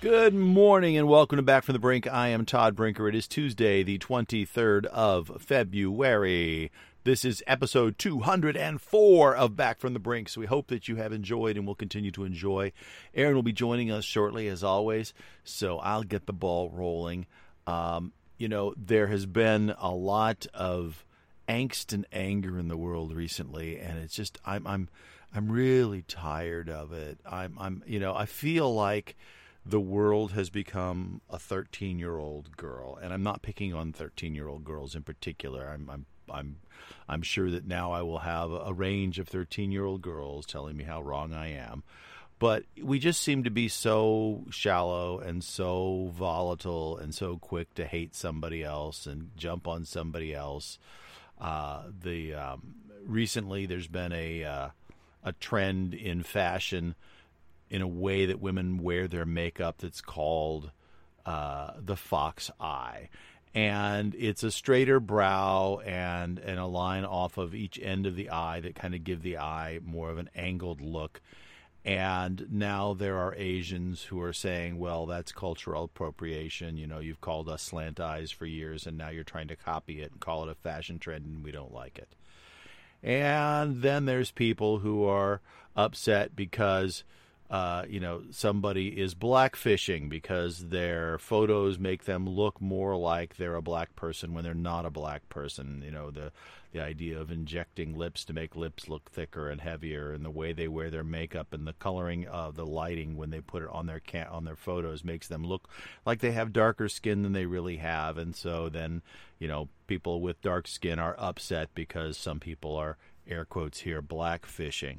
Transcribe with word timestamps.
Good 0.00 0.34
morning 0.34 0.96
and 0.96 1.08
welcome 1.08 1.36
to 1.36 1.42
Back 1.42 1.64
from 1.64 1.72
the 1.74 1.78
Brink. 1.78 2.06
I 2.06 2.28
am 2.28 2.44
Todd 2.44 2.74
Brinker. 2.74 3.08
It 3.08 3.14
is 3.14 3.28
Tuesday, 3.28 3.82
the 3.82 3.98
23rd 3.98 4.86
of 4.86 5.30
February. 5.40 6.70
This 7.10 7.24
is 7.24 7.42
episode 7.48 7.98
204 7.98 9.34
of 9.34 9.56
Back 9.56 9.80
from 9.80 9.94
the 9.94 9.98
Brink. 9.98 10.28
So 10.28 10.40
we 10.40 10.46
hope 10.46 10.68
that 10.68 10.86
you 10.86 10.94
have 10.94 11.12
enjoyed 11.12 11.56
and 11.56 11.66
will 11.66 11.74
continue 11.74 12.12
to 12.12 12.22
enjoy. 12.22 12.70
Aaron 13.16 13.34
will 13.34 13.42
be 13.42 13.52
joining 13.52 13.90
us 13.90 14.04
shortly, 14.04 14.46
as 14.46 14.62
always. 14.62 15.12
So 15.42 15.80
I'll 15.80 16.04
get 16.04 16.26
the 16.26 16.32
ball 16.32 16.70
rolling. 16.70 17.26
Um, 17.66 18.12
you 18.38 18.46
know, 18.46 18.74
there 18.76 19.08
has 19.08 19.26
been 19.26 19.74
a 19.80 19.90
lot 19.90 20.46
of 20.54 21.04
angst 21.48 21.92
and 21.92 22.06
anger 22.12 22.56
in 22.60 22.68
the 22.68 22.76
world 22.76 23.12
recently, 23.12 23.80
and 23.80 23.98
it's 23.98 24.14
just 24.14 24.38
I'm 24.46 24.64
I'm 24.64 24.88
I'm 25.34 25.50
really 25.50 26.02
tired 26.02 26.70
of 26.70 26.92
it. 26.92 27.18
I'm 27.26 27.58
I'm 27.58 27.82
you 27.88 27.98
know 27.98 28.14
I 28.14 28.26
feel 28.26 28.72
like 28.72 29.16
the 29.66 29.80
world 29.80 30.30
has 30.30 30.48
become 30.48 31.22
a 31.28 31.40
13 31.40 31.98
year 31.98 32.16
old 32.16 32.56
girl 32.56 32.98
and 33.02 33.12
i'm 33.12 33.22
not 33.22 33.42
picking 33.42 33.74
on 33.74 33.92
13 33.92 34.34
year 34.34 34.48
old 34.48 34.64
girls 34.64 34.94
in 34.94 35.02
particular 35.02 35.68
i'm 35.68 35.90
i'm 35.90 36.06
i'm 36.32 36.56
i'm 37.08 37.22
sure 37.22 37.50
that 37.50 37.66
now 37.66 37.92
i 37.92 38.02
will 38.02 38.18
have 38.18 38.50
a 38.50 38.72
range 38.72 39.18
of 39.18 39.28
13 39.28 39.70
year 39.72 39.84
old 39.84 40.02
girls 40.02 40.46
telling 40.46 40.76
me 40.76 40.84
how 40.84 41.02
wrong 41.02 41.32
i 41.32 41.48
am 41.48 41.82
but 42.38 42.64
we 42.82 42.98
just 42.98 43.20
seem 43.20 43.44
to 43.44 43.50
be 43.50 43.68
so 43.68 44.44
shallow 44.50 45.18
and 45.18 45.44
so 45.44 46.10
volatile 46.14 46.96
and 46.96 47.14
so 47.14 47.36
quick 47.36 47.72
to 47.74 47.84
hate 47.84 48.14
somebody 48.14 48.64
else 48.64 49.06
and 49.06 49.30
jump 49.36 49.68
on 49.68 49.84
somebody 49.84 50.34
else 50.34 50.78
uh, 51.40 51.84
the 52.02 52.34
um, 52.34 52.74
recently 53.04 53.66
there's 53.66 53.88
been 53.88 54.12
a 54.12 54.44
uh, 54.44 54.68
a 55.22 55.32
trend 55.32 55.94
in 55.94 56.22
fashion 56.22 56.94
in 57.68 57.82
a 57.82 57.88
way 57.88 58.26
that 58.26 58.40
women 58.40 58.78
wear 58.78 59.06
their 59.06 59.24
makeup 59.24 59.78
that's 59.78 60.00
called 60.00 60.70
uh, 61.24 61.72
the 61.78 61.96
fox 61.96 62.50
eye. 62.60 63.08
And 63.52 64.14
it's 64.14 64.44
a 64.44 64.50
straighter 64.50 65.00
brow 65.00 65.80
and, 65.84 66.38
and 66.38 66.60
a 66.60 66.66
line 66.66 67.04
off 67.04 67.36
of 67.36 67.54
each 67.54 67.80
end 67.82 68.06
of 68.06 68.14
the 68.14 68.30
eye 68.30 68.60
that 68.60 68.76
kind 68.76 68.94
of 68.94 69.02
give 69.02 69.22
the 69.22 69.38
eye 69.38 69.80
more 69.84 70.10
of 70.10 70.18
an 70.18 70.30
angled 70.36 70.80
look. 70.80 71.20
And 71.84 72.46
now 72.50 72.92
there 72.92 73.16
are 73.16 73.34
Asians 73.36 74.04
who 74.04 74.20
are 74.20 74.34
saying, 74.34 74.78
well, 74.78 75.06
that's 75.06 75.32
cultural 75.32 75.84
appropriation. 75.84 76.76
You 76.76 76.86
know, 76.86 76.98
you've 76.98 77.22
called 77.22 77.48
us 77.48 77.62
slant 77.62 77.98
eyes 77.98 78.30
for 78.30 78.44
years, 78.46 78.86
and 78.86 78.98
now 78.98 79.08
you're 79.08 79.24
trying 79.24 79.48
to 79.48 79.56
copy 79.56 80.00
it 80.02 80.12
and 80.12 80.20
call 80.20 80.44
it 80.44 80.50
a 80.50 80.54
fashion 80.54 80.98
trend, 80.98 81.24
and 81.24 81.42
we 81.42 81.50
don't 81.50 81.72
like 81.72 81.98
it. 81.98 82.14
And 83.02 83.80
then 83.80 84.04
there's 84.04 84.30
people 84.30 84.80
who 84.80 85.04
are 85.04 85.40
upset 85.74 86.36
because 86.36 87.02
uh, 87.50 87.84
you 87.88 87.98
know, 87.98 88.22
somebody 88.30 88.88
is 89.00 89.16
blackfishing 89.16 90.08
because 90.08 90.68
their 90.68 91.18
photos 91.18 91.80
make 91.80 92.04
them 92.04 92.28
look 92.28 92.60
more 92.60 92.96
like 92.96 93.36
they're 93.36 93.56
a 93.56 93.62
black 93.62 93.96
person 93.96 94.32
when 94.32 94.44
they're 94.44 94.54
not 94.54 94.86
a 94.86 94.90
black 94.90 95.28
person. 95.28 95.82
You 95.84 95.90
know, 95.90 96.10
the 96.12 96.30
the 96.72 96.80
idea 96.80 97.18
of 97.18 97.32
injecting 97.32 97.98
lips 97.98 98.24
to 98.24 98.32
make 98.32 98.54
lips 98.54 98.88
look 98.88 99.10
thicker 99.10 99.50
and 99.50 99.60
heavier, 99.60 100.12
and 100.12 100.24
the 100.24 100.30
way 100.30 100.52
they 100.52 100.68
wear 100.68 100.90
their 100.90 101.02
makeup 101.02 101.52
and 101.52 101.66
the 101.66 101.72
coloring 101.72 102.28
of 102.28 102.54
the 102.54 102.64
lighting 102.64 103.16
when 103.16 103.30
they 103.30 103.40
put 103.40 103.64
it 103.64 103.68
on 103.72 103.86
their 103.86 103.98
can- 103.98 104.28
on 104.28 104.44
their 104.44 104.54
photos 104.54 105.02
makes 105.02 105.26
them 105.26 105.44
look 105.44 105.68
like 106.06 106.20
they 106.20 106.30
have 106.30 106.52
darker 106.52 106.88
skin 106.88 107.22
than 107.22 107.32
they 107.32 107.46
really 107.46 107.78
have. 107.78 108.16
And 108.16 108.36
so 108.36 108.68
then, 108.68 109.02
you 109.40 109.48
know, 109.48 109.68
people 109.88 110.20
with 110.20 110.40
dark 110.40 110.68
skin 110.68 111.00
are 111.00 111.16
upset 111.18 111.70
because 111.74 112.16
some 112.16 112.38
people 112.38 112.76
are 112.76 112.96
air 113.26 113.44
quotes 113.44 113.80
here 113.80 114.00
blackfishing. 114.00 114.98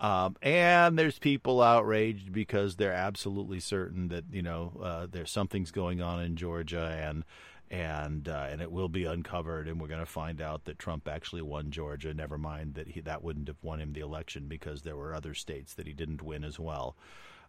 Um, 0.00 0.36
and 0.42 0.98
there's 0.98 1.18
people 1.18 1.60
outraged 1.60 2.32
because 2.32 2.76
they're 2.76 2.92
absolutely 2.92 3.58
certain 3.58 4.08
that 4.08 4.24
you 4.30 4.42
know 4.42 4.80
uh, 4.82 5.06
there's 5.10 5.30
something's 5.30 5.72
going 5.72 6.00
on 6.00 6.22
in 6.22 6.36
Georgia 6.36 6.96
and 7.02 7.24
and 7.70 8.28
uh, 8.28 8.46
and 8.48 8.62
it 8.62 8.70
will 8.70 8.88
be 8.88 9.04
uncovered 9.04 9.66
and 9.66 9.80
we're 9.80 9.88
going 9.88 9.98
to 9.98 10.06
find 10.06 10.40
out 10.40 10.64
that 10.66 10.78
Trump 10.78 11.08
actually 11.08 11.42
won 11.42 11.70
Georgia. 11.70 12.14
Never 12.14 12.38
mind 12.38 12.74
that 12.74 12.88
he 12.88 13.00
that 13.00 13.24
wouldn't 13.24 13.48
have 13.48 13.62
won 13.62 13.80
him 13.80 13.92
the 13.92 14.00
election 14.00 14.46
because 14.46 14.82
there 14.82 14.96
were 14.96 15.14
other 15.14 15.34
states 15.34 15.74
that 15.74 15.86
he 15.86 15.92
didn't 15.92 16.22
win 16.22 16.44
as 16.44 16.60
well. 16.60 16.96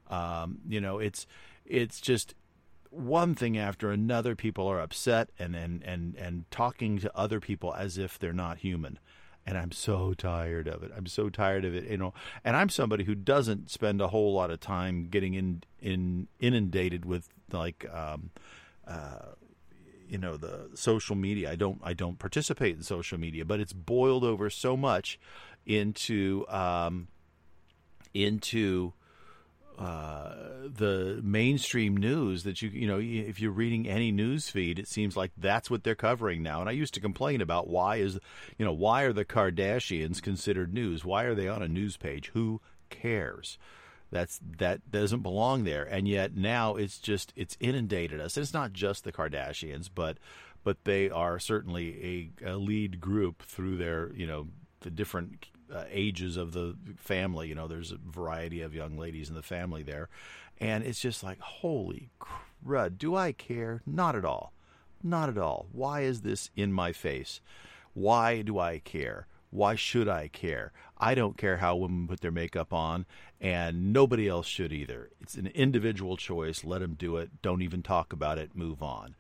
Um, 0.10 0.60
you 0.68 0.82
know, 0.82 0.98
it's 0.98 1.28
it's 1.66 2.02
just 2.02 2.34
one 2.90 3.36
thing 3.36 3.60
after 3.60 3.92
another. 3.92 4.36
People 4.36 4.68
are 4.68 4.80
upset 4.80 5.30
and 5.38 5.56
and 5.56 5.84
and 5.84 6.16
and 6.16 6.50
talking 6.50 6.98
to 6.98 7.16
other 7.16 7.40
people 7.40 7.76
as 7.76 8.00
if 8.00 8.18
they're 8.18 8.34
not 8.34 8.58
human 8.58 8.98
and 9.46 9.58
I'm 9.58 9.72
so 9.72 10.14
tired 10.14 10.68
of 10.68 10.84
it. 10.84 10.92
I'm 10.96 11.08
so 11.08 11.30
tired 11.30 11.66
of 11.66 11.74
it, 11.74 11.86
you 11.90 11.98
know. 11.98 12.14
And 12.44 12.56
I'm 12.56 12.70
somebody 12.70 13.04
who 13.04 13.16
doesn't 13.16 13.70
spend 13.70 14.02
a 14.02 14.10
whole 14.10 14.34
lot 14.34 14.52
of 14.52 14.60
time 14.60 15.08
getting 15.10 15.34
in 15.34 15.64
in 15.82 16.28
inundated 16.40 17.06
with 17.06 17.30
like 17.52 17.88
um, 17.92 18.32
uh, 18.88 19.34
you 20.08 20.18
know 20.18 20.38
the 20.38 20.70
social 20.76 21.16
media. 21.16 21.52
I 21.52 21.56
don't 21.56 21.80
I 21.84 21.94
don't 21.94 22.20
participate 22.20 22.76
in 22.76 22.84
social 22.84 23.18
media, 23.18 23.46
but 23.46 23.60
it's 23.60 23.74
boiled 23.74 24.24
over 24.24 24.50
so 24.50 24.78
much 24.78 25.20
into 25.66 26.46
um, 26.50 27.08
into 28.14 28.94
the 29.80 31.20
mainstream 31.24 31.96
news 31.96 32.44
that 32.44 32.62
you 32.62 32.70
you 32.70 32.88
know 32.88 33.00
if 33.00 33.40
you're 33.40 33.52
reading 33.52 33.88
any 33.88 34.12
news 34.12 34.50
feed 34.50 34.78
it 34.78 34.88
seems 34.88 35.16
like 35.16 35.32
that's 35.38 35.70
what 35.70 35.84
they're 35.84 35.96
covering 35.96 36.44
now. 36.44 36.60
And 36.60 36.70
I 36.70 36.74
used 36.74 36.94
to 36.96 37.00
complain 37.00 37.42
about 37.42 37.68
why 37.68 37.98
is 37.98 38.20
you 38.58 38.66
know 38.66 38.74
why 38.74 39.04
are 39.04 39.14
the 39.14 39.26
Kardashians 39.26 40.22
considered 40.22 40.74
news? 40.74 41.06
Why 41.06 41.24
are 41.24 41.36
they 41.36 41.48
on 41.48 41.62
a 41.62 41.68
news 41.68 41.98
page? 41.98 42.32
Who 42.34 42.62
cares? 42.90 43.58
That's 44.12 44.40
that 44.58 44.92
doesn't 44.92 45.22
belong 45.22 45.64
there. 45.64 45.84
And 45.84 46.08
yet 46.08 46.36
now 46.36 46.76
it's 46.76 47.00
just 47.00 47.32
it's 47.36 47.58
inundated 47.60 48.20
us. 48.20 48.36
And 48.36 48.44
it's 48.44 48.54
not 48.54 48.74
just 48.74 49.04
the 49.04 49.12
Kardashians 49.12 49.90
but 49.94 50.18
but 50.64 50.84
they 50.84 51.10
are 51.10 51.40
certainly 51.40 52.32
a, 52.44 52.52
a 52.52 52.58
lead 52.58 53.00
group 53.00 53.44
through 53.44 53.78
their 53.78 54.12
you 54.14 54.28
know 54.28 54.48
the 54.82 54.90
different 54.90 55.48
uh, 55.74 55.84
ages 55.90 56.38
of 56.38 56.54
the 56.54 56.76
family. 56.98 57.48
You 57.48 57.56
know, 57.56 57.68
there's 57.68 57.92
a 57.92 57.98
variety 57.98 58.62
of 58.62 58.74
young 58.74 58.98
ladies 58.98 59.30
in 59.30 59.36
the 59.36 59.42
family 59.42 59.84
there, 59.84 60.10
and 60.60 60.84
it's 60.84 61.00
just 61.00 61.24
like, 61.24 61.40
holy 61.40 62.10
crud! 62.20 62.98
Do 62.98 63.16
I 63.16 63.32
care? 63.32 63.82
Not 63.86 64.16
at 64.16 64.26
all. 64.26 64.54
Not 65.04 65.30
at 65.30 65.38
all. 65.38 65.68
Why 65.72 66.02
is 66.02 66.22
this 66.22 66.50
in 66.56 66.74
my 66.74 66.92
face? 66.92 67.42
Why 67.94 68.42
do 68.42 68.60
I 68.60 68.80
care? 68.80 69.28
Why 69.52 69.76
should 69.76 70.08
I 70.08 70.28
care? 70.28 70.72
I 70.98 71.16
don't 71.16 71.38
care 71.38 71.58
how 71.58 71.76
women 71.76 72.08
put 72.08 72.22
their 72.22 72.32
makeup 72.32 72.72
on, 72.74 73.06
and 73.42 73.94
nobody 73.94 74.28
else 74.28 74.46
should 74.46 74.72
either. 74.72 75.10
It's 75.22 75.36
an 75.36 75.48
individual 75.48 76.18
choice. 76.18 76.64
Let 76.64 76.82
them 76.82 76.94
do 76.94 77.18
it. 77.18 77.42
Don't 77.42 77.62
even 77.62 77.82
talk 77.82 78.14
about 78.14 78.38
it. 78.38 78.56
Move 78.56 78.84
on. 78.84 79.16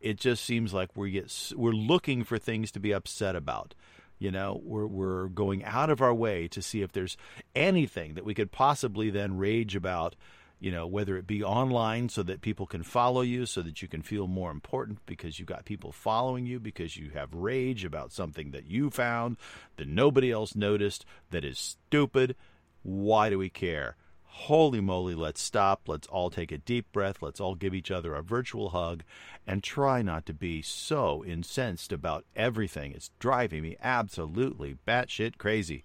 It 0.00 0.18
just 0.18 0.44
seems 0.44 0.72
like 0.72 0.96
we 0.96 1.10
get 1.10 1.52
we're 1.56 1.72
looking 1.72 2.22
for 2.22 2.38
things 2.38 2.70
to 2.72 2.80
be 2.80 2.92
upset 2.92 3.34
about. 3.34 3.74
You 4.18 4.30
know, 4.30 4.60
we're 4.64 4.86
we're 4.86 5.28
going 5.28 5.64
out 5.64 5.90
of 5.90 6.00
our 6.00 6.14
way 6.14 6.48
to 6.48 6.62
see 6.62 6.82
if 6.82 6.92
there's 6.92 7.16
anything 7.54 8.14
that 8.14 8.24
we 8.24 8.34
could 8.34 8.52
possibly 8.52 9.10
then 9.10 9.38
rage 9.38 9.76
about. 9.76 10.16
You 10.60 10.72
know, 10.72 10.88
whether 10.88 11.16
it 11.16 11.28
be 11.28 11.44
online 11.44 12.08
so 12.08 12.24
that 12.24 12.40
people 12.40 12.66
can 12.66 12.82
follow 12.82 13.20
you, 13.20 13.46
so 13.46 13.62
that 13.62 13.80
you 13.80 13.86
can 13.86 14.02
feel 14.02 14.26
more 14.26 14.50
important 14.50 14.98
because 15.06 15.38
you've 15.38 15.46
got 15.46 15.64
people 15.64 15.92
following 15.92 16.46
you, 16.46 16.58
because 16.58 16.96
you 16.96 17.10
have 17.10 17.32
rage 17.32 17.84
about 17.84 18.10
something 18.10 18.50
that 18.50 18.66
you 18.66 18.90
found 18.90 19.36
that 19.76 19.86
nobody 19.86 20.32
else 20.32 20.56
noticed 20.56 21.04
that 21.30 21.44
is 21.44 21.60
stupid. 21.60 22.34
Why 22.82 23.30
do 23.30 23.38
we 23.38 23.50
care? 23.50 23.94
Holy 24.38 24.80
moly, 24.80 25.16
let's 25.16 25.42
stop. 25.42 25.82
Let's 25.88 26.06
all 26.06 26.30
take 26.30 26.52
a 26.52 26.58
deep 26.58 26.90
breath. 26.92 27.20
Let's 27.20 27.40
all 27.40 27.56
give 27.56 27.74
each 27.74 27.90
other 27.90 28.14
a 28.14 28.22
virtual 28.22 28.70
hug 28.70 29.02
and 29.46 29.62
try 29.62 30.00
not 30.00 30.26
to 30.26 30.32
be 30.32 30.62
so 30.62 31.24
incensed 31.24 31.92
about 31.92 32.24
everything. 32.36 32.92
It's 32.92 33.10
driving 33.18 33.62
me 33.62 33.76
absolutely 33.82 34.78
batshit 34.86 35.38
crazy. 35.38 35.84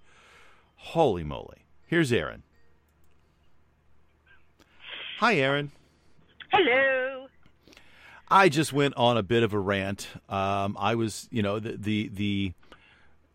Holy 0.76 1.24
moly. 1.24 1.66
Here's 1.88 2.14
Aaron. 2.14 2.44
Hi, 5.20 5.36
Aaron. 5.36 5.72
Hello. 6.52 7.28
I 8.30 8.50
just 8.50 8.72
went 8.72 8.96
on 8.96 9.18
a 9.18 9.24
bit 9.24 9.44
of 9.44 9.54
a 9.54 9.60
rant. 9.60 10.08
Um, 10.30 10.78
I 10.80 10.96
was, 10.96 11.28
you 11.32 11.42
know, 11.42 11.60
the, 11.60 11.76
the, 11.76 12.10
the 12.14 12.54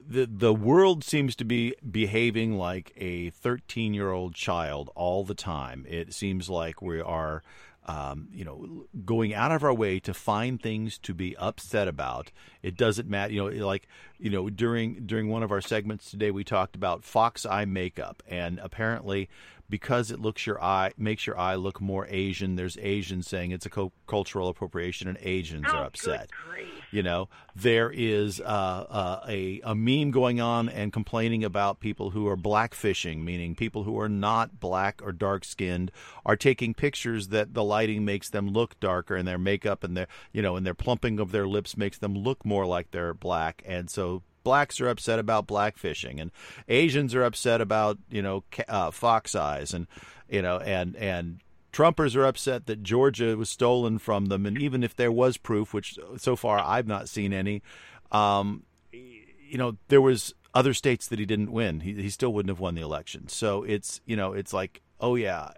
the 0.09 0.27
the 0.27 0.55
world 0.55 1.05
seems 1.05 1.37
to 1.37 1.45
be 1.45 1.75
behaving 1.89 2.55
like 2.57 2.93
a 2.97 3.31
13 3.31 3.95
year 3.95 4.11
old 4.11 4.35
child 4.35 4.91
all 4.95 5.25
the 5.25 5.35
time. 5.35 5.85
It 5.89 6.15
seems 6.15 6.49
like 6.49 6.81
we 6.81 7.01
are 7.01 7.43
um, 7.89 8.29
you 8.33 8.45
know, 8.45 8.85
going 9.07 9.33
out 9.33 9.51
of 9.51 9.65
our 9.65 9.73
way 9.73 9.99
to 10.01 10.13
find 10.13 10.63
things 10.63 10.99
to 10.99 11.15
be 11.15 11.35
upset 11.39 11.89
about. 11.89 12.31
It 12.63 12.77
doesn't 12.77 13.09
matter, 13.09 13.33
you 13.33 13.51
know, 13.51 13.67
like 13.67 13.89
you 14.19 14.29
know, 14.29 14.51
during 14.51 15.07
during 15.07 15.29
one 15.29 15.43
of 15.43 15.51
our 15.51 15.63
segments 15.63 16.11
today, 16.11 16.31
we 16.31 16.45
talked 16.45 16.77
about 16.77 17.03
fox 17.03 17.47
eye 17.47 17.65
makeup, 17.65 18.23
and 18.29 18.59
apparently, 18.59 19.31
because 19.71 20.11
it 20.11 20.21
looks 20.21 20.47
your 20.47 20.63
eye 20.63 20.93
makes 20.99 21.27
your 21.27 21.39
eye 21.39 21.55
look 21.55 21.81
more 21.81 22.07
Asian. 22.11 22.57
There's 22.57 22.77
Asians 22.77 23.27
saying 23.27 23.53
it's 23.53 23.65
a 23.65 23.71
co- 23.71 23.93
cultural 24.07 24.49
appropriation, 24.49 25.09
and 25.09 25.17
Asians 25.23 25.65
oh, 25.69 25.77
are 25.77 25.85
upset. 25.87 26.29
Grief. 26.31 26.69
You 26.91 27.03
know, 27.03 27.29
there 27.55 27.91
is 27.91 28.41
uh, 28.41 28.45
uh, 28.45 29.21
a 29.29 29.61
a 29.63 29.75
meme 29.75 30.11
going 30.11 30.41
on 30.41 30.69
and 30.69 30.93
complaining 30.93 31.45
about 31.45 31.81
people 31.81 32.11
who 32.11 32.27
are 32.29 32.37
blackfishing, 32.37 33.23
meaning 33.23 33.55
people 33.55 33.83
who 33.85 33.99
are 34.01 34.09
not 34.09 34.59
black 34.59 35.03
or 35.03 35.13
dark 35.13 35.45
skinned 35.45 35.91
are 36.25 36.37
taking 36.37 36.73
pictures 36.73 37.29
that 37.29 37.53
the 37.53 37.65
lighting 37.65 38.05
makes 38.05 38.31
them 38.31 38.49
look 38.49 38.81
darker, 38.81 39.17
and 39.17 39.29
their 39.29 39.39
makeup 39.39 39.85
and 39.85 39.97
their 39.97 40.09
you 40.33 40.41
know 40.41 40.57
and 40.57 40.65
their 40.65 40.75
plumping 40.75 41.21
of 41.21 41.31
their 41.31 41.47
lips 41.47 41.77
makes 41.77 41.99
them 41.99 42.15
look 42.15 42.45
more 42.45 42.65
like 42.65 42.91
they're 42.91 43.15
black, 43.15 43.63
and 43.67 43.91
so 43.91 44.23
blacks 44.43 44.81
are 44.81 44.89
upset 44.89 45.19
about 45.19 45.47
blackfishing, 45.47 46.19
and 46.19 46.31
Asians 46.69 47.15
are 47.15 47.25
upset 47.25 47.61
about 47.61 47.99
you 48.09 48.23
know 48.23 48.45
uh, 48.67 48.91
fox 48.91 49.35
eyes, 49.35 49.75
and 49.75 49.87
you 50.31 50.41
know 50.41 50.59
and 50.59 50.97
and 50.97 51.41
Trumpers 51.73 52.17
are 52.17 52.25
upset 52.25 52.67
that 52.67 52.83
Georgia 52.83 53.37
was 53.37 53.51
stolen 53.51 53.99
from 53.99 54.27
them, 54.27 54.47
and 54.47 54.59
even 54.59 54.83
if 54.83 54.97
there 54.97 55.13
was 55.13 55.37
proof, 55.37 55.75
which 55.75 55.99
so 56.17 56.35
far 56.37 56.59
I've 56.59 56.87
not 56.87 57.09
seen 57.09 57.33
any, 57.33 57.63
um, 58.11 58.65
you 58.93 59.59
know, 59.59 59.77
there 59.89 60.01
was 60.01 60.35
other 60.55 60.73
states 60.75 61.09
that 61.09 61.19
he 61.19 61.27
didn't 61.27 61.53
win. 61.53 61.81
He, 61.81 61.93
he 61.95 62.11
still 62.11 62.33
wouldn't 62.33 62.51
have 62.51 62.61
won 62.61 62.75
the 62.75 62.81
election. 62.83 63.29
So 63.29 63.65
it's 63.65 64.01
you 64.07 64.17
know, 64.17 64.33
it's 64.33 64.53
like, 64.53 64.81
oh 65.01 65.15
yeah, 65.15 65.51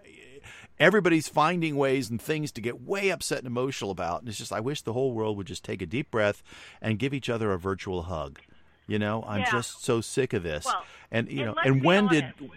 everybody's 0.79 1.27
finding 1.27 1.75
ways 1.77 2.09
and 2.09 2.21
things 2.21 2.51
to 2.53 2.61
get 2.61 2.81
way 2.81 3.09
upset 3.09 3.39
and 3.39 3.47
emotional 3.47 3.91
about. 3.91 4.19
And 4.21 4.29
it's 4.29 4.37
just, 4.37 4.51
I 4.51 4.59
wish 4.59 4.81
the 4.81 4.93
whole 4.93 5.13
world 5.13 5.37
would 5.37 5.47
just 5.47 5.63
take 5.63 5.81
a 5.81 5.85
deep 5.85 6.11
breath 6.11 6.41
and 6.81 6.99
give 6.99 7.13
each 7.13 7.29
other 7.29 7.51
a 7.53 7.57
virtual 7.59 8.03
hug. 8.03 8.39
You 8.87 8.99
know, 8.99 9.23
I'm 9.25 9.41
Yeah. 9.41 9.51
just 9.51 9.83
so 9.83 10.01
sick 10.01 10.33
of 10.33 10.43
this. 10.43 10.65
Well, 10.65 10.83
and 11.11 11.31
you 11.31 11.45
and 11.45 11.55
know, 11.55 11.61
and 11.63 11.83
when 11.83 12.07
honest. 12.07 12.25
did 12.39 12.51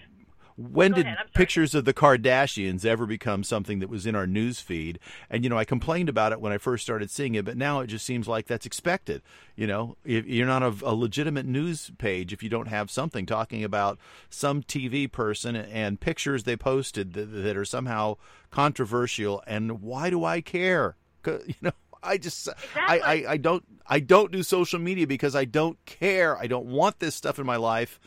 when 0.57 0.93
Go 0.93 0.97
did 0.97 1.07
ahead, 1.07 1.19
I'm 1.19 1.27
sorry. 1.27 1.45
pictures 1.45 1.75
of 1.75 1.85
the 1.85 1.95
Kardashians 1.95 2.85
ever 2.85 3.07
become 3.07 3.43
something 3.43 3.81
that 3.81 3.89
was 3.89 4.07
in 4.07 4.15
our 4.15 4.27
news 4.27 4.61
feed? 4.61 5.01
And 5.29 5.43
you 5.43 5.51
know, 5.51 5.59
I 5.59 5.65
complained 5.65 6.09
about 6.09 6.33
it 6.33 6.41
when 6.41 6.53
I 6.53 6.59
first 6.59 6.85
started 6.85 7.11
seeing 7.11 7.35
it, 7.35 7.45
but 7.45 7.57
now 7.57 7.81
it 7.81 7.89
just 7.89 8.07
seems 8.07 8.29
like 8.29 8.47
that's 8.47 8.67
expected. 8.67 9.23
You 9.57 9.67
know, 9.67 9.97
if 10.05 10.27
you're 10.27 10.47
not 10.47 10.63
a, 10.63 10.75
a 10.83 10.95
legitimate 10.95 11.47
news 11.47 11.91
page 11.99 12.33
if 12.33 12.43
you 12.43 12.49
don't 12.49 12.69
have 12.69 12.91
something 12.91 13.27
talking 13.27 13.65
about 13.65 13.99
some 14.31 14.63
TV 14.63 15.11
person 15.11 15.57
and 15.57 16.01
pictures 16.01 16.45
they 16.45 16.57
posted 16.57 17.15
that, 17.15 17.27
that 17.27 17.57
are 17.57 17.65
somehow 17.65 18.17
controversial. 18.51 19.43
And 19.47 19.83
why 19.83 20.11
do 20.11 20.25
I 20.25 20.41
care? 20.41 20.97
You 21.27 21.55
know, 21.63 21.73
I 22.03 22.19
just 22.19 22.49
I, 22.77 22.99
I 22.99 23.25
I 23.33 23.37
don't 23.39 23.65
I 23.87 23.99
don't 23.99 24.31
do 24.31 24.43
social 24.43 24.79
media 24.79 25.07
because 25.07 25.35
I 25.35 25.47
don't 25.47 25.83
care. 25.87 26.37
I 26.37 26.47
don't 26.47 26.67
want 26.67 27.01
this 27.01 27.15
stuff 27.15 27.39
in 27.39 27.47
my 27.47 27.57
life 27.57 27.99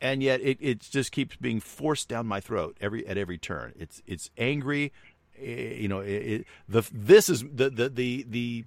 and 0.00 0.22
yet 0.22 0.40
it, 0.40 0.58
it 0.60 0.80
just 0.80 1.12
keeps 1.12 1.36
being 1.36 1.60
forced 1.60 2.08
down 2.08 2.26
my 2.26 2.40
throat 2.40 2.76
every 2.80 3.06
at 3.06 3.16
every 3.16 3.38
turn. 3.38 3.72
It's 3.78 4.02
it's 4.06 4.30
angry, 4.36 4.92
eh, 5.38 5.74
you 5.76 5.88
know. 5.88 6.00
It, 6.00 6.10
it, 6.10 6.46
the 6.68 6.82
this 6.92 7.28
is 7.28 7.42
the 7.42 7.70
the 7.70 7.88
the 7.88 8.26
the 8.28 8.64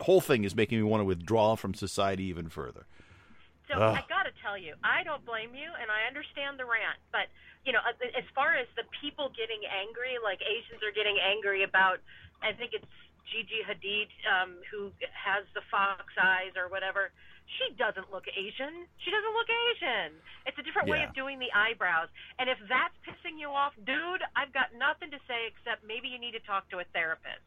whole 0.00 0.20
thing 0.20 0.44
is 0.44 0.54
making 0.54 0.78
me 0.78 0.84
want 0.84 1.00
to 1.00 1.04
withdraw 1.04 1.54
from 1.56 1.74
society 1.74 2.24
even 2.24 2.48
further. 2.48 2.86
So 3.68 3.74
Ugh. 3.78 3.96
I 3.96 4.04
got 4.08 4.24
to 4.24 4.34
tell 4.42 4.58
you, 4.58 4.74
I 4.84 5.02
don't 5.02 5.24
blame 5.24 5.54
you, 5.54 5.70
and 5.80 5.88
I 5.90 6.06
understand 6.06 6.58
the 6.58 6.64
rant. 6.64 6.98
But 7.10 7.30
you 7.64 7.72
know, 7.72 7.80
uh, 7.80 8.18
as 8.18 8.24
far 8.34 8.54
as 8.54 8.66
the 8.76 8.84
people 9.00 9.30
getting 9.32 9.62
angry, 9.66 10.18
like 10.22 10.42
Asians 10.42 10.82
are 10.82 10.92
getting 10.92 11.16
angry 11.22 11.62
about, 11.62 11.98
I 12.42 12.52
think 12.52 12.74
it's 12.74 12.86
Gigi 13.30 13.62
Hadid 13.64 14.10
um, 14.26 14.58
who 14.70 14.90
has 15.14 15.46
the 15.54 15.62
fox 15.70 16.12
eyes 16.20 16.52
or 16.58 16.68
whatever. 16.68 17.10
She 17.58 17.74
doesn't 17.76 18.10
look 18.10 18.24
Asian. 18.32 18.88
She 19.04 19.10
doesn't 19.10 19.34
look 19.34 19.48
Asian. 19.50 20.12
It's 20.46 20.58
a 20.58 20.62
different 20.62 20.88
way 20.88 21.04
of 21.04 21.14
doing 21.14 21.38
the 21.38 21.52
eyebrows. 21.54 22.08
And 22.38 22.48
if 22.48 22.58
that's 22.68 22.94
pissing 23.04 23.38
you 23.38 23.48
off, 23.48 23.72
dude, 23.84 24.22
I've 24.34 24.52
got 24.52 24.72
nothing 24.76 25.10
to 25.10 25.18
say 25.28 25.52
except 25.52 25.86
maybe 25.86 26.08
you 26.08 26.18
need 26.18 26.32
to 26.32 26.40
talk 26.40 26.68
to 26.70 26.78
a 26.78 26.84
therapist. 26.92 27.44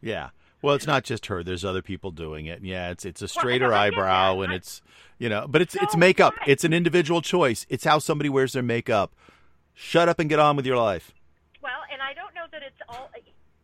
Yeah. 0.00 0.30
Well, 0.62 0.74
it's 0.74 0.86
not 0.86 1.04
just 1.04 1.26
her. 1.26 1.42
There's 1.42 1.64
other 1.64 1.82
people 1.82 2.10
doing 2.10 2.46
it. 2.46 2.62
Yeah, 2.62 2.90
it's 2.90 3.04
it's 3.04 3.20
a 3.20 3.28
straighter 3.28 3.68
get 3.68 3.76
eyebrow, 3.76 4.40
and 4.40 4.50
it's 4.50 4.80
you 5.18 5.28
know, 5.28 5.46
but 5.46 5.60
it's 5.60 5.74
it's 5.74 5.94
makeup. 5.94 6.32
what? 6.38 6.48
It's 6.48 6.64
an 6.64 6.72
individual 6.72 7.20
choice. 7.20 7.66
It's 7.68 7.84
how 7.84 7.98
somebody 7.98 8.30
wears 8.30 8.54
their 8.54 8.62
makeup. 8.62 9.14
Shut 9.74 10.08
up 10.08 10.18
and 10.18 10.28
get 10.30 10.38
on 10.38 10.56
with 10.56 10.64
your 10.64 10.78
life. 10.78 11.12
Well, 11.62 11.84
and 11.92 12.00
I 12.00 12.14
don't 12.14 12.34
know 12.34 12.46
that 12.50 12.62
it's 12.62 12.80
all. 12.88 13.10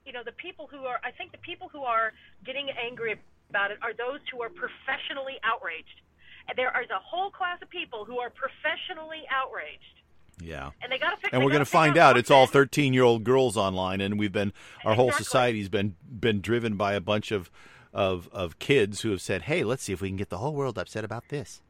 You 0.05 0.13
know, 0.13 0.23
the 0.25 0.33
people 0.33 0.69
who 0.71 0.85
are. 0.85 1.01
I 1.03 1.11
think 1.11 1.33
the 1.33 1.39
people 1.39 1.71
who 1.73 1.85
are 1.85 2.13
getting 2.45 2.69
angry 2.71 3.17
about 3.51 3.71
it 3.71 3.79
are 3.83 3.93
those 3.93 4.21
who 4.33 4.41
are 4.43 4.49
professionally 4.49 5.35
outraged. 5.45 6.01
And 6.49 6.57
there 6.57 6.73
is 6.83 6.89
a 6.91 6.99
whole 7.03 7.31
class 7.31 7.59
of 7.63 7.69
people 7.69 8.05
who 8.05 8.19
are 8.19 8.31
professionally 8.31 9.23
outraged, 9.31 10.01
Yeah. 10.41 10.71
and 10.83 10.91
they 10.91 10.99
got 10.99 11.11
to 11.11 11.17
fix. 11.17 11.29
and 11.33 11.43
we're 11.43 11.51
going 11.51 11.59
gotta 11.61 11.65
find 11.71 11.99
out 11.99 12.17
it's 12.17 12.31
all 12.31 12.47
13 12.47 12.95
year 12.95 13.03
old 13.05 13.25
girls 13.25 13.57
online 13.57 14.01
and 14.01 14.19
we've 14.19 14.33
been 14.33 14.53
our 14.85 14.95
whole 14.95 15.09
Exactly. 15.09 15.25
society's 15.25 15.69
been 15.69 15.97
been 16.11 16.41
driven 16.41 16.77
by 16.77 16.95
a 16.95 17.01
bunch 17.01 17.31
of 17.31 17.51
of 17.93 18.29
of 18.33 18.59
kids 18.59 19.03
who 19.03 19.11
have 19.11 19.21
said 19.21 19.43
hey 19.43 19.65
let's 19.65 19.83
see 19.83 19.93
if 19.93 20.01
we 20.01 20.09
can 20.09 20.17
get 20.17 20.31
the 20.31 20.39
whole 20.39 20.55
world 20.55 20.79
upset 20.79 21.05
about 21.05 21.29
this 21.29 21.61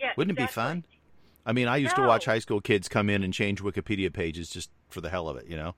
Yeah, 0.00 0.12
wouldn't 0.16 0.36
it 0.38 0.42
be 0.42 0.46
fun 0.48 0.84
i 1.46 1.52
mean 1.52 1.66
i 1.68 1.76
used 1.76 1.94
to 1.96 2.02
watch 2.02 2.24
high 2.26 2.40
school 2.40 2.60
kids 2.60 2.88
come 2.88 3.08
in 3.08 3.22
and 3.24 3.32
change 3.32 3.62
wikipedia 3.62 4.12
pages 4.12 4.50
just 4.50 4.68
for 4.88 5.00
the 5.00 5.08
hell 5.10 5.28
of 5.28 5.36
it 5.36 5.46
you 5.46 5.56
know 5.56 5.74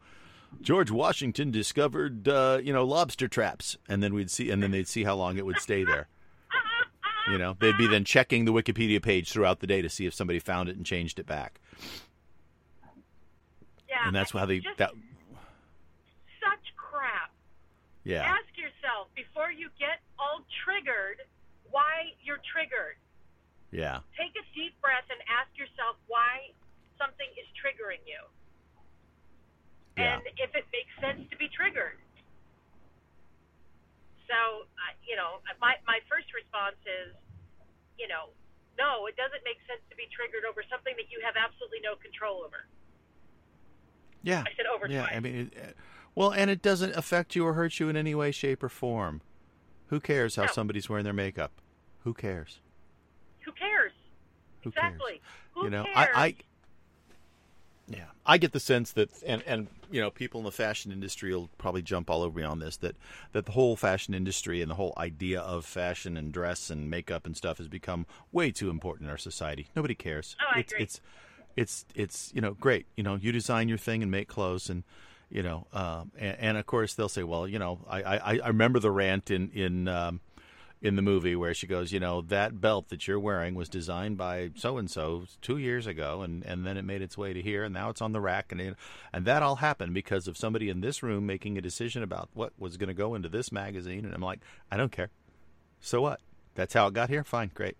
george 0.60 0.90
washington 0.90 1.50
discovered 1.50 2.28
uh, 2.28 2.58
you 2.62 2.72
know 2.72 2.84
lobster 2.84 3.28
traps 3.28 3.76
and 3.88 4.02
then 4.02 4.12
we'd 4.14 4.30
see 4.30 4.50
and 4.50 4.62
then 4.62 4.70
they'd 4.70 4.88
see 4.88 5.04
how 5.04 5.14
long 5.14 5.36
it 5.38 5.46
would 5.46 5.58
stay 5.58 5.84
there 5.84 6.08
you 7.30 7.38
know 7.38 7.56
they'd 7.60 7.78
be 7.78 7.86
then 7.86 8.04
checking 8.04 8.44
the 8.44 8.52
wikipedia 8.52 9.00
page 9.02 9.30
throughout 9.32 9.60
the 9.60 9.66
day 9.66 9.80
to 9.82 9.88
see 9.88 10.06
if 10.06 10.14
somebody 10.14 10.38
found 10.38 10.68
it 10.68 10.76
and 10.76 10.84
changed 10.86 11.18
it 11.18 11.26
back 11.26 11.60
Yeah, 13.88 14.06
and 14.06 14.14
that's 14.14 14.32
how 14.32 14.46
they 14.46 14.60
that 14.78 14.90
such 16.40 16.66
crap. 16.76 17.30
yeah 18.04 18.22
Ask 18.24 18.48
yourself 18.56 19.08
before 19.14 19.50
you 19.52 19.68
get 19.78 20.00
all 20.18 20.40
triggered 20.64 21.22
why 21.70 22.12
you're 22.24 22.40
triggered. 22.52 22.96
yeah 23.70 24.00
take 24.18 24.34
a 24.36 24.44
deep 24.54 24.74
breath 24.82 25.04
and 25.10 25.20
ask 25.30 25.50
yourself 25.56 25.96
why 26.08 26.50
something 26.98 27.28
is 27.40 27.46
triggering 27.56 28.02
you. 28.06 28.18
Yeah. 29.96 30.14
And 30.14 30.22
if 30.38 30.54
it 30.54 30.66
makes 30.72 30.92
sense 31.00 31.28
to 31.30 31.36
be 31.36 31.48
triggered. 31.48 31.98
So, 34.28 34.64
uh, 34.64 34.94
you 35.02 35.16
know, 35.16 35.42
my, 35.60 35.74
my 35.86 35.98
first 36.06 36.30
response 36.34 36.78
is, 36.86 37.14
you 37.98 38.06
know, 38.06 38.30
no, 38.78 39.06
it 39.06 39.16
doesn't 39.16 39.42
make 39.44 39.58
sense 39.66 39.82
to 39.90 39.96
be 39.96 40.06
triggered 40.14 40.46
over 40.48 40.62
something 40.70 40.94
that 40.96 41.10
you 41.10 41.18
have 41.26 41.34
absolutely 41.34 41.82
no 41.82 41.98
control 41.98 42.46
over. 42.46 42.64
Yeah. 44.22 44.44
I 44.46 44.54
said 44.56 44.66
over 44.66 44.86
Yeah, 44.86 45.10
twice. 45.10 45.16
I 45.16 45.20
mean, 45.20 45.50
it, 45.52 45.76
well, 46.14 46.30
and 46.32 46.50
it 46.50 46.62
doesn't 46.62 46.94
affect 46.96 47.34
you 47.34 47.44
or 47.44 47.54
hurt 47.54 47.80
you 47.80 47.88
in 47.88 47.96
any 47.96 48.14
way, 48.14 48.30
shape, 48.30 48.62
or 48.62 48.68
form. 48.68 49.20
Who 49.88 50.00
cares 50.00 50.36
how 50.36 50.44
No. 50.44 50.52
somebody's 50.52 50.88
wearing 50.88 51.04
their 51.04 51.12
makeup? 51.12 51.52
Who 52.04 52.14
cares? 52.14 52.60
Who 53.44 53.52
cares? 53.52 53.92
Who 54.62 54.70
exactly. 54.70 55.12
cares? 55.12 55.20
Who 55.54 55.64
you 55.64 55.70
know, 55.70 55.84
cares? 55.84 56.08
I, 56.14 56.24
I, 56.24 56.34
yeah, 57.88 58.04
I 58.24 58.38
get 58.38 58.52
the 58.52 58.60
sense 58.60 58.92
that, 58.92 59.10
and 59.26 59.42
and 59.46 59.68
you 59.90 60.00
know, 60.00 60.10
people 60.10 60.40
in 60.40 60.44
the 60.44 60.52
fashion 60.52 60.92
industry 60.92 61.34
will 61.34 61.50
probably 61.58 61.82
jump 61.82 62.10
all 62.10 62.22
over 62.22 62.38
me 62.38 62.44
on 62.44 62.58
this. 62.58 62.76
That 62.78 62.96
that 63.32 63.46
the 63.46 63.52
whole 63.52 63.76
fashion 63.76 64.14
industry 64.14 64.62
and 64.62 64.70
the 64.70 64.74
whole 64.76 64.94
idea 64.96 65.40
of 65.40 65.64
fashion 65.64 66.16
and 66.16 66.32
dress 66.32 66.70
and 66.70 66.88
makeup 66.90 67.26
and 67.26 67.36
stuff 67.36 67.58
has 67.58 67.68
become 67.68 68.06
way 68.32 68.50
too 68.50 68.70
important 68.70 69.06
in 69.06 69.10
our 69.10 69.18
society. 69.18 69.68
Nobody 69.74 69.94
cares. 69.94 70.36
Oh, 70.40 70.52
I 70.56 70.60
it's 70.60 70.72
agree. 70.72 70.82
it's 70.82 71.00
it's 71.56 71.84
it's 71.94 72.32
you 72.34 72.40
know 72.40 72.54
great. 72.54 72.86
You 72.96 73.02
know, 73.02 73.16
you 73.16 73.32
design 73.32 73.68
your 73.68 73.78
thing 73.78 74.02
and 74.02 74.10
make 74.10 74.28
clothes 74.28 74.70
and. 74.70 74.84
You 75.32 75.44
know, 75.44 75.68
um, 75.72 76.10
and, 76.18 76.36
and 76.40 76.56
of 76.56 76.66
course 76.66 76.94
they'll 76.94 77.08
say, 77.08 77.22
"Well, 77.22 77.46
you 77.46 77.60
know, 77.60 77.78
I, 77.88 78.02
I, 78.02 78.38
I 78.42 78.48
remember 78.48 78.80
the 78.80 78.90
rant 78.90 79.30
in 79.30 79.50
in 79.50 79.86
um, 79.86 80.18
in 80.82 80.96
the 80.96 81.02
movie 81.02 81.36
where 81.36 81.52
she 81.52 81.66
goes, 81.66 81.92
you 81.92 82.00
know, 82.00 82.22
that 82.22 82.58
belt 82.60 82.88
that 82.88 83.06
you're 83.06 83.20
wearing 83.20 83.54
was 83.54 83.68
designed 83.68 84.16
by 84.16 84.50
so 84.54 84.78
and 84.78 84.90
so 84.90 85.24
two 85.42 85.58
years 85.58 85.86
ago, 85.86 86.22
and 86.22 86.42
and 86.44 86.66
then 86.66 86.76
it 86.76 86.84
made 86.84 87.02
its 87.02 87.18
way 87.18 87.32
to 87.34 87.42
here, 87.42 87.64
and 87.64 87.74
now 87.74 87.90
it's 87.90 88.00
on 88.00 88.12
the 88.12 88.20
rack, 88.20 88.50
and 88.50 88.60
it, 88.60 88.76
and 89.12 89.24
that 89.26 89.42
all 89.42 89.56
happened 89.56 89.92
because 89.92 90.26
of 90.26 90.36
somebody 90.38 90.70
in 90.70 90.80
this 90.80 91.02
room 91.02 91.26
making 91.26 91.58
a 91.58 91.60
decision 91.60 92.02
about 92.02 92.30
what 92.32 92.52
was 92.58 92.76
going 92.78 92.88
to 92.88 92.94
go 92.94 93.14
into 93.14 93.28
this 93.28 93.52
magazine, 93.52 94.04
and 94.06 94.14
I'm 94.14 94.22
like, 94.22 94.40
I 94.70 94.76
don't 94.78 94.92
care. 94.92 95.10
So 95.80 96.00
what? 96.00 96.20
That's 96.54 96.74
how 96.74 96.86
it 96.86 96.94
got 96.94 97.08
here. 97.10 97.24
Fine, 97.24 97.50
great. 97.54 97.76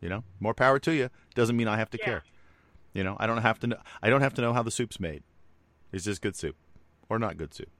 You 0.00 0.08
know, 0.08 0.24
more 0.40 0.54
power 0.54 0.78
to 0.80 0.92
you. 0.92 1.08
Doesn't 1.34 1.56
mean 1.56 1.68
I 1.68 1.76
have 1.78 1.90
to 1.90 1.98
Yeah. 1.98 2.04
care. 2.04 2.24
You 2.92 3.02
know, 3.04 3.16
I 3.18 3.26
don't 3.26 3.38
have 3.40 3.58
to. 3.60 3.66
Know, 3.68 3.76
I 4.02 4.10
don't 4.10 4.20
have 4.20 4.34
to 4.34 4.42
know 4.42 4.52
how 4.52 4.62
the 4.62 4.70
soup's 4.70 5.00
made. 5.00 5.22
Is 5.92 6.04
this 6.04 6.18
good 6.18 6.36
soup 6.36 6.56
or 7.08 7.18
not 7.18 7.38
good 7.38 7.54
soup? 7.54 7.70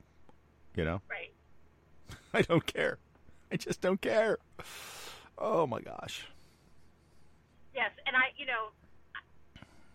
You 0.75 0.85
know. 0.87 1.02
right. 1.11 1.33
I 2.33 2.41
don't 2.43 2.64
care. 2.64 2.97
I 3.52 3.56
just 3.61 3.80
don't 3.85 4.00
care. 4.00 4.38
Oh 5.37 5.66
my 5.66 5.80
gosh. 5.85 6.26
Yes, 7.76 7.92
and 8.09 8.16
I, 8.16 8.32
you 8.40 8.49
know, 8.49 8.73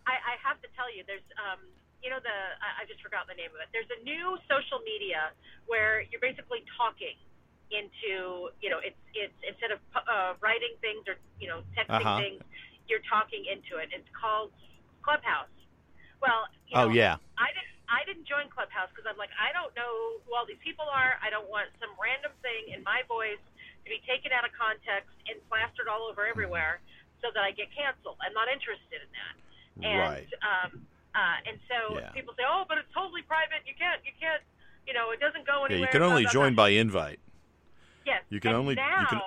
I, 0.05 0.17
I 0.21 0.33
have 0.45 0.61
to 0.61 0.69
tell 0.77 0.89
you, 0.93 1.01
there's 1.09 1.25
um, 1.41 1.61
you 2.05 2.09
know 2.13 2.21
the 2.21 2.37
I, 2.61 2.83
I 2.85 2.89
just 2.89 3.01
forgot 3.01 3.25
the 3.25 3.33
name 3.37 3.49
of 3.53 3.59
it. 3.61 3.69
There's 3.73 3.89
a 3.97 4.01
new 4.05 4.37
social 4.45 4.81
media 4.85 5.33
where 5.65 6.05
you're 6.13 6.21
basically 6.21 6.61
talking 6.77 7.17
into 7.73 8.53
you 8.61 8.69
know 8.69 8.77
it's 8.81 8.97
it's 9.17 9.35
instead 9.41 9.73
of 9.73 9.81
uh, 9.97 10.37
writing 10.41 10.73
things 10.81 11.05
or 11.09 11.17
you 11.41 11.49
know 11.49 11.65
texting 11.73 12.01
Uh-huh. 12.05 12.21
things, 12.21 12.41
you're 12.85 13.03
talking 13.09 13.41
into 13.49 13.81
it. 13.81 13.89
It's 13.93 14.09
called 14.13 14.53
Clubhouse. 15.01 15.49
Well, 16.21 16.45
you 16.69 16.77
Oh 16.77 16.89
know, 16.89 16.93
yeah. 16.93 17.17
I 17.41 17.49
didn't. 17.57 17.76
I 17.87 18.03
didn't 18.03 18.27
join 18.27 18.51
Clubhouse 18.51 18.91
because 18.91 19.07
I'm 19.07 19.15
like, 19.15 19.31
I 19.39 19.55
don't 19.55 19.71
know 19.79 20.19
who 20.27 20.35
all 20.35 20.43
these 20.43 20.59
people 20.59 20.85
are. 20.91 21.15
I 21.23 21.31
don't 21.31 21.47
want 21.47 21.71
some 21.79 21.91
random 21.95 22.35
thing 22.43 22.75
in 22.75 22.83
my 22.83 23.03
voice 23.07 23.39
to 23.83 23.87
be 23.87 24.03
taken 24.03 24.35
out 24.35 24.43
of 24.43 24.51
context 24.51 25.11
and 25.31 25.39
plastered 25.47 25.87
all 25.87 26.03
over 26.11 26.27
everywhere, 26.27 26.83
so 27.23 27.31
that 27.31 27.41
I 27.47 27.55
get 27.55 27.71
canceled. 27.71 28.19
I'm 28.19 28.35
not 28.35 28.51
interested 28.51 28.99
in 28.99 29.09
that. 29.15 29.35
And, 29.87 29.99
Right. 30.03 30.29
Um, 30.43 30.83
uh, 31.15 31.47
and 31.47 31.55
so 31.71 31.97
Yeah. 31.97 32.11
people 32.11 32.35
say, 32.35 32.43
oh, 32.43 32.65
but 32.67 32.77
it's 32.77 32.91
totally 32.93 33.23
private. 33.23 33.63
You 33.65 33.73
can't. 33.79 34.03
You 34.03 34.11
can't. 34.19 34.43
You 34.85 34.93
know, 34.93 35.11
it 35.11 35.19
doesn't 35.19 35.47
go 35.47 35.63
anywhere. 35.65 35.79
Yeah, 35.79 35.85
you 35.87 35.91
can 35.91 36.03
only 36.03 36.25
join 36.27 36.55
by 36.55 36.69
invite. 36.75 37.19
Yes. 38.05 38.23
you 38.29 38.39
can 38.39 38.51
and 38.51 38.59
only- 38.59 38.75
you 38.75 39.05
can- 39.07 39.19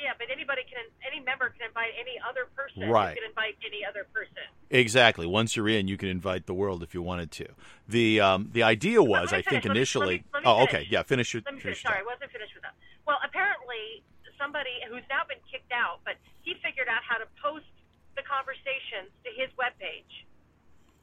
Yeah, 0.00 0.12
but 0.16 0.28
anybody 0.32 0.62
can. 0.64 0.80
Any 1.04 1.20
member 1.22 1.50
can 1.50 1.68
invite 1.68 1.92
any 2.00 2.16
other 2.24 2.48
person. 2.56 2.88
Right. 2.88 3.12
You 3.14 3.20
can 3.20 3.28
invite 3.28 3.56
any 3.60 3.84
other 3.84 4.06
person. 4.14 4.48
Exactly. 4.70 5.26
Once 5.26 5.56
you're 5.56 5.68
in, 5.68 5.88
you 5.88 5.98
can 5.98 6.08
invite 6.08 6.46
the 6.46 6.54
world 6.54 6.82
if 6.82 6.94
you 6.94 7.02
wanted 7.02 7.30
to. 7.32 7.46
The 7.86 8.20
um, 8.20 8.48
the 8.52 8.62
idea 8.62 9.02
was, 9.02 9.30
let 9.30 9.32
me 9.32 9.38
I 9.38 9.42
think, 9.50 9.62
finish, 9.64 9.94
let 9.94 10.06
me- 10.08 10.16
initially. 10.16 10.24
let 10.32 10.40
me- 10.42 10.48
let 10.48 10.56
me 10.56 10.60
oh, 10.60 10.62
okay. 10.64 10.86
Yeah. 10.88 11.02
Finish 11.02 11.34
your. 11.34 11.42
Let 11.44 11.54
me 11.54 11.60
finish. 11.60 11.82
Sorry, 11.82 11.98
I 12.00 12.06
wasn't 12.08 12.32
finished 12.32 12.54
with 12.54 12.62
that. 12.64 12.72
Well, 13.06 13.18
apparently, 13.22 14.00
somebody 14.40 14.72
who's 14.88 15.04
now 15.12 15.20
been 15.28 15.42
kicked 15.52 15.72
out, 15.72 16.00
but 16.08 16.14
he 16.40 16.54
figured 16.64 16.88
out 16.88 17.04
how 17.04 17.18
to 17.20 17.28
post 17.42 17.68
the 18.16 18.22
conversations 18.24 19.12
to 19.24 19.30
his 19.36 19.52
webpage. 19.60 20.24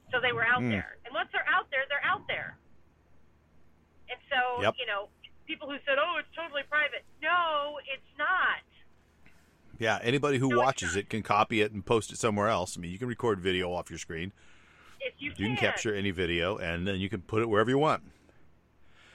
So 0.09 0.17
they 0.19 0.31
were 0.33 0.45
out 0.47 0.61
Hmm. 0.65 0.71
there. 0.73 0.97
And 1.05 1.13
once 1.13 1.29
they're 1.31 1.45
out 1.47 1.69
there, 1.69 1.85
they're 1.89 2.03
out 2.03 2.25
there. 2.27 2.57
And 4.09 4.17
so, 4.31 4.63
Yep. 4.63 4.73
you 4.79 4.85
know, 4.87 5.09
people 5.45 5.67
who 5.69 5.77
said, 5.85 5.99
oh, 5.99 6.15
it's 6.17 6.31
totally 6.35 6.63
private. 6.71 7.03
No, 7.21 7.79
it's 7.91 8.07
not. 8.17 8.63
Yeah. 9.79 9.99
Anybody 10.01 10.37
who 10.37 10.57
watches 10.57 10.95
it 10.95 11.09
can 11.09 11.23
copy 11.23 11.61
it 11.61 11.71
and 11.71 11.85
post 11.85 12.11
it 12.11 12.17
somewhere 12.17 12.47
else. 12.47 12.77
I 12.77 12.81
mean, 12.81 12.91
you 12.91 12.99
can 12.99 13.07
record 13.07 13.39
video 13.39 13.71
off 13.73 13.89
your 13.89 13.99
screen. 13.99 14.31
If 14.99 15.13
you, 15.19 15.31
You 15.37 15.47
can 15.47 15.57
capture 15.57 15.93
any 15.93 16.11
video, 16.11 16.57
and 16.57 16.87
then 16.87 16.99
you 16.99 17.09
can 17.09 17.21
put 17.21 17.41
it 17.41 17.49
wherever 17.49 17.69
you 17.69 17.77
want. 17.77 18.03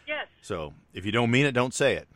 Yes. 0.06 0.26
So 0.40 0.74
if 0.94 1.04
you 1.04 1.12
don't 1.12 1.30
mean 1.30 1.44
it, 1.46 1.52
don't 1.52 1.74
say 1.74 1.94
it. 1.94 2.08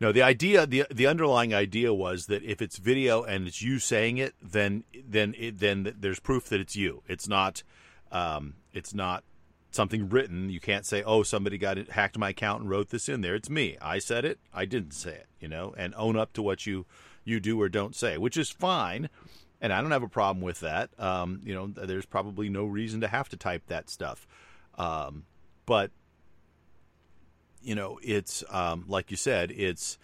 No, 0.00 0.10
the 0.10 0.22
idea, 0.22 0.66
the 0.66 0.84
the 0.90 1.06
underlying 1.06 1.54
idea 1.54 1.94
was 1.94 2.26
that 2.26 2.42
if 2.42 2.60
it's 2.60 2.78
video 2.78 3.22
and 3.22 3.46
it's 3.46 3.62
you 3.62 3.78
saying 3.78 4.18
it, 4.18 4.34
then 4.42 4.82
then 4.92 5.34
it, 5.38 5.60
then 5.60 5.94
there's 6.00 6.18
proof 6.18 6.48
that 6.48 6.60
it's 6.60 6.74
you. 6.74 7.02
It's 7.06 7.28
not, 7.28 7.62
um, 8.10 8.54
it's 8.72 8.92
not 8.92 9.22
something 9.70 10.08
written. 10.08 10.50
You 10.50 10.58
can't 10.58 10.84
say, 10.84 11.04
oh, 11.04 11.22
somebody 11.22 11.56
got 11.56 11.78
it, 11.78 11.92
hacked 11.92 12.18
my 12.18 12.30
account 12.30 12.62
and 12.62 12.70
wrote 12.70 12.88
this 12.88 13.08
in 13.08 13.20
there. 13.20 13.36
It's 13.36 13.48
me. 13.48 13.76
I 13.80 14.00
said 14.00 14.24
it. 14.24 14.40
I 14.52 14.64
didn't 14.64 14.92
say 14.92 15.12
it. 15.12 15.26
You 15.38 15.46
know, 15.46 15.72
and 15.78 15.94
own 15.96 16.16
up 16.16 16.32
to 16.32 16.42
what 16.42 16.66
you 16.66 16.84
you 17.24 17.40
do 17.40 17.60
or 17.60 17.68
don't 17.68 17.94
say, 17.94 18.18
which 18.18 18.36
is 18.36 18.50
fine. 18.50 19.08
And 19.60 19.72
I 19.72 19.80
don't 19.80 19.92
have 19.92 20.02
a 20.02 20.08
problem 20.08 20.42
with 20.42 20.60
that. 20.60 20.90
Um, 20.98 21.40
you 21.44 21.54
know, 21.54 21.68
there's 21.68 22.06
probably 22.06 22.48
no 22.48 22.64
reason 22.64 23.00
to 23.02 23.08
have 23.08 23.28
to 23.28 23.36
type 23.36 23.62
that 23.68 23.88
stuff. 23.88 24.26
Um, 24.76 25.24
but 25.66 25.92
you 27.62 27.74
know, 27.74 28.00
it's 28.02 28.42
um, 28.50 28.84
like 28.88 29.10
you 29.10 29.16
said, 29.16 29.52
it's 29.52 29.98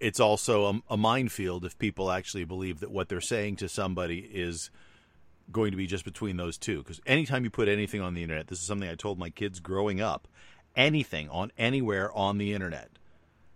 it's 0.00 0.20
also 0.20 0.66
a, 0.66 0.94
a 0.94 0.96
minefield 0.96 1.64
if 1.64 1.78
people 1.78 2.10
actually 2.10 2.44
believe 2.44 2.80
that 2.80 2.90
what 2.90 3.08
they're 3.08 3.20
saying 3.20 3.56
to 3.56 3.68
somebody 3.68 4.18
is 4.18 4.70
going 5.50 5.70
to 5.70 5.76
be 5.76 5.86
just 5.86 6.04
between 6.04 6.36
those 6.36 6.58
two. 6.58 6.78
Because 6.78 7.00
anytime 7.06 7.44
you 7.44 7.50
put 7.50 7.68
anything 7.68 8.00
on 8.00 8.14
the 8.14 8.22
internet, 8.22 8.48
this 8.48 8.60
is 8.60 8.66
something 8.66 8.88
I 8.88 8.94
told 8.94 9.18
my 9.18 9.30
kids 9.30 9.60
growing 9.60 10.00
up. 10.00 10.28
Anything 10.76 11.28
on 11.28 11.52
anywhere 11.56 12.12
on 12.12 12.38
the 12.38 12.52
internet. 12.52 12.90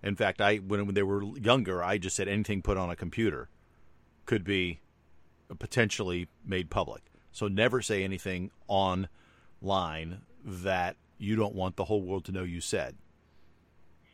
In 0.02 0.16
fact, 0.16 0.40
I 0.40 0.56
when, 0.56 0.94
they 0.94 1.02
were 1.02 1.22
younger, 1.22 1.82
I 1.82 1.98
just 1.98 2.16
said 2.16 2.28
anything 2.28 2.62
put 2.62 2.76
on 2.76 2.90
a 2.90 2.96
computer 2.96 3.48
could 4.26 4.44
be 4.44 4.80
potentially 5.58 6.28
made 6.44 6.70
public. 6.70 7.02
So 7.32 7.48
never 7.48 7.80
say 7.82 8.04
anything 8.04 8.50
online 8.68 9.08
that 10.44 10.96
you 11.18 11.36
don't 11.36 11.54
want 11.54 11.76
the 11.76 11.84
whole 11.84 12.02
world 12.02 12.24
to 12.26 12.32
know 12.32 12.42
you 12.42 12.60
said. 12.60 12.96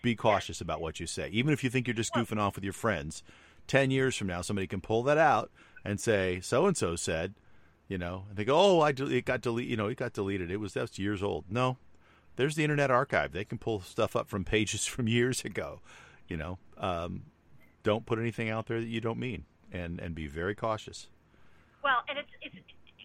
Be 0.02 0.14
cautious 0.14 0.60
about 0.60 0.80
what 0.80 1.00
you 1.00 1.06
say. 1.06 1.28
Even 1.30 1.52
if 1.52 1.64
you 1.64 1.70
think 1.70 1.86
you're 1.86 1.94
just 1.94 2.14
goofing 2.14 2.38
off 2.38 2.54
with 2.54 2.64
your 2.64 2.72
friends, 2.72 3.22
10 3.66 3.90
years 3.90 4.16
from 4.16 4.26
now, 4.26 4.42
somebody 4.42 4.66
can 4.66 4.80
pull 4.80 5.02
that 5.04 5.18
out 5.18 5.50
and 5.84 5.98
say, 6.00 6.40
so 6.40 6.66
and 6.66 6.76
so 6.76 6.96
said, 6.96 7.34
you 7.88 7.98
know, 7.98 8.24
and 8.28 8.36
they 8.36 8.44
go, 8.44 8.56
oh, 8.56 8.80
I 8.80 8.90
it 8.90 9.24
got 9.24 9.40
deleted, 9.40 9.70
you 9.70 9.76
know, 9.76 9.86
it 9.88 9.96
got 9.96 10.12
deleted. 10.12 10.50
It 10.50 10.58
was, 10.58 10.74
that's 10.74 10.98
years 10.98 11.22
old. 11.22 11.44
No, 11.50 11.78
there's 12.36 12.54
the 12.54 12.64
Internet 12.64 12.90
Archive. 12.90 13.32
They 13.32 13.44
can 13.44 13.58
pull 13.58 13.80
stuff 13.80 14.16
up 14.16 14.28
from 14.28 14.44
pages 14.44 14.86
from 14.94 15.08
years 15.08 15.44
ago, 15.44 15.80
you 16.28 16.36
know. 16.36 16.58
Um, 16.78 17.24
don't 17.82 18.06
put 18.06 18.18
anything 18.18 18.48
out 18.48 18.66
there 18.66 18.80
that 18.80 18.88
you 18.88 19.00
don't 19.00 19.18
mean 19.18 19.44
and, 19.72 20.00
and 20.00 20.14
be 20.14 20.26
very 20.26 20.54
cautious. 20.54 21.08
Well, 21.82 22.00
and 22.08 22.16
it's 22.18 22.32
it's 22.40 22.56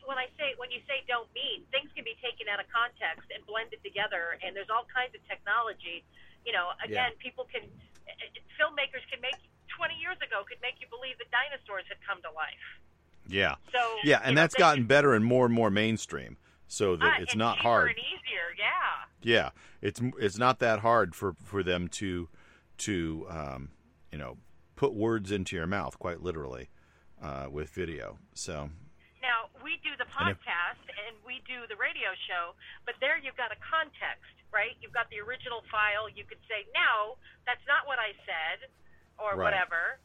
when 0.05 0.17
I 0.17 0.31
say 0.39 0.55
when 0.55 0.71
you 0.71 0.79
say 0.88 1.03
don't 1.05 1.27
mean 1.36 1.67
things 1.69 1.91
can 1.91 2.07
be 2.07 2.15
taken 2.24 2.48
out 2.48 2.63
of 2.63 2.65
context 2.71 3.27
and 3.36 3.45
blended 3.45 3.83
together, 3.83 4.39
and 4.39 4.55
there's 4.55 4.71
all 4.71 4.88
kinds 4.88 5.12
of 5.13 5.21
technology. 5.27 6.07
You 6.48 6.55
know, 6.55 6.71
again, 6.79 7.12
people 7.19 7.45
can 7.51 7.67
filmmakers 8.55 9.03
can 9.12 9.19
make 9.19 9.36
20 9.75 9.95
years 9.95 10.17
ago 10.19 10.43
could 10.48 10.59
make 10.62 10.75
you 10.79 10.88
believe 10.91 11.15
that 11.19 11.31
dinosaurs 11.31 11.88
had 11.88 12.00
come 12.03 12.19
to 12.24 12.31
life. 12.36 12.65
Yeah. 13.27 13.55
So 13.71 13.79
Yeah, 14.03 14.19
and 14.24 14.36
know, 14.36 14.41
that's 14.41 14.55
gotten 14.55 14.86
better 14.86 15.13
and 15.13 15.24
more 15.24 15.45
and 15.45 15.53
more 15.53 15.69
mainstream, 15.69 16.38
so 16.69 16.95
that 16.95 17.15
ah, 17.17 17.21
it's 17.21 17.35
not 17.35 17.57
hard. 17.57 17.89
and 17.89 17.97
easier. 17.99 18.55
Yeah. 18.57 18.95
Yeah, 19.21 19.49
it's 19.81 19.99
it's 20.17 20.38
not 20.38 20.59
that 20.59 20.79
hard 20.79 21.13
for 21.13 21.35
for 21.43 21.61
them 21.63 21.89
to 21.99 22.29
to 22.88 23.27
um, 23.29 23.69
you 24.13 24.17
know 24.17 24.38
put 24.77 24.93
words 24.93 25.29
into 25.33 25.57
your 25.57 25.67
mouth, 25.67 25.99
quite 25.99 26.21
literally, 26.23 26.69
uh, 27.21 27.47
with 27.51 27.67
video. 27.75 28.15
So 28.33 28.69
Now 29.21 29.51
we 29.59 29.75
do 29.83 29.91
the 29.99 30.07
And 30.07 30.31
if- 30.31 30.39
podcast 30.39 30.88
and 30.88 31.19
we 31.27 31.43
do 31.43 31.67
the 31.67 31.75
radio 31.75 32.15
show, 32.31 32.55
but 32.88 32.95
there 33.03 33.17
you've 33.19 33.35
got 33.35 33.51
a 33.51 33.59
context, 33.59 34.31
right? 34.55 34.71
You've 34.79 34.95
got 34.95 35.09
the 35.11 35.19
original 35.19 35.67
file. 35.67 36.07
You 36.07 36.23
could 36.23 36.39
say, 36.47 36.63
"No, 36.71 37.17
that's 37.45 37.65
not 37.67 37.83
what 37.91 37.99
I 37.99 38.15
said," 38.23 38.71
or 39.19 39.35
Right. 39.35 39.51
whatever. 39.51 39.99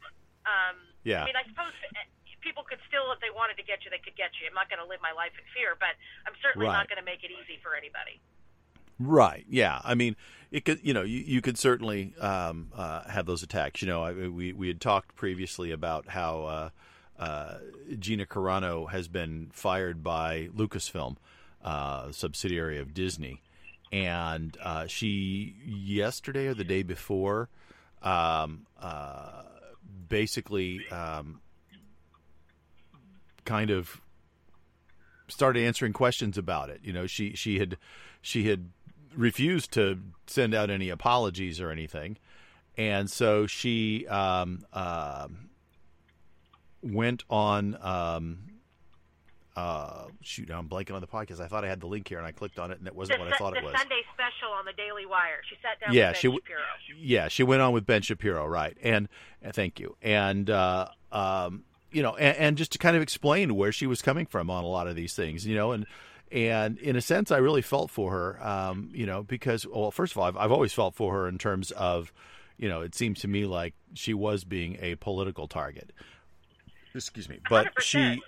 Um, 0.44 0.76
Yeah. 1.04 1.22
I 1.22 1.26
mean, 1.30 1.36
I 1.38 1.44
suppose 1.46 1.70
uh, 1.94 2.02
people 2.44 2.62
could 2.62 2.78
still, 2.86 3.10
if 3.12 3.18
they 3.24 3.32
wanted 3.34 3.56
to 3.56 3.64
get 3.64 3.82
you, 3.84 3.90
they 3.90 3.98
could 4.04 4.14
get 4.16 4.30
you. 4.38 4.46
I'm 4.46 4.54
not 4.54 4.68
going 4.68 4.78
to 4.84 4.86
live 4.86 5.00
my 5.02 5.12
life 5.16 5.32
in 5.40 5.44
fear, 5.56 5.74
but 5.80 5.96
I'm 6.28 6.36
certainly 6.44 6.68
Right. 6.68 6.76
not 6.76 6.88
going 6.88 7.00
to 7.00 7.04
make 7.04 7.24
it 7.24 7.32
easy 7.32 7.58
for 7.64 7.74
anybody. 7.74 8.20
Right. 9.00 9.44
Yeah. 9.48 9.80
I 9.82 9.94
mean, 9.94 10.14
it 10.52 10.64
could. 10.64 10.78
You 10.82 10.94
know, 10.94 11.02
you, 11.02 11.18
you 11.18 11.40
could 11.40 11.58
certainly 11.58 12.14
um, 12.20 12.70
uh, 12.74 13.08
have 13.10 13.26
those 13.26 13.42
attacks. 13.42 13.82
You 13.82 13.88
know, 13.88 14.04
I, 14.04 14.12
we 14.28 14.52
we 14.52 14.68
had 14.68 14.80
talked 14.80 15.16
previously 15.16 15.72
about 15.72 16.08
how 16.10 16.44
uh, 16.44 16.70
uh, 17.18 17.54
Gina 17.98 18.24
Carano 18.26 18.88
has 18.90 19.08
been 19.08 19.50
fired 19.52 20.04
by 20.04 20.48
Lucasfilm, 20.54 21.16
uh, 21.64 22.12
subsidiary 22.12 22.78
of 22.78 22.94
Disney, 22.94 23.42
and 23.90 24.56
uh, 24.62 24.86
she 24.86 25.56
yesterday 25.66 26.46
or 26.46 26.54
the 26.54 26.62
day 26.62 26.84
before, 26.84 27.48
um, 28.02 28.66
uh, 28.80 29.42
basically, 30.08 30.86
um, 30.92 31.40
kind 33.44 33.70
of 33.70 34.00
started 35.28 35.64
answering 35.64 35.92
questions 35.92 36.36
about 36.38 36.70
it. 36.70 36.80
You 36.82 36.92
know, 36.92 37.06
she 37.06 37.34
she 37.34 37.58
had 37.58 37.76
she 38.20 38.48
had 38.48 38.70
refused 39.14 39.72
to 39.72 39.98
send 40.26 40.54
out 40.54 40.70
any 40.70 40.88
apologies 40.88 41.60
or 41.60 41.70
anything, 41.70 42.18
and 42.76 43.10
so 43.10 43.46
she 43.46 44.06
um, 44.08 44.64
um 44.72 45.50
went 46.82 47.24
on. 47.30 47.76
Um, 47.80 48.38
uh, 49.56 50.06
shoot, 50.20 50.48
now 50.48 50.58
I'm 50.58 50.68
blanking 50.68 50.94
on 50.94 51.00
the 51.00 51.06
podcast. 51.06 51.40
I 51.40 51.46
thought 51.46 51.64
I 51.64 51.68
had 51.68 51.80
the 51.80 51.86
link 51.86 52.08
here, 52.08 52.18
and 52.18 52.26
I 52.26 52.32
clicked 52.32 52.58
on 52.58 52.72
it, 52.72 52.78
and 52.78 52.88
it 52.88 52.94
wasn't 52.94 53.20
the 53.20 53.24
what 53.24 53.34
I 53.34 53.36
thought 53.36 53.56
it 53.56 53.62
was. 53.62 53.72
Sunday 53.76 54.02
special 54.12 54.52
on 54.52 54.64
the 54.64 54.72
Daily 54.72 55.06
Wire. 55.06 55.42
She 55.48 55.54
sat 55.62 55.80
down 55.80 55.94
Yeah, 55.94 56.08
with 56.08 56.16
she 56.16 56.26
Shapiro. 56.28 56.60
Yeah, 56.98 57.28
she 57.28 57.44
went 57.44 57.62
on 57.62 57.72
with 57.72 57.86
Ben 57.86 58.02
Shapiro, 58.02 58.46
right? 58.48 58.76
And, 58.82 59.08
and 59.40 59.54
thank 59.54 59.78
you. 59.78 59.96
And 60.02 60.50
uh, 60.50 60.88
um, 61.12 61.62
you 61.94 62.02
know, 62.02 62.16
and, 62.16 62.36
and 62.36 62.58
just 62.58 62.72
to 62.72 62.78
kind 62.78 62.96
of 62.96 63.02
explain 63.02 63.54
where 63.54 63.70
she 63.70 63.86
was 63.86 64.02
coming 64.02 64.26
from 64.26 64.50
on 64.50 64.64
a 64.64 64.66
lot 64.66 64.88
of 64.88 64.96
these 64.96 65.14
things, 65.14 65.46
you 65.46 65.54
know, 65.54 65.72
and 65.72 65.86
and 66.32 66.78
in 66.78 66.96
a 66.96 67.00
sense, 67.00 67.30
I 67.30 67.36
really 67.36 67.62
felt 67.62 67.90
for 67.90 68.10
her, 68.10 68.46
um, 68.46 68.90
you 68.92 69.06
know, 69.06 69.22
because 69.22 69.66
well, 69.66 69.92
first 69.92 70.12
of 70.12 70.18
all, 70.18 70.24
I've, 70.24 70.36
I've 70.36 70.52
always 70.52 70.72
felt 70.72 70.96
for 70.96 71.14
her 71.14 71.28
in 71.28 71.38
terms 71.38 71.70
of, 71.70 72.12
you 72.58 72.68
know, 72.68 72.80
it 72.80 72.94
seems 72.96 73.20
to 73.20 73.28
me 73.28 73.46
like 73.46 73.74
she 73.94 74.12
was 74.12 74.42
being 74.42 74.76
a 74.80 74.96
political 74.96 75.46
target. 75.46 75.92
Excuse 76.92 77.28
me, 77.28 77.38
but 77.48 77.66
100%. 77.76 77.80
she 77.80 78.22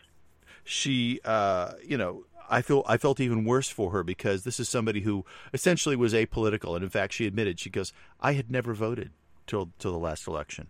she 0.63 1.21
uh, 1.25 1.73
you 1.85 1.99
know 1.99 2.25
I 2.49 2.63
feel 2.63 2.85
I 2.87 2.97
felt 2.97 3.19
even 3.19 3.45
worse 3.45 3.69
for 3.69 3.91
her 3.91 4.05
because 4.05 4.45
this 4.45 4.61
is 4.61 4.69
somebody 4.69 5.01
who 5.01 5.25
essentially 5.53 5.97
was 5.97 6.13
apolitical 6.13 6.77
and 6.77 6.85
in 6.85 6.91
fact 6.91 7.15
she 7.15 7.27
admitted 7.27 7.59
she 7.59 7.71
goes 7.71 7.93
I 8.21 8.35
had 8.35 8.51
never 8.51 8.75
voted 8.75 9.11
till 9.47 9.71
till 9.79 9.93
the 9.93 9.99
last 9.99 10.29
election. 10.29 10.69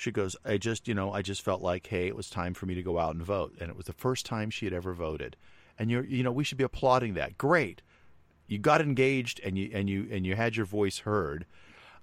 She 0.00 0.10
goes 0.10 0.34
I 0.44 0.56
just 0.56 0.88
you 0.88 0.94
know 0.94 1.12
I 1.12 1.22
just 1.22 1.42
felt 1.42 1.60
like 1.62 1.86
hey 1.86 2.06
it 2.06 2.16
was 2.16 2.30
time 2.30 2.54
for 2.54 2.66
me 2.66 2.74
to 2.74 2.82
go 2.82 2.98
out 2.98 3.14
and 3.14 3.22
vote 3.22 3.54
and 3.60 3.70
it 3.70 3.76
was 3.76 3.86
the 3.86 3.92
first 3.92 4.24
time 4.24 4.50
she 4.50 4.66
had 4.66 4.72
ever 4.72 4.94
voted 4.94 5.36
and 5.80 5.90
you're 5.90 6.04
you 6.04 6.22
know 6.22 6.30
we 6.30 6.44
should 6.44 6.58
be 6.58 6.64
applauding 6.64 7.14
that. 7.14 7.38
Great, 7.38 7.82
you 8.46 8.58
got 8.58 8.80
engaged 8.80 9.40
and 9.42 9.58
you 9.58 9.70
and 9.72 9.88
you 9.88 10.06
and 10.10 10.26
you 10.26 10.36
had 10.36 10.54
your 10.54 10.66
voice 10.66 10.98
heard. 10.98 11.46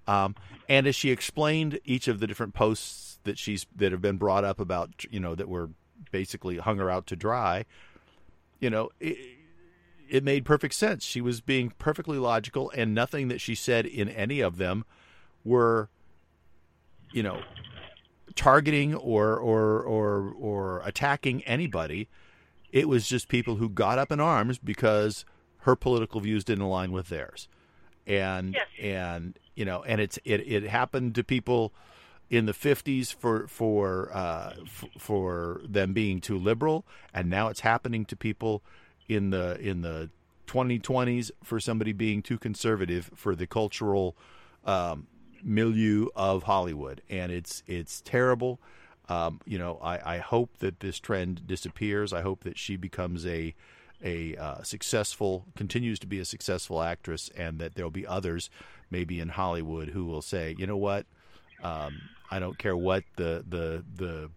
Um, 0.08 0.36
and 0.68 0.88
as 0.88 0.96
she 0.96 1.12
explained 1.12 1.80
each 1.86 2.08
of 2.08 2.20
the 2.20 2.28
different 2.28 2.54
posts 2.54 3.20
that 3.24 3.38
she's 3.38 3.68
that 3.76 3.92
have 3.92 4.02
been 4.02 4.18
brought 4.18 4.44
up 4.44 4.60
about 4.60 5.06
you 5.12 5.20
know 5.20 5.36
that 5.36 5.48
were 5.48 5.70
basically 6.12 6.58
hung 6.58 6.80
her 6.80 6.90
out 6.90 7.08
to 7.08 7.16
dry, 7.16 7.66
you 8.60 8.70
know. 8.70 8.90
It, 9.00 9.18
it 10.10 10.24
made 10.24 10.46
perfect 10.46 10.74
sense. 10.74 11.04
She 11.04 11.20
was 11.20 11.42
being 11.42 11.74
perfectly 11.78 12.18
logical, 12.18 12.72
and 12.74 12.96
nothing 12.96 13.28
that 13.28 13.42
she 13.42 13.56
said 13.56 13.86
in 13.86 14.08
any 14.08 14.40
of 14.40 14.56
them 14.56 14.86
were, 15.44 15.90
you 17.12 17.22
know, 17.22 17.42
targeting 18.36 18.94
or 18.96 19.38
or 19.38 19.82
or 19.82 20.34
or 20.40 20.82
attacking 20.86 21.44
anybody. 21.44 22.08
It 22.72 22.88
was 22.90 23.08
just 23.08 23.28
people 23.30 23.56
who 23.56 23.70
got 23.70 23.98
up 23.98 24.12
in 24.12 24.20
arms 24.20 24.58
because 24.58 25.26
her 25.60 25.76
political 25.76 26.20
views 26.22 26.44
didn't 26.44 26.64
align 26.64 26.92
with 26.92 27.10
theirs, 27.10 27.48
and 28.06 28.54
Yes. 28.54 28.68
and 28.82 29.40
you 29.56 29.66
know, 29.66 29.84
and 29.84 30.00
it's 30.02 30.20
it 30.26 30.42
it 30.48 30.64
happened 30.64 31.16
to 31.16 31.24
people 31.24 31.74
in 32.30 32.46
the 32.46 32.52
50s 32.54 33.14
for 33.16 33.48
for 33.48 34.12
uh, 34.14 34.54
f- 34.64 34.84
for 34.98 35.62
them 35.68 35.94
being 35.94 36.20
too 36.20 36.38
liberal, 36.38 36.86
and 37.14 37.30
now 37.30 37.48
it's 37.48 37.62
happening 37.62 38.04
to 38.06 38.16
people 38.16 38.62
in 39.08 39.30
the 39.30 39.58
in 39.62 39.82
the 39.82 40.10
2020s 40.48 41.32
for 41.44 41.60
somebody 41.60 41.92
being 41.94 42.22
too 42.22 42.38
conservative 42.38 43.10
for 43.16 43.36
the 43.36 43.48
cultural 43.48 44.16
um, 44.66 45.08
milieu 45.48 46.08
of 46.16 46.44
Hollywood, 46.44 47.02
and 47.10 47.32
it's 47.32 47.64
it's 47.66 48.02
terrible. 48.02 48.60
Um, 49.10 49.40
you 49.46 49.58
know, 49.58 49.80
I, 49.82 50.16
I 50.16 50.18
hope 50.18 50.58
that 50.60 50.82
this 50.82 51.00
trend 51.00 51.48
disappears. 51.48 52.12
I 52.12 52.22
hope 52.22 52.44
that 52.44 52.58
she 52.58 52.76
becomes 52.76 53.26
a 53.26 53.56
a 54.04 54.36
uh, 54.36 54.62
successful, 54.62 55.46
continues 55.56 55.98
to 56.00 56.08
be 56.08 56.20
a 56.20 56.26
successful 56.26 56.84
actress, 56.84 57.32
and 57.36 57.58
that 57.60 57.74
there'll 57.74 57.90
be 57.90 58.06
others, 58.06 58.50
maybe 58.92 59.20
in 59.20 59.30
Hollywood, 59.30 59.90
who 59.90 60.06
will 60.06 60.22
say, 60.22 60.56
you 60.60 60.68
know 60.68 60.78
what, 60.78 61.08
um, 61.64 62.02
I 62.30 62.40
don't 62.40 62.58
care 62.60 62.78
what 62.78 63.06
the 63.16 63.44
the 63.48 63.84
the 63.96 64.30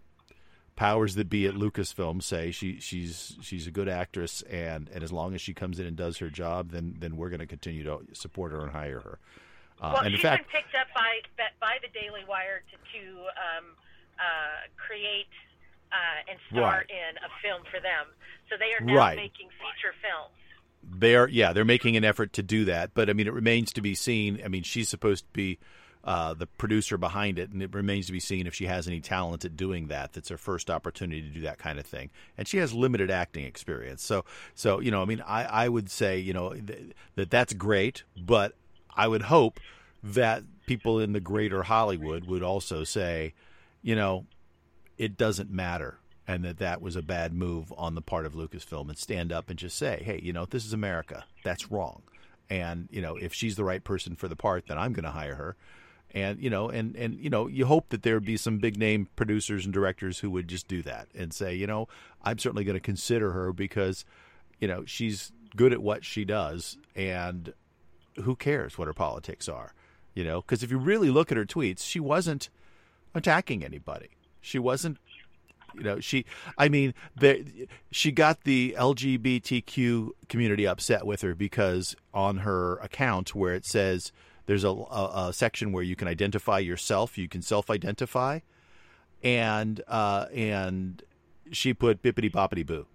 powers 0.76 1.16
that 1.16 1.28
be 1.28 1.46
at 1.46 1.54
Lucasfilm 1.54 2.22
say. 2.22 2.52
She 2.52 2.80
she's 2.80 3.36
she's 3.42 3.66
a 3.66 3.70
good 3.70 3.88
actress, 3.88 4.42
and 4.42 4.88
and 4.94 5.02
as 5.02 5.12
long 5.12 5.34
as 5.34 5.40
she 5.40 5.52
comes 5.52 5.80
in 5.80 5.86
and 5.86 5.96
does 5.96 6.18
her 6.18 6.30
job, 6.30 6.70
then 6.70 6.96
then 6.98 7.16
we're 7.16 7.30
going 7.30 7.40
to 7.40 7.46
continue 7.46 7.82
to 7.84 7.98
support 8.12 8.52
her 8.52 8.62
and 8.62 8.70
hire 8.70 9.00
her. 9.00 9.18
Uh, 9.80 9.90
Well, 9.94 10.02
and 10.04 10.14
in 10.14 10.20
fact, 10.20 10.50
been 10.52 10.62
picked 10.62 10.74
up 10.74 10.88
by 10.94 11.20
by 11.60 11.78
the 11.82 11.88
Daily 11.98 12.24
Wire 12.28 12.62
to, 12.70 12.76
to 12.76 13.02
um, 13.40 13.64
uh, 14.18 14.68
create 14.76 15.26
uh, 15.92 16.30
and 16.30 16.38
star 16.50 16.78
Right. 16.78 16.86
in 16.90 17.16
a 17.18 17.30
film 17.42 17.62
for 17.70 17.80
them. 17.80 18.06
So 18.50 18.56
they 18.58 18.72
are 18.74 18.80
now 18.84 18.94
Right. 18.96 19.16
making 19.16 19.48
feature 19.58 19.94
films. 20.02 20.34
they're 20.82 21.28
yeah 21.28 21.52
they're 21.52 21.64
making 21.64 21.96
an 21.96 22.04
effort 22.04 22.32
to 22.32 22.42
do 22.42 22.64
that 22.64 22.94
but 22.94 23.10
i 23.10 23.12
mean 23.12 23.26
it 23.26 23.34
remains 23.34 23.70
to 23.70 23.82
be 23.82 23.94
seen 23.94 24.40
i 24.42 24.48
mean 24.48 24.62
she's 24.62 24.88
supposed 24.88 25.24
to 25.26 25.30
be 25.34 25.58
uh, 26.04 26.32
the 26.32 26.46
producer 26.46 26.96
behind 26.96 27.38
it 27.38 27.50
and 27.50 27.62
it 27.62 27.74
remains 27.74 28.06
to 28.06 28.12
be 28.12 28.18
seen 28.18 28.46
if 28.46 28.54
she 28.54 28.64
has 28.64 28.88
any 28.88 28.98
talent 28.98 29.44
at 29.44 29.54
doing 29.58 29.88
that 29.88 30.14
that's 30.14 30.30
her 30.30 30.38
first 30.38 30.70
opportunity 30.70 31.20
to 31.20 31.28
do 31.28 31.42
that 31.42 31.58
kind 31.58 31.78
of 31.78 31.84
thing 31.84 32.08
and 32.38 32.48
she 32.48 32.56
has 32.56 32.72
limited 32.72 33.10
acting 33.10 33.44
experience 33.44 34.02
so 34.02 34.24
so 34.54 34.80
you 34.80 34.90
know 34.90 35.02
i 35.02 35.04
mean 35.04 35.22
i, 35.26 35.44
I 35.44 35.68
would 35.68 35.90
say 35.90 36.18
you 36.18 36.32
know 36.32 36.54
th- 36.54 36.92
that 37.16 37.28
that's 37.30 37.52
great 37.52 38.04
but 38.16 38.54
i 38.96 39.06
would 39.06 39.22
hope 39.22 39.60
that 40.02 40.42
people 40.66 40.98
in 40.98 41.12
the 41.12 41.20
greater 41.20 41.64
hollywood 41.64 42.24
would 42.24 42.42
also 42.42 42.84
say 42.84 43.34
you 43.82 43.94
know 43.94 44.24
it 44.98 45.16
doesn't 45.16 45.50
matter 45.50 45.98
and 46.30 46.44
that 46.44 46.58
that 46.58 46.80
was 46.80 46.94
a 46.94 47.02
bad 47.02 47.32
move 47.32 47.72
on 47.76 47.96
the 47.96 48.00
part 48.00 48.24
of 48.24 48.34
Lucasfilm 48.34 48.88
and 48.88 48.96
stand 48.96 49.32
up 49.32 49.50
and 49.50 49.58
just 49.58 49.76
say, 49.76 50.00
hey, 50.04 50.20
you 50.22 50.32
know, 50.32 50.44
this 50.44 50.64
is 50.64 50.72
America. 50.72 51.24
That's 51.42 51.72
wrong. 51.72 52.02
And, 52.48 52.88
you 52.92 53.02
know, 53.02 53.16
if 53.16 53.34
she's 53.34 53.56
the 53.56 53.64
right 53.64 53.82
person 53.82 54.14
for 54.14 54.28
the 54.28 54.36
part, 54.36 54.66
then 54.68 54.78
I'm 54.78 54.92
going 54.92 55.04
to 55.04 55.10
hire 55.10 55.34
her. 55.34 55.56
And, 56.12 56.40
you 56.40 56.48
know, 56.48 56.68
and, 56.68 56.94
and, 56.94 57.16
you 57.16 57.30
know, 57.30 57.48
you 57.48 57.66
hope 57.66 57.88
that 57.88 58.04
there 58.04 58.14
would 58.14 58.24
be 58.24 58.36
some 58.36 58.58
big 58.58 58.76
name 58.76 59.08
producers 59.16 59.64
and 59.64 59.74
directors 59.74 60.20
who 60.20 60.30
would 60.30 60.46
just 60.46 60.68
do 60.68 60.82
that 60.82 61.08
and 61.16 61.34
say, 61.34 61.54
you 61.54 61.66
know, 61.66 61.88
I'm 62.22 62.38
certainly 62.38 62.62
going 62.62 62.74
to 62.74 62.80
consider 62.80 63.32
her 63.32 63.52
because, 63.52 64.04
you 64.60 64.68
know, 64.68 64.84
she's 64.84 65.32
good 65.56 65.72
at 65.72 65.82
what 65.82 66.04
she 66.04 66.24
does 66.24 66.78
and 66.94 67.52
who 68.22 68.36
cares 68.36 68.78
what 68.78 68.86
her 68.86 68.94
politics 68.94 69.48
are, 69.48 69.74
you 70.14 70.24
know, 70.24 70.40
because 70.40 70.62
if 70.62 70.70
you 70.70 70.78
really 70.78 71.10
look 71.10 71.30
at 71.30 71.36
her 71.36 71.44
tweets, 71.44 71.84
she 71.84 72.00
wasn't 72.00 72.48
attacking 73.14 73.64
anybody. 73.64 74.10
She 74.40 74.58
wasn't 74.58 74.98
you 75.76 75.84
know 75.84 76.00
she 76.00 76.24
i 76.58 76.68
mean 76.68 76.92
the, 77.16 77.68
she 77.92 78.10
got 78.10 78.42
the 78.42 78.74
lgbtq 78.76 80.08
community 80.28 80.66
upset 80.66 81.06
with 81.06 81.20
her 81.20 81.32
because 81.32 81.94
on 82.12 82.38
her 82.38 82.78
account 82.78 83.36
where 83.36 83.54
it 83.54 83.64
says 83.64 84.10
there's 84.46 84.64
a, 84.64 84.68
a, 84.68 85.28
a 85.28 85.32
section 85.32 85.70
where 85.70 85.84
you 85.84 85.94
can 85.94 86.08
identify 86.08 86.58
yourself 86.58 87.16
you 87.16 87.28
can 87.28 87.40
self-identify 87.40 88.40
and 89.22 89.80
uh 89.86 90.26
and 90.34 91.04
she 91.52 91.74
put 91.74 92.02
bippity 92.02 92.30
boppity 92.30 92.64
boo. 92.64 92.86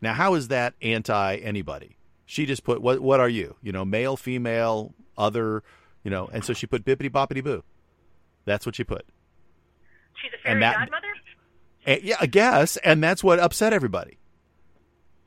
Now 0.00 0.14
how 0.14 0.34
is 0.34 0.48
that 0.48 0.74
anti 0.82 1.36
anybody 1.36 1.96
she 2.26 2.46
just 2.46 2.64
put 2.64 2.80
what 2.82 3.00
what 3.00 3.20
are 3.20 3.28
you 3.28 3.56
you 3.62 3.72
know 3.72 3.84
male 3.84 4.16
female 4.16 4.94
other 5.16 5.62
you 6.02 6.10
know 6.10 6.28
and 6.32 6.44
so 6.44 6.52
she 6.52 6.66
put 6.66 6.84
bippity 6.84 7.10
boppity 7.10 7.42
boo 7.42 7.62
that's 8.44 8.64
what 8.66 8.74
she 8.76 8.84
put 8.84 9.04
She's 10.22 10.32
a 10.38 10.42
fairy 10.42 10.60
that- 10.60 10.76
godmother. 10.76 11.08
and, 11.86 12.02
yeah, 12.02 12.16
I 12.20 12.26
guess, 12.26 12.76
and 12.78 13.02
that's 13.02 13.22
what 13.24 13.38
upset 13.40 13.72
everybody. 13.72 14.18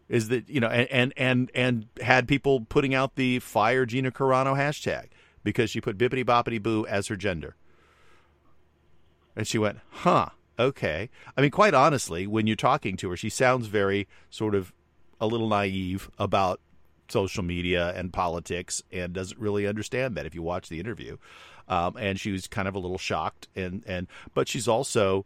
Is 0.10 0.30
that 0.30 0.48
you 0.50 0.62
know, 0.62 0.70
and 0.70 0.88
and 0.90 1.14
and, 1.18 1.52
and 1.54 1.86
had 2.02 2.28
people 2.28 2.62
putting 2.62 2.96
out 2.96 3.16
the 3.16 3.40
fire 3.40 3.86
Gina 3.86 4.10
Carano 4.12 4.56
hashtag 4.56 5.08
because 5.44 5.70
she 5.70 5.82
put 5.82 5.98
bippity 5.98 6.24
boppity 6.24 6.64
boo 6.64 6.86
as 6.88 7.08
her 7.08 7.18
gender, 7.18 7.58
and 9.36 9.46
she 9.46 9.58
went, 9.58 9.80
huh, 9.90 10.30
okay. 10.58 11.10
I 11.36 11.42
mean, 11.42 11.52
quite 11.52 11.74
honestly, 11.74 12.26
when 12.26 12.48
you're 12.48 12.56
talking 12.56 12.96
to 12.98 13.10
her, 13.10 13.18
she 13.18 13.30
sounds 13.30 13.68
very 13.68 14.08
sort 14.30 14.56
of 14.56 14.74
a 15.20 15.28
little 15.28 15.50
naive 15.50 16.10
about 16.18 16.62
social 17.10 17.44
media 17.44 17.94
and 17.96 18.12
politics 18.12 18.82
and 18.92 19.14
doesn't 19.14 19.40
really 19.40 19.68
understand 19.68 20.16
that 20.16 20.26
if 20.26 20.36
you 20.36 20.42
watch 20.42 20.70
the 20.70 20.80
interview. 20.80 21.18
Um, 21.68 21.98
and 21.98 22.20
she 22.20 22.32
was 22.32 22.48
kind 22.48 22.68
of 22.68 22.76
a 22.76 22.80
little 22.80 22.98
shocked 22.98 23.50
and, 23.56 23.84
and 23.86 24.08
but 24.34 24.48
she's 24.48 24.68
also 24.68 25.26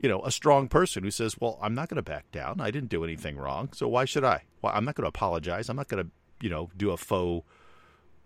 you 0.00 0.08
know, 0.08 0.22
a 0.24 0.30
strong 0.30 0.66
person 0.66 1.04
who 1.04 1.10
says, 1.10 1.36
"Well, 1.38 1.58
I'm 1.60 1.74
not 1.74 1.88
going 1.88 1.96
to 1.96 2.02
back 2.02 2.30
down. 2.32 2.60
I 2.60 2.70
didn't 2.70 2.88
do 2.88 3.04
anything 3.04 3.36
wrong, 3.36 3.68
so 3.74 3.86
why 3.86 4.06
should 4.06 4.24
I? 4.24 4.44
Well, 4.62 4.72
I'm 4.74 4.84
not 4.84 4.94
going 4.94 5.04
to 5.04 5.08
apologize. 5.08 5.68
I'm 5.68 5.76
not 5.76 5.88
going 5.88 6.04
to, 6.04 6.10
you 6.40 6.48
know, 6.48 6.70
do 6.76 6.90
a 6.90 6.96
faux 6.96 7.46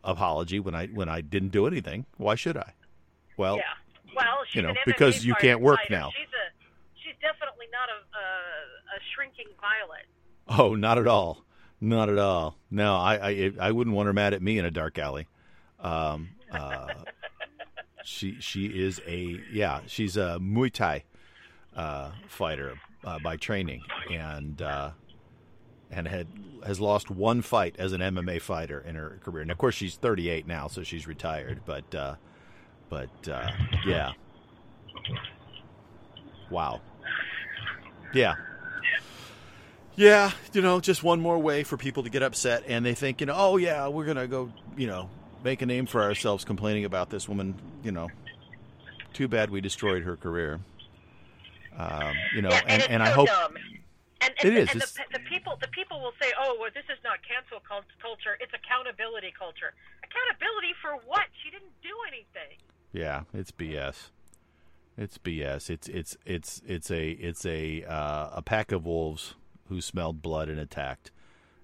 apology 0.05 0.61
when 0.61 0.75
I 0.75 0.87
when 0.87 1.09
I 1.09 1.21
didn't 1.21 1.49
do 1.49 1.67
anything. 1.67 2.07
Why 2.17 2.37
should 2.37 2.57
I? 2.57 2.75
Well, 3.37 3.57
yeah. 3.57 3.63
Well, 4.15 4.45
she's 4.47 4.57
you 4.57 4.63
know, 4.63 4.75
because 4.87 5.27
you 5.27 5.35
can't 5.35 5.61
work 5.61 5.81
fighter. 5.81 5.95
now. 5.95 6.11
She's 6.17 6.29
a 6.29 6.45
she's 7.03 7.17
definitely 7.21 7.67
not 7.73 7.89
a 7.89 7.99
a, 8.17 8.97
a 8.97 9.01
shrinking 9.15 9.49
violet. 9.61 10.07
oh, 10.61 10.77
not 10.77 10.99
at 10.99 11.09
all, 11.09 11.45
not 11.85 12.09
at 12.09 12.19
all. 12.19 12.57
No, 12.71 12.97
I 12.97 13.15
I, 13.15 13.53
I 13.61 13.73
wouldn't 13.73 13.95
want 13.95 14.07
her 14.07 14.13
mad 14.13 14.35
at 14.35 14.43
me 14.43 14.59
in 14.59 14.65
a 14.65 14.71
dark 14.71 14.99
alley. 14.99 15.27
Um, 15.81 16.31
uh, 16.51 16.89
she 18.05 18.37
she 18.41 18.67
is 18.67 19.01
a 19.07 19.41
yeah, 19.53 19.81
she's 19.87 20.17
a 20.17 20.39
Muay 20.41 20.73
Thai 20.73 21.05
uh, 21.77 22.11
fighter 22.29 22.79
uh, 23.05 23.19
by 23.19 23.37
training, 23.37 23.83
and 24.11 24.61
uh, 24.63 24.91
and 25.91 26.09
had 26.09 26.27
has 26.67 26.81
lost 26.81 27.11
one 27.11 27.43
fight 27.43 27.77
as 27.79 27.93
an 27.93 28.01
MMA 28.01 28.41
fighter 28.41 28.81
in 28.81 28.95
her 28.95 29.19
career. 29.23 29.43
And 29.43 29.51
of 29.51 29.59
course, 29.59 29.75
she's 29.75 29.97
38 29.97 30.47
now, 30.47 30.69
so 30.69 30.83
she's 30.83 31.07
retired. 31.07 31.61
But 31.65 31.95
uh, 31.95 32.15
but 32.89 33.29
uh, 33.29 33.51
yeah, 33.87 34.13
wow, 36.51 36.81
yeah. 38.13 38.35
Yeah, 39.97 40.33
you 40.53 40.61
know, 40.61 40.81
just 40.81 41.05
one 41.05 41.21
more 41.21 41.39
way 41.39 41.63
for 41.63 41.77
people 41.77 42.03
to 42.03 42.11
get 42.11 42.23
upset, 42.23 42.65
and 42.67 42.85
they 42.85 42.95
think, 42.95 43.21
you 43.21 43.27
know, 43.27 43.35
oh 43.37 43.57
yeah, 43.57 43.87
we're 43.89 44.05
gonna 44.05 44.27
go, 44.27 44.51
you 44.77 44.89
know, 44.89 45.09
make 45.45 45.63
a 45.63 45.67
name 45.67 45.87
for 45.87 46.03
ourselves 46.03 46.45
complaining 46.45 46.85
about 46.85 47.11
this 47.11 47.29
woman. 47.29 47.55
You 47.85 47.93
know, 47.93 48.09
too 49.13 49.29
bad 49.29 49.51
we 49.51 49.61
destroyed 49.61 50.03
her 50.03 50.17
career. 50.17 50.61
Um, 51.77 52.15
you 52.35 52.43
know, 52.43 52.51
yeah, 52.51 52.63
and, 52.67 52.83
and 52.85 53.03
so 53.03 53.11
I 53.11 53.11
hope 53.11 53.27
dumb. 53.29 53.57
And, 54.21 54.35
and, 54.43 54.53
It 54.53 54.57
is. 54.57 54.71
And 54.71 54.81
the, 54.81 55.19
the 55.19 55.19
people, 55.29 55.57
the 55.61 55.69
people 55.69 56.01
will 56.01 56.15
say, 56.21 56.33
"Oh, 56.41 56.57
well, 56.59 56.71
this 56.75 56.85
is 56.85 56.99
not 57.05 57.19
cancel 57.27 57.63
culture. 57.69 58.37
It's 58.41 58.53
accountability 58.53 59.33
culture." 59.39 59.75
Accountability 60.03 60.75
for 60.83 61.07
what? 61.07 61.27
She 61.43 61.51
didn't 61.51 61.73
do 61.83 61.95
anything. 62.09 62.59
Yeah, 62.93 63.23
it's 63.33 63.53
BS. 63.53 64.11
It's 64.99 65.19
BS. 65.19 65.71
It's 65.71 65.89
it's 65.89 66.17
it's 66.25 66.63
it's 66.67 66.91
a 66.91 67.11
it's 67.11 67.47
a 67.47 67.85
uh, 67.85 68.31
a 68.35 68.43
pack 68.43 68.73
of 68.73 68.87
wolves 68.87 69.35
who 69.69 69.81
smelled 69.81 70.21
blood 70.23 70.49
and 70.49 70.59
attacked. 70.61 71.11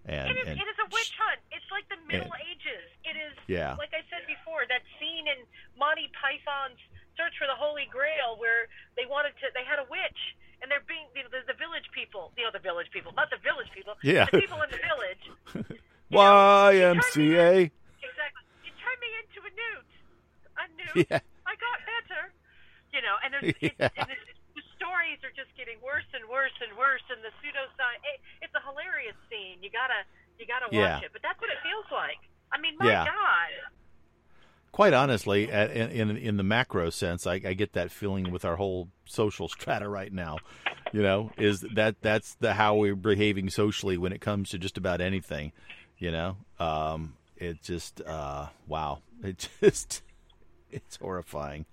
And 0.08 0.32
It 0.32 0.40
is, 0.40 0.48
and 0.48 0.56
it 0.56 0.64
is 0.64 0.78
a 0.80 0.88
witch 0.88 1.12
hunt. 1.20 1.40
It's 1.52 1.68
like 1.70 1.84
the 1.92 2.00
Middle 2.08 2.32
Ages. 2.48 2.88
It 3.04 3.20
is, 3.20 3.36
Yeah. 3.46 3.76
like 3.76 3.92
I 3.92 4.00
said 4.08 4.24
before, 4.26 4.64
that 4.72 4.80
scene 4.98 5.28
in 5.28 5.44
Monty 5.76 6.08
Python's 6.16 6.80
Search 7.20 7.36
for 7.36 7.44
the 7.46 7.54
Holy 7.58 7.84
Grail 7.92 8.40
where 8.40 8.64
they 8.96 9.04
wanted 9.04 9.36
to, 9.44 9.52
they 9.52 9.64
had 9.68 9.76
a 9.76 9.84
witch, 9.92 10.20
and 10.64 10.70
they're 10.72 10.80
being 10.88 11.04
know 11.12 11.28
the, 11.28 11.44
the 11.52 11.58
village 11.60 11.84
people, 11.92 12.32
you 12.36 12.44
know 12.48 12.52
the 12.52 12.64
village 12.64 12.88
people, 12.96 13.12
not 13.12 13.28
the 13.28 13.36
village 13.44 13.68
people, 13.76 13.92
Yeah. 14.00 14.24
the 14.32 14.40
people 14.40 14.56
in 14.64 14.70
the 14.72 14.80
village. 14.80 15.24
YMCA. 16.12 17.68
Exactly. 18.00 18.42
You 18.64 18.72
turned 18.80 19.00
me 19.04 19.10
into 19.20 19.38
a 19.44 19.52
newt. 19.52 19.90
A 20.56 20.64
newt. 20.80 21.06
Yeah. 21.12 21.20
I 21.44 21.54
got 21.60 21.76
better. 21.84 22.32
You 22.96 23.00
know, 23.04 23.14
and 23.20 23.28
there's 23.36 23.52
Yeah. 23.60 23.84
it's, 23.92 23.98
and 24.00 24.08
it's, 24.10 24.40
the 24.56 24.64
stories 24.80 25.20
are 25.22 25.34
just 25.36 25.52
getting 25.70 25.82
worse 25.86 26.06
and 26.12 26.26
worse 26.26 26.54
and 26.60 26.74
worse, 26.76 27.02
and 27.10 27.22
the 27.22 27.30
pseudoscience. 27.38 28.02
It, 28.02 28.18
it's 28.42 28.54
a 28.58 28.62
hilarious 28.66 29.14
scene. 29.30 29.62
You 29.62 29.70
gotta 29.70 30.02
you 30.38 30.46
gotta 30.46 30.66
watch 30.66 30.74
Yeah. 31.02 31.06
it. 31.06 31.12
But 31.12 31.22
that's 31.22 31.38
what 31.40 31.50
it 31.50 31.62
feels 31.62 31.86
like. 31.94 32.18
I 32.50 32.58
mean, 32.58 32.74
my 32.78 32.86
Yeah. 32.90 33.04
God. 33.06 33.52
Quite 34.72 34.92
honestly, 34.94 35.50
at, 35.50 35.70
in, 35.70 35.90
in 36.10 36.16
in 36.16 36.36
the 36.36 36.42
macro 36.42 36.90
sense, 36.90 37.26
I, 37.26 37.34
I 37.44 37.54
get 37.54 37.72
that 37.74 37.90
feeling 37.90 38.30
with 38.30 38.44
our 38.44 38.56
whole 38.56 38.88
social 39.04 39.48
strata 39.54 39.88
right 39.88 40.12
now. 40.12 40.38
You 40.92 41.02
know, 41.02 41.30
is 41.38 41.60
that 41.74 42.00
that's 42.02 42.34
the 42.36 42.54
how 42.54 42.74
we're 42.76 42.96
behaving 42.96 43.50
socially 43.50 43.96
when 43.96 44.12
it 44.12 44.20
comes 44.20 44.50
to 44.50 44.58
just 44.58 44.76
about 44.76 45.00
anything. 45.00 45.52
You 45.98 46.10
know, 46.10 46.36
um, 46.58 47.14
it 47.36 47.62
just 47.62 48.00
uh, 48.02 48.46
wow, 48.66 49.02
it 49.22 49.48
just 49.60 50.02
it's 50.70 50.96
horrifying. 50.96 51.66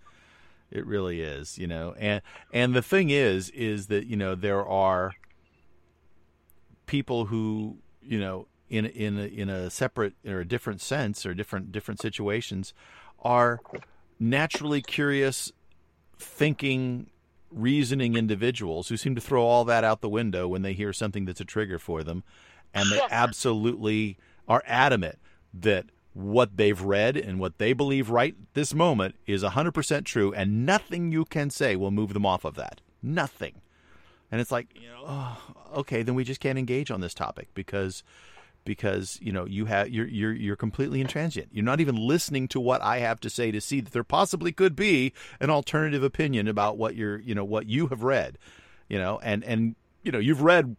It 0.70 0.86
really 0.86 1.22
is, 1.22 1.58
you 1.58 1.68
know. 1.68 1.96
And 1.98 2.22
and 2.52 2.76
the 2.76 2.82
thing 2.82 3.10
is 3.10 3.50
is 3.52 3.88
that, 3.88 4.06
you 4.06 4.18
know, 4.18 4.36
there 4.36 4.66
are 4.66 5.14
people 6.86 7.26
who, 7.26 7.78
you 8.02 8.20
know, 8.20 8.48
in 8.70 8.86
in 8.86 9.18
a, 9.18 9.26
in 9.26 9.50
a 9.50 9.70
separate 9.70 10.14
or 10.26 10.40
a 10.40 10.48
different 10.48 10.82
sense 10.82 11.26
or 11.26 11.34
different 11.34 11.72
different 11.72 12.02
situations 12.02 12.74
are 13.20 13.60
naturally 14.20 14.82
curious 14.82 15.52
thinking 16.18 17.10
reasoning 17.50 18.16
individuals 18.16 18.90
who 18.90 18.98
seem 18.98 19.16
to 19.16 19.22
throw 19.22 19.44
all 19.44 19.64
that 19.64 19.84
out 19.84 20.02
the 20.02 20.10
window 20.10 20.48
when 20.48 20.64
they 20.64 20.74
hear 20.74 20.92
something 20.92 21.24
that's 21.26 21.40
a 21.40 21.46
trigger 21.46 21.80
for 21.80 22.04
them 22.04 22.24
and 22.74 22.92
they 22.92 23.00
absolutely 23.10 24.18
are 24.48 24.64
adamant 24.66 25.18
that 25.54 25.86
what 26.18 26.58
they've 26.58 26.82
read 26.82 27.16
and 27.16 27.40
what 27.40 27.60
they 27.60 27.74
believe 27.74 28.10
right 28.10 28.36
this 28.56 28.74
moment 28.74 29.16
is 29.28 29.44
100% 29.44 30.04
true 30.04 30.34
and 30.34 30.66
nothing 30.66 31.12
you 31.12 31.24
can 31.24 31.50
say 31.52 31.76
will 31.76 31.92
move 31.92 32.14
them 32.14 32.26
off 32.26 32.44
of 32.44 32.56
that. 32.56 32.82
Nothing. 33.04 33.62
And 34.32 34.42
it's 34.42 34.52
like 34.52 34.68
you 34.76 34.90
know 34.90 35.04
oh, 35.06 35.38
okay 35.78 36.02
then 36.02 36.16
we 36.16 36.24
just 36.24 36.40
can't 36.40 36.58
engage 36.58 36.90
on 36.90 37.02
this 37.02 37.14
topic 37.14 37.50
because 37.54 38.04
because 38.66 39.20
you 39.22 39.32
know 39.32 39.46
you 39.46 39.66
have 39.66 39.90
you're 39.90 40.08
you're 40.08 40.34
you're 40.34 40.56
completely 40.56 41.04
intransient. 41.04 41.48
You're 41.52 41.64
not 41.64 41.80
even 41.80 41.96
listening 41.96 42.48
to 42.50 42.60
what 42.60 42.82
i 42.82 42.98
have 42.98 43.20
to 43.22 43.30
say 43.30 43.52
to 43.52 43.62
see 43.62 43.80
that 43.80 43.94
there 43.94 44.04
possibly 44.04 44.52
could 44.52 44.76
be 44.76 45.14
an 45.40 45.50
alternative 45.50 46.04
opinion 46.04 46.48
about 46.48 46.78
what 46.78 46.96
you're 46.96 47.20
you 47.20 47.36
know 47.36 47.46
what 47.46 47.68
you 47.68 47.88
have 47.88 48.04
read 48.04 48.38
you 48.90 48.98
know 48.98 49.20
and 49.24 49.44
and 49.44 49.76
you 50.04 50.12
know 50.12 50.20
you've 50.20 50.42
read 50.42 50.76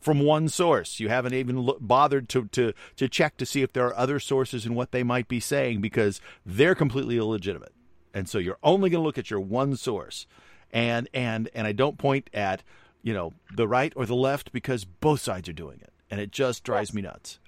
from 0.00 0.20
one 0.20 0.48
source. 0.48 1.00
You 1.00 1.08
haven't 1.08 1.34
even 1.34 1.56
lo- 1.66 1.78
bothered 1.80 2.28
to, 2.30 2.46
to 2.48 2.72
to 2.96 3.08
check 3.08 3.36
to 3.38 3.46
see 3.46 3.62
if 3.62 3.72
there 3.72 3.86
are 3.86 3.96
other 3.96 4.20
sources 4.20 4.64
and 4.66 4.74
what 4.76 4.92
they 4.92 5.02
might 5.02 5.28
be 5.28 5.40
saying 5.40 5.80
because 5.80 6.20
they're 6.44 6.74
completely 6.74 7.16
illegitimate. 7.18 7.72
And 8.14 8.28
so 8.28 8.38
you're 8.38 8.58
only 8.62 8.88
going 8.90 9.02
to 9.02 9.06
look 9.06 9.18
at 9.18 9.30
your 9.30 9.40
one 9.40 9.76
source. 9.76 10.26
And 10.72 11.08
and 11.14 11.48
and 11.54 11.66
I 11.66 11.72
don't 11.72 11.98
point 11.98 12.28
at, 12.34 12.62
you 13.02 13.12
know, 13.14 13.34
the 13.54 13.68
right 13.68 13.92
or 13.96 14.06
the 14.06 14.16
left 14.16 14.52
because 14.52 14.84
both 14.84 15.20
sides 15.20 15.48
are 15.48 15.52
doing 15.54 15.80
it. 15.80 15.92
And 16.10 16.20
it 16.20 16.30
just 16.30 16.64
drives 16.64 16.90
Yes. 16.90 16.94
me 16.94 17.02
nuts. 17.02 17.38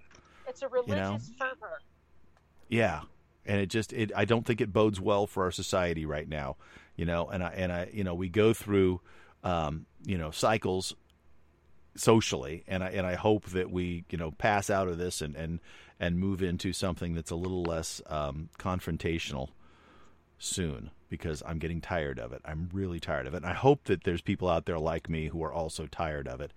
It's 0.48 0.62
a 0.62 0.68
religious 0.68 0.96
know? 0.96 1.18
fervor. 1.38 1.80
Yeah, 2.68 3.02
and 3.46 3.60
it 3.60 3.66
just 3.68 3.92
it 3.92 4.12
I 4.14 4.24
don't 4.24 4.44
think 4.46 4.60
it 4.60 4.72
bodes 4.72 5.00
well 5.00 5.26
for 5.26 5.44
our 5.44 5.50
society 5.50 6.04
right 6.06 6.28
now, 6.28 6.56
you 6.96 7.04
know. 7.06 7.28
And 7.28 7.42
I 7.42 7.48
and 7.50 7.72
I 7.72 7.88
you 7.92 8.04
know 8.04 8.14
we 8.14 8.28
go 8.28 8.52
through, 8.52 9.00
um, 9.42 9.86
you 10.04 10.18
know, 10.18 10.30
cycles 10.30 10.94
socially, 11.98 12.64
and 12.66 12.82
I 12.82 12.88
and 12.90 13.06
I 13.06 13.14
hope 13.14 13.46
that 13.50 13.70
we 13.70 14.04
you 14.10 14.18
know 14.18 14.30
pass 14.32 14.70
out 14.70 14.88
of 14.88 14.98
this 14.98 15.20
and 15.20 15.34
and 15.36 15.60
and 16.00 16.18
move 16.18 16.42
into 16.42 16.72
something 16.72 17.14
that's 17.14 17.30
a 17.30 17.36
little 17.36 17.62
less 17.62 18.00
um, 18.06 18.50
confrontational 18.58 19.48
soon 20.38 20.90
because 21.08 21.42
I'm 21.44 21.58
getting 21.58 21.80
tired 21.80 22.18
of 22.18 22.32
it. 22.32 22.42
I'm 22.44 22.68
really 22.72 23.00
tired 23.00 23.26
of 23.26 23.34
it. 23.34 23.38
And 23.38 23.46
I 23.46 23.54
hope 23.54 23.84
that 23.84 24.04
there's 24.04 24.20
people 24.20 24.48
out 24.48 24.66
there 24.66 24.78
like 24.78 25.08
me 25.08 25.28
who 25.28 25.42
are 25.42 25.52
also 25.52 25.86
tired 25.86 26.28
of 26.28 26.40
it 26.40 26.52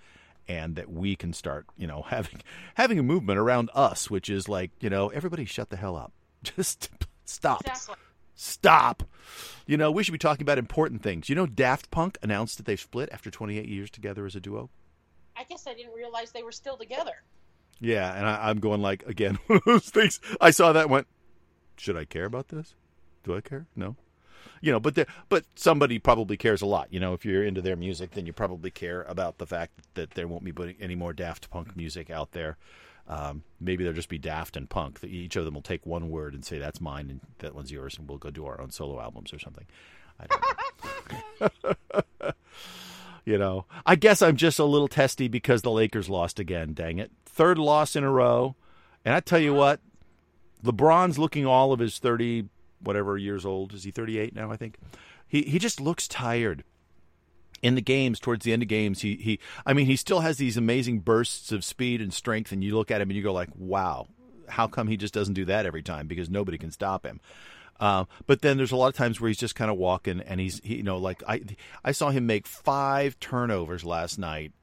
and 0.48 0.76
that 0.76 0.92
we 0.92 1.16
can 1.16 1.34
start, 1.34 1.66
you 1.78 1.88
know, 1.88 2.02
having 2.08 2.42
having 2.76 3.00
a 3.00 3.04
movement 3.04 3.40
around 3.40 3.70
us 3.74 4.10
which 4.10 4.30
is 4.30 4.48
like, 4.48 4.72
you 4.80 4.90
know, 4.90 5.10
everybody 5.10 5.46
shut 5.46 5.70
the 5.70 5.78
hell 5.78 5.96
up. 5.96 6.12
Just 6.44 6.90
stop. 7.26 7.62
Exactly. 7.62 7.96
Stop. 8.36 9.04
You 9.68 9.78
know, 9.78 9.92
we 9.92 10.04
should 10.04 10.14
be 10.14 10.18
talking 10.18 10.42
about 10.42 10.58
important 10.58 11.04
things. 11.04 11.30
You 11.30 11.36
know 11.36 11.46
Daft 11.46 11.92
Punk 11.92 12.18
announced 12.22 12.58
that 12.58 12.66
they've 12.66 12.80
split 12.80 13.10
after 13.12 13.30
28 13.30 13.68
years 13.68 13.90
together 13.90 14.26
as 14.26 14.36
a 14.36 14.40
duo? 14.40 14.70
I 15.42 15.44
guess 15.44 15.66
I 15.66 15.74
didn't 15.74 15.94
realize 15.94 16.32
they 16.32 16.44
were 16.44 16.52
still 16.52 16.78
together. 16.78 17.24
Yeah, 17.80 18.14
and 18.14 18.28
I, 18.28 18.50
I'm 18.50 18.60
going 18.60 18.80
like 18.80 19.04
again 19.08 19.40
one 19.48 19.58
of 19.58 19.66
those 19.66 19.90
things. 19.90 20.20
I 20.40 20.52
saw 20.52 20.72
that 20.72 20.84
and 20.84 20.92
went, 20.92 21.08
should 21.78 21.98
I 21.98 22.06
care 22.06 22.26
about 22.26 22.50
this? 22.50 22.76
Do 23.24 23.36
I 23.36 23.42
care? 23.42 23.66
No. 23.76 23.96
You 24.62 24.72
know, 24.72 24.80
but 24.80 24.94
there, 24.94 25.08
but 25.30 25.46
somebody 25.56 25.98
probably 25.98 26.38
cares 26.38 26.62
a 26.62 26.68
lot. 26.68 26.94
You 26.94 27.00
know, 27.00 27.14
if 27.14 27.26
you're 27.26 27.44
into 27.44 27.62
their 27.62 27.76
music, 27.76 28.12
then 28.12 28.28
you 28.28 28.34
probably 28.34 28.70
care 28.70 29.02
about 29.04 29.40
the 29.40 29.48
fact 29.48 29.72
that 29.96 30.12
there 30.12 30.28
won't 30.28 30.44
be 30.44 30.54
any 30.80 30.94
more 30.94 31.14
Daft 31.14 31.50
Punk 31.50 31.76
music 31.76 32.12
out 32.12 32.34
there. 32.34 32.58
Um, 33.08 33.42
maybe 33.60 33.84
there'll 33.84 33.96
just 33.96 34.10
be 34.10 34.20
Daft 34.20 34.56
and 34.56 34.70
Punk. 34.70 35.00
Each 35.04 35.36
of 35.36 35.46
them 35.46 35.56
will 35.56 35.64
take 35.64 35.84
one 35.88 36.12
word 36.12 36.36
and 36.36 36.46
say 36.46 36.60
that's 36.60 36.80
mine 36.80 37.10
and 37.10 37.22
that 37.40 37.56
one's 37.56 37.72
yours, 37.72 37.98
and 37.98 38.08
we'll 38.08 38.20
go 38.20 38.30
do 38.30 38.46
our 38.46 38.62
own 38.62 38.70
solo 38.70 39.02
albums 39.02 39.34
or 39.34 39.40
something. 39.40 39.66
I 40.20 40.28
don't 40.28 41.74
know. 41.94 42.02
you 43.26 43.38
know, 43.38 43.66
I 43.86 43.96
guess 43.96 44.22
I'm 44.22 44.36
just 44.36 44.60
a 44.60 44.66
little 44.66 44.88
testy 44.88 45.28
because 45.28 45.62
the 45.62 45.72
Lakers 45.72 46.10
lost 46.10 46.40
again. 46.40 46.74
Dang 46.74 46.98
it, 46.98 47.12
third 47.26 47.58
loss 47.58 47.96
in 47.96 48.04
a 48.04 48.12
row. 48.12 48.56
And 49.04 49.16
I 49.16 49.20
tell 49.20 49.40
you 49.40 49.54
what, 49.54 49.80
LeBron's 50.64 51.18
looking 51.18 51.46
all 51.46 51.74
of 51.74 51.80
his 51.80 51.98
thirty 52.00 52.46
whatever 52.80 53.18
years 53.18 53.46
old. 53.46 53.74
Is 53.74 53.84
he 53.84 53.92
thirty 53.92 54.18
eight 54.18 54.36
now? 54.36 54.52
I 54.52 54.58
think 54.58 54.78
he 55.28 55.44
he 55.44 55.60
just 55.60 55.80
looks 55.80 56.08
tired. 56.08 56.64
In 57.62 57.76
the 57.76 57.82
games, 57.82 58.20
towards 58.20 58.44
the 58.44 58.54
end 58.54 58.64
of 58.64 58.68
games, 58.68 59.02
he 59.02 59.18
he. 59.18 59.40
I 59.68 59.74
mean, 59.74 59.86
he 59.86 59.96
still 59.96 60.22
has 60.22 60.38
these 60.38 60.58
amazing 60.58 61.00
bursts 61.00 61.52
of 61.52 61.64
speed 61.64 62.02
and 62.02 62.12
strength, 62.12 62.52
and 62.52 62.64
you 62.64 62.76
look 62.76 62.90
at 62.90 63.02
him 63.02 63.12
and 63.12 63.16
you 63.16 63.22
go 63.22 63.34
like, 63.34 63.50
"Wow, 63.56 64.08
how 64.50 64.66
come 64.66 64.88
he 64.88 64.98
just 64.98 65.14
doesn't 65.14 65.36
do 65.36 65.46
that 65.46 65.68
every 65.68 65.84
time? 65.84 66.08
Because 66.08 66.28
nobody 66.28 66.58
can 66.58 66.72
stop 66.72 67.06
him." 67.06 67.22
Um, 67.82 68.08
but 68.28 68.42
then 68.42 68.58
there's 68.58 68.72
a 68.72 68.76
lot 68.78 68.88
of 68.90 68.96
times 68.96 69.20
where 69.20 69.28
he's 69.28 69.40
just 69.40 69.56
kind 69.56 69.72
of 69.72 69.76
walking, 69.78 70.22
and 70.22 70.40
he's 70.40 70.62
he, 70.64 70.76
you 70.78 70.84
know 70.84 70.98
like 70.98 71.24
I 71.28 71.42
I 71.84 71.92
saw 71.92 72.12
him 72.12 72.28
make 72.28 72.48
five 72.48 73.20
turnovers 73.20 73.84
last 73.84 74.20
night 74.20 74.54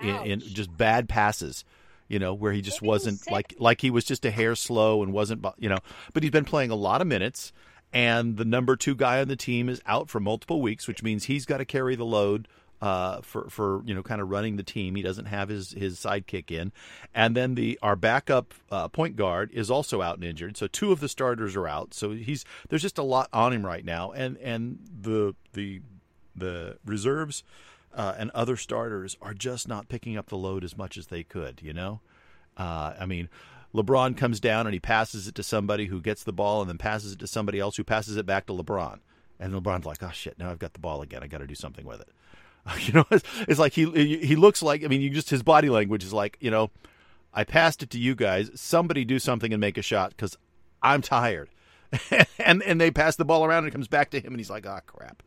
in, 0.00 0.16
in 0.24 0.40
just 0.40 0.74
bad 0.76 1.08
passes. 1.08 1.64
You 2.08 2.18
know, 2.18 2.34
where 2.34 2.52
he 2.52 2.60
just 2.60 2.80
Maybe 2.82 2.88
wasn't 2.88 3.18
sick. 3.20 3.32
like 3.32 3.54
like 3.58 3.80
he 3.80 3.90
was 3.90 4.04
just 4.04 4.24
a 4.24 4.30
hair 4.30 4.54
slow 4.54 5.02
and 5.02 5.12
wasn't 5.12 5.44
you 5.58 5.68
know. 5.68 5.78
But 6.12 6.22
he's 6.22 6.32
been 6.32 6.44
playing 6.44 6.70
a 6.70 6.76
lot 6.76 7.00
of 7.00 7.06
minutes, 7.06 7.52
and 7.92 8.36
the 8.36 8.44
number 8.44 8.76
two 8.76 8.94
guy 8.94 9.20
on 9.20 9.28
the 9.28 9.36
team 9.36 9.68
is 9.68 9.80
out 9.86 10.08
for 10.08 10.20
multiple 10.20 10.62
weeks, 10.62 10.88
which 10.88 11.02
means 11.02 11.24
he's 11.24 11.44
got 11.44 11.58
to 11.58 11.64
carry 11.64 11.96
the 11.96 12.04
load 12.04 12.48
uh, 12.80 13.20
for 13.20 13.48
for 13.50 13.82
you 13.84 13.94
know 13.94 14.02
kind 14.02 14.20
of 14.20 14.30
running 14.30 14.56
the 14.56 14.62
team. 14.62 14.94
He 14.94 15.02
doesn't 15.02 15.26
have 15.26 15.48
his 15.48 15.72
his 15.72 15.98
sidekick 15.98 16.50
in, 16.50 16.72
and 17.14 17.36
then 17.36 17.54
the 17.54 17.78
our 17.82 17.96
backup 17.96 18.54
uh, 18.70 18.88
point 18.88 19.16
guard 19.16 19.50
is 19.52 19.70
also 19.70 20.02
out 20.02 20.16
and 20.16 20.24
injured. 20.24 20.56
So 20.56 20.66
two 20.66 20.92
of 20.92 21.00
the 21.00 21.08
starters 21.08 21.56
are 21.56 21.68
out. 21.68 21.94
So 21.94 22.12
he's 22.12 22.44
there's 22.68 22.82
just 22.82 22.98
a 22.98 23.02
lot 23.02 23.28
on 23.32 23.52
him 23.52 23.64
right 23.64 23.84
now, 23.84 24.12
and 24.12 24.36
and 24.38 24.78
the 25.00 25.34
the 25.52 25.82
the 26.34 26.78
reserves. 26.84 27.42
Uh, 27.92 28.14
and 28.18 28.30
other 28.36 28.56
starters 28.56 29.16
are 29.20 29.34
just 29.34 29.66
not 29.66 29.88
picking 29.88 30.16
up 30.16 30.28
the 30.28 30.36
load 30.36 30.62
as 30.62 30.78
much 30.78 30.96
as 30.96 31.08
they 31.08 31.24
could, 31.24 31.60
you 31.60 31.72
know? 31.72 32.00
Uh, 32.56 32.94
I 33.00 33.04
mean, 33.04 33.28
LeBron 33.74 34.16
comes 34.16 34.38
down 34.38 34.66
and 34.68 34.72
he 34.72 34.78
passes 34.78 35.26
it 35.26 35.34
to 35.34 35.42
somebody 35.42 35.86
who 35.86 36.00
gets 36.00 36.22
the 36.22 36.32
ball 36.32 36.60
and 36.60 36.70
then 36.70 36.78
passes 36.78 37.14
it 37.14 37.18
to 37.18 37.26
somebody 37.26 37.58
else 37.58 37.76
who 37.76 37.82
passes 37.82 38.16
it 38.16 38.26
back 38.26 38.46
to 38.46 38.52
LeBron. 38.52 39.00
And 39.40 39.54
LeBron's 39.54 39.86
like, 39.86 40.02
oh 40.02 40.10
shit, 40.12 40.38
now 40.38 40.50
I've 40.50 40.58
got 40.58 40.72
the 40.72 40.78
ball 40.78 41.02
again. 41.02 41.22
I 41.22 41.26
got 41.26 41.38
to 41.38 41.46
do 41.46 41.54
something 41.54 41.86
with 41.86 42.00
it. 42.00 42.08
You 42.80 42.92
know, 42.94 43.06
it's, 43.10 43.24
it's 43.48 43.58
like 43.58 43.72
he 43.72 43.84
he 44.18 44.36
looks 44.36 44.62
like. 44.62 44.84
I 44.84 44.88
mean, 44.88 45.00
you 45.00 45.10
just 45.10 45.30
his 45.30 45.42
body 45.42 45.68
language 45.68 46.04
is 46.04 46.12
like, 46.12 46.36
you 46.40 46.50
know, 46.50 46.70
I 47.32 47.44
passed 47.44 47.82
it 47.82 47.90
to 47.90 47.98
you 47.98 48.14
guys. 48.14 48.50
Somebody 48.54 49.04
do 49.04 49.18
something 49.18 49.52
and 49.52 49.60
make 49.60 49.78
a 49.78 49.82
shot 49.82 50.10
because 50.10 50.36
I'm 50.82 51.02
tired. 51.02 51.50
and 52.38 52.62
and 52.62 52.80
they 52.80 52.90
pass 52.90 53.16
the 53.16 53.24
ball 53.24 53.44
around 53.44 53.64
and 53.64 53.68
it 53.68 53.72
comes 53.72 53.88
back 53.88 54.10
to 54.10 54.20
him 54.20 54.32
and 54.32 54.38
he's 54.38 54.50
like, 54.50 54.66
oh 54.66 54.80
crap, 54.86 55.22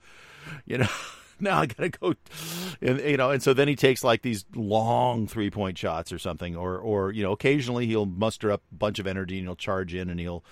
you 0.66 0.78
know. 0.78 0.90
Now 1.39 1.60
I 1.60 1.65
gotta 1.65 1.89
go, 1.89 2.13
and 2.82 3.00
you 3.00 3.17
know, 3.17 3.32
and 3.32 3.41
so 3.41 3.54
then 3.54 3.67
he 3.67 3.76
takes 3.76 4.04
like 4.04 4.22
these 4.22 4.46
long 4.56 5.28
three 5.28 5.50
point 5.50 5.78
shots 5.78 6.13
or 6.13 6.19
something, 6.19 6.56
or 6.56 6.78
or 6.78 7.12
you 7.12 7.24
know, 7.24 7.32
occasionally 7.32 7.86
he'll 7.86 8.06
muster 8.06 8.52
up 8.52 8.62
a 8.72 8.76
bunch 8.76 9.00
of 9.00 9.08
energy 9.08 9.39
and 9.39 9.48
he'll 9.48 9.56
charge 9.56 9.93
in 9.93 10.10
and 10.10 10.19
he'll, 10.19 10.43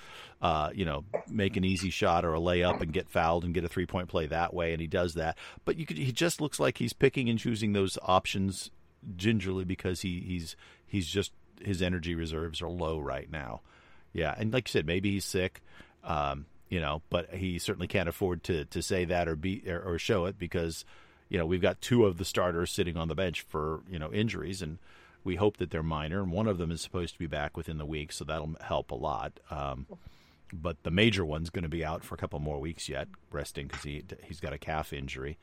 uh, 0.42 0.70
you 0.74 0.84
know, 0.84 1.06
make 1.30 1.56
an 1.56 1.64
easy 1.64 1.90
shot 1.90 2.26
or 2.26 2.34
a 2.34 2.40
layup 2.40 2.82
and 2.82 2.92
get 2.92 3.10
fouled 3.10 3.46
and 3.46 3.54
get 3.54 3.64
a 3.64 3.70
three 3.70 3.86
point 3.86 4.10
play 4.10 4.26
that 4.26 4.54
way, 4.54 4.74
and 4.74 4.82
he 4.82 4.88
does 4.88 5.14
that. 5.14 5.38
But 5.66 5.78
you 5.78 5.86
could, 5.86 5.98
he 5.98 6.12
just 6.12 6.42
looks 6.42 6.60
like 6.60 6.78
he's 6.80 6.94
picking 6.94 7.30
and 7.30 7.40
choosing 7.40 7.74
those 7.74 7.98
options 8.02 8.72
gingerly 9.16 9.66
because 9.66 10.02
he 10.02 10.20
he's 10.22 10.56
he's 10.86 11.08
just 11.08 11.32
his 11.64 11.82
energy 11.82 12.16
reserves 12.16 12.62
are 12.62 12.70
low 12.70 13.00
right 13.00 13.32
now. 13.32 13.62
Yeah, 14.14 14.36
and 14.38 14.52
like 14.52 14.68
you 14.68 14.72
said, 14.72 14.86
maybe 14.86 15.12
he's 15.12 15.26
sick. 15.26 15.62
Um, 16.04 16.48
you 16.72 16.80
know, 16.80 17.04
but 17.12 17.36
he 17.36 17.60
certainly 17.60 17.88
can't 17.88 18.10
afford 18.10 18.44
to 18.46 18.66
to 18.66 18.82
say 18.82 19.06
that 19.06 19.28
or 19.28 19.36
be 19.36 19.62
or, 19.68 19.80
or 19.82 20.00
show 20.00 20.26
it 20.26 20.40
because 20.40 20.84
you 21.32 21.38
know, 21.38 21.46
we've 21.46 21.62
got 21.62 21.80
two 21.80 22.06
of 22.06 22.18
the 22.18 22.26
starters 22.26 22.72
sitting 22.72 22.98
on 22.98 23.08
the 23.08 23.16
bench 23.16 23.42
for 23.48 23.84
you 23.90 23.98
know 23.98 24.12
injuries, 24.12 24.62
and 24.62 24.80
we 25.24 25.36
hope 25.38 25.58
that 25.58 25.70
they're 25.70 25.82
minor. 25.82 26.22
And 26.22 26.30
one 26.30 26.48
of 26.48 26.58
them 26.58 26.72
is 26.72 26.82
supposed 26.82 27.14
to 27.14 27.20
be 27.20 27.28
back 27.28 27.56
within 27.56 27.78
the 27.78 27.86
week, 27.86 28.12
so 28.12 28.26
that'll 28.26 28.56
help 28.60 28.92
a 28.92 28.96
lot. 28.96 29.40
Um, 29.50 29.86
but 30.52 30.84
the 30.84 30.92
major 30.92 31.24
one's 31.24 31.50
going 31.50 31.64
to 31.64 31.70
be 31.70 31.86
out 31.86 32.04
for 32.04 32.16
a 32.16 32.18
couple 32.18 32.40
more 32.40 32.60
weeks 32.60 32.90
yet, 32.90 33.08
resting 33.32 33.68
because 33.68 33.84
he 33.84 34.04
he's 34.24 34.42
got 34.42 34.52
a 34.52 34.58
calf 34.58 34.92
injury. 34.92 35.38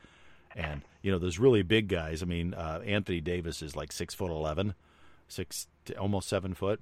And 0.55 0.83
you 1.01 1.11
know, 1.11 1.19
those 1.19 1.38
really 1.38 1.62
big 1.62 1.88
guys. 1.88 2.23
I 2.23 2.27
mean, 2.27 2.53
uh, 2.53 2.83
Anthony 2.85 3.23
Davis 3.23 3.62
is 3.62 3.75
like 3.75 3.93
six 3.93 4.14
foot 4.14 4.31
eleven, 4.31 4.75
six 5.27 5.69
almost 5.99 6.29
seven 6.29 6.53
foot. 6.53 6.81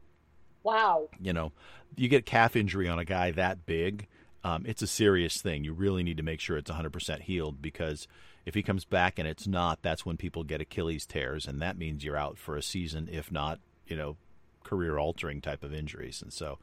Wow. 0.65 1.11
You 1.21 1.33
know, 1.33 1.53
you 1.95 2.09
get 2.09 2.27
calf 2.27 2.57
injury 2.57 2.89
on 2.89 2.99
a 2.99 3.05
guy 3.05 3.31
that 3.31 3.67
big, 3.67 4.09
um, 4.47 4.63
it's 4.65 4.83
a 4.83 4.87
serious 4.87 5.43
thing. 5.43 5.65
You 5.65 5.73
really 5.73 6.05
need 6.05 6.19
to 6.19 6.23
make 6.23 6.39
sure 6.39 6.57
it's 6.57 6.71
100% 6.71 7.23
healed 7.23 7.61
because 7.61 8.07
if 8.45 8.55
he 8.55 8.63
comes 8.63 8.85
back 8.85 9.19
and 9.19 9.27
it's 9.27 9.49
not, 9.49 9.83
that's 9.83 10.07
when 10.07 10.17
people 10.17 10.45
get 10.45 10.61
Achilles 10.61 11.05
tears, 11.05 11.49
and 11.49 11.61
that 11.63 11.77
means 11.77 12.05
you're 12.05 12.17
out 12.17 12.39
for 12.39 12.57
a 12.57 12.63
season, 12.63 13.09
if 13.11 13.33
not, 13.33 13.59
you 13.89 13.97
know, 13.97 14.17
career 14.63 14.99
altering 14.99 15.41
type 15.41 15.65
of 15.65 15.75
injuries. 15.75 16.23
And 16.23 16.33
so 16.33 16.61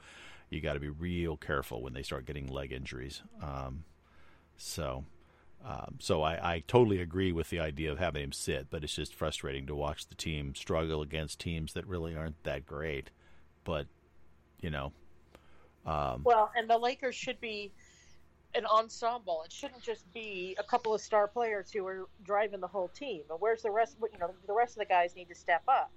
you 0.50 0.62
got 0.62 0.76
to 0.76 0.80
be 0.80 0.88
real 0.88 1.36
careful 1.36 1.82
when 1.82 1.92
they 1.92 2.04
start 2.04 2.26
getting 2.26 2.48
leg 2.48 2.72
injuries. 2.72 3.22
Um, 3.42 3.84
so. 4.56 5.04
Um, 5.66 5.96
so 6.00 6.22
I, 6.22 6.56
I 6.56 6.64
totally 6.68 7.00
agree 7.00 7.32
with 7.32 7.50
the 7.50 7.62
idea 7.62 7.90
of 7.90 7.98
having 7.98 8.22
him 8.22 8.34
sit, 8.34 8.68
but 8.70 8.84
it's 8.84 8.96
just 8.96 9.16
frustrating 9.16 9.66
to 9.68 9.76
watch 9.76 10.08
the 10.08 10.16
team 10.16 10.56
struggle 10.56 11.02
against 11.02 11.40
teams 11.40 11.72
that 11.72 11.88
really 11.88 12.18
aren't 12.18 12.44
that 12.44 12.66
great. 12.66 13.12
But 13.64 13.88
you 14.60 14.70
know, 14.70 14.92
um, 15.86 16.22
Well, 16.24 16.52
and 16.56 16.70
the 16.70 16.78
Lakers 16.78 17.16
should 17.16 17.40
be 17.42 17.72
an 18.56 18.66
ensemble. 18.66 19.42
It 19.46 19.52
shouldn't 19.52 19.82
just 19.82 20.12
be 20.14 20.56
a 20.60 20.64
couple 20.64 20.94
of 20.94 21.02
star 21.02 21.28
players 21.28 21.72
who 21.72 21.86
are 21.88 22.08
driving 22.24 22.60
the 22.60 22.68
whole 22.68 22.90
team. 22.90 23.24
And 23.30 23.40
where's 23.42 23.64
the 23.64 23.72
rest? 23.72 23.98
You 24.02 24.20
know, 24.20 24.32
the 24.46 24.54
rest 24.54 24.74
of 24.76 24.80
the 24.80 24.86
guys 24.86 25.16
need 25.16 25.30
to 25.30 25.36
step 25.36 25.64
up. 25.68 25.92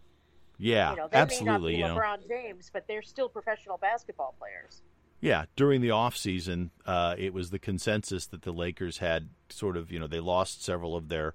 yeah, 0.58 0.90
you 0.90 0.96
know, 0.96 1.08
they 1.10 1.18
absolutely. 1.18 1.72
may 1.72 1.78
You 1.78 1.84
not 1.84 1.94
be 1.94 1.94
know, 1.94 2.00
LeBron 2.00 2.28
James, 2.28 2.70
but 2.72 2.86
they're 2.88 3.02
still 3.02 3.28
professional 3.28 3.76
basketball 3.76 4.34
players. 4.38 4.82
Yeah, 5.20 5.46
during 5.56 5.80
the 5.80 5.90
off 5.90 6.16
season, 6.16 6.70
uh, 6.84 7.14
it 7.18 7.32
was 7.32 7.50
the 7.50 7.58
consensus 7.58 8.26
that 8.26 8.42
the 8.42 8.52
Lakers 8.52 8.98
had 8.98 9.28
sort 9.48 9.76
of, 9.76 9.90
you 9.90 9.98
know, 9.98 10.06
they 10.06 10.20
lost 10.20 10.62
several 10.64 10.94
of 10.96 11.08
their 11.08 11.34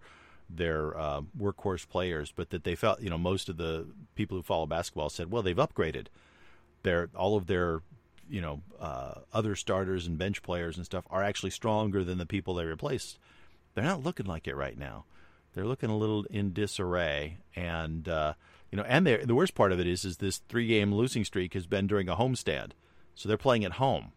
their 0.49 0.97
uh, 0.97 1.21
workhorse 1.39 1.87
players, 1.87 2.31
but 2.35 2.49
that 2.49 2.63
they 2.63 2.75
felt, 2.75 3.01
you 3.01 3.09
know, 3.09 3.17
most 3.17 3.47
of 3.47 3.57
the 3.57 3.87
people 4.15 4.37
who 4.37 4.43
follow 4.43 4.65
basketball 4.65 5.09
said, 5.09 5.31
well, 5.31 5.41
they've 5.41 5.55
upgraded. 5.55 6.07
Their 6.83 7.09
all 7.15 7.37
of 7.37 7.47
their, 7.47 7.81
you 8.31 8.41
know, 8.41 8.61
uh, 8.79 9.15
other 9.33 9.55
starters 9.55 10.07
and 10.07 10.17
bench 10.17 10.41
players 10.41 10.77
and 10.77 10.85
stuff 10.85 11.03
are 11.09 11.21
actually 11.21 11.49
stronger 11.49 12.03
than 12.03 12.17
the 12.17 12.25
people 12.25 12.53
they 12.53 12.65
replaced. 12.65 13.19
They're 13.73 13.83
not 13.83 14.03
looking 14.03 14.25
like 14.25 14.47
it 14.47 14.55
right 14.55 14.77
now. 14.77 15.05
They're 15.53 15.67
looking 15.67 15.89
a 15.89 15.97
little 15.97 16.23
in 16.29 16.53
disarray, 16.53 17.39
and 17.57 18.07
uh, 18.07 18.33
you 18.71 18.77
know, 18.77 18.83
and 18.83 19.05
the 19.05 19.35
worst 19.35 19.53
part 19.53 19.73
of 19.73 19.81
it 19.81 19.87
is, 19.87 20.05
is 20.05 20.17
this 20.17 20.37
three 20.47 20.65
game 20.65 20.93
losing 20.93 21.25
streak 21.25 21.53
has 21.53 21.67
been 21.67 21.87
during 21.87 22.07
a 22.07 22.15
homestand. 22.15 22.71
So 23.15 23.27
they're 23.27 23.37
playing 23.37 23.65
at 23.65 23.73
home. 23.73 24.13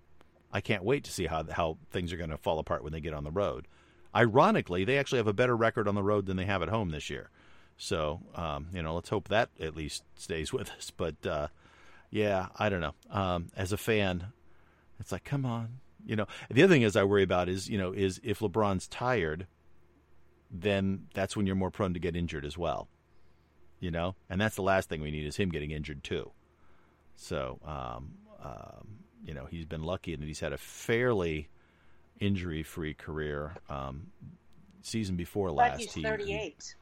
I 0.53 0.61
can't 0.61 0.85
wait 0.85 1.03
to 1.05 1.13
see 1.13 1.27
how 1.27 1.45
how 1.51 1.79
things 1.91 2.13
are 2.13 2.17
going 2.17 2.31
to 2.31 2.39
fall 2.39 2.61
apart 2.61 2.85
when 2.85 2.93
they 2.93 3.01
get 3.01 3.15
on 3.15 3.25
the 3.25 3.33
road. 3.33 3.67
Ironically, 4.15 4.85
they 4.85 4.97
actually 4.97 5.19
have 5.19 5.27
a 5.27 5.33
better 5.33 5.57
record 5.57 5.89
on 5.89 5.97
the 5.97 6.05
road 6.05 6.27
than 6.27 6.37
they 6.37 6.45
have 6.45 6.63
at 6.63 6.69
home 6.69 6.91
this 6.91 7.11
year. 7.11 7.31
So 7.77 8.21
um, 8.37 8.69
you 8.73 8.81
know, 8.81 8.95
let's 8.95 9.09
hope 9.09 9.27
that 9.29 9.51
at 9.59 9.75
least 9.75 10.05
stays 10.15 10.53
with 10.53 10.71
us. 10.71 10.93
But 10.97 11.27
uh, 11.27 11.49
yeah, 12.15 12.47
I 12.57 12.69
don't 12.69 12.81
know. 12.81 12.95
Um, 13.11 13.49
as 13.57 13.73
a 13.73 13.77
fan, 13.77 14.27
it's 15.01 15.11
like, 15.11 15.25
come 15.25 15.45
on. 15.45 15.81
You 16.07 16.15
know, 16.15 16.27
the 16.49 16.63
other 16.63 16.73
thing 16.73 16.83
is 16.83 16.95
I 16.95 17.03
worry 17.03 17.25
about 17.25 17.49
is 17.49 17.69
you 17.69 17.77
know 17.77 17.91
is 17.93 18.21
if 18.23 18.39
LeBron's 18.39 18.87
tired, 18.87 19.47
then 20.51 21.07
that's 21.13 21.37
when 21.37 21.45
you're 21.47 21.57
more 21.57 21.71
prone 21.73 21.93
to 21.95 21.99
get 22.01 22.15
injured 22.15 22.45
as 22.45 22.57
well. 22.57 22.89
You 23.81 23.91
know, 23.91 24.15
and 24.31 24.41
that's 24.41 24.55
the 24.55 24.63
last 24.63 24.89
thing 24.89 25.01
we 25.01 25.11
need 25.11 25.27
is 25.27 25.37
him 25.37 25.49
getting 25.51 25.73
injured 25.73 26.05
too. 26.05 26.31
So, 27.17 27.59
um, 27.65 28.13
um, 28.43 28.99
you 29.25 29.35
know, 29.35 29.47
he's 29.47 29.67
been 29.67 29.83
lucky 29.83 30.15
and 30.15 30.23
he's 30.23 30.41
had 30.41 30.53
a 30.53 30.59
fairly 30.59 31.49
injury-free 32.21 32.95
career. 32.95 33.57
Um, 33.69 34.09
season 34.83 35.17
before 35.17 35.51
last, 35.51 35.81
he's 35.81 35.93
he- 35.95 36.01
he, 36.03 36.07
38. 36.07 36.75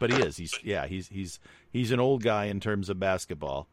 but 0.00 0.10
he 0.12 0.20
is. 0.20 0.36
He's 0.36 0.54
yeah. 0.64 0.86
He's 0.86 1.08
he's 1.08 1.38
he's 1.70 1.92
an 1.92 2.00
old 2.00 2.22
guy 2.22 2.46
in 2.46 2.60
terms 2.60 2.88
of 2.88 2.98
basketball, 2.98 3.68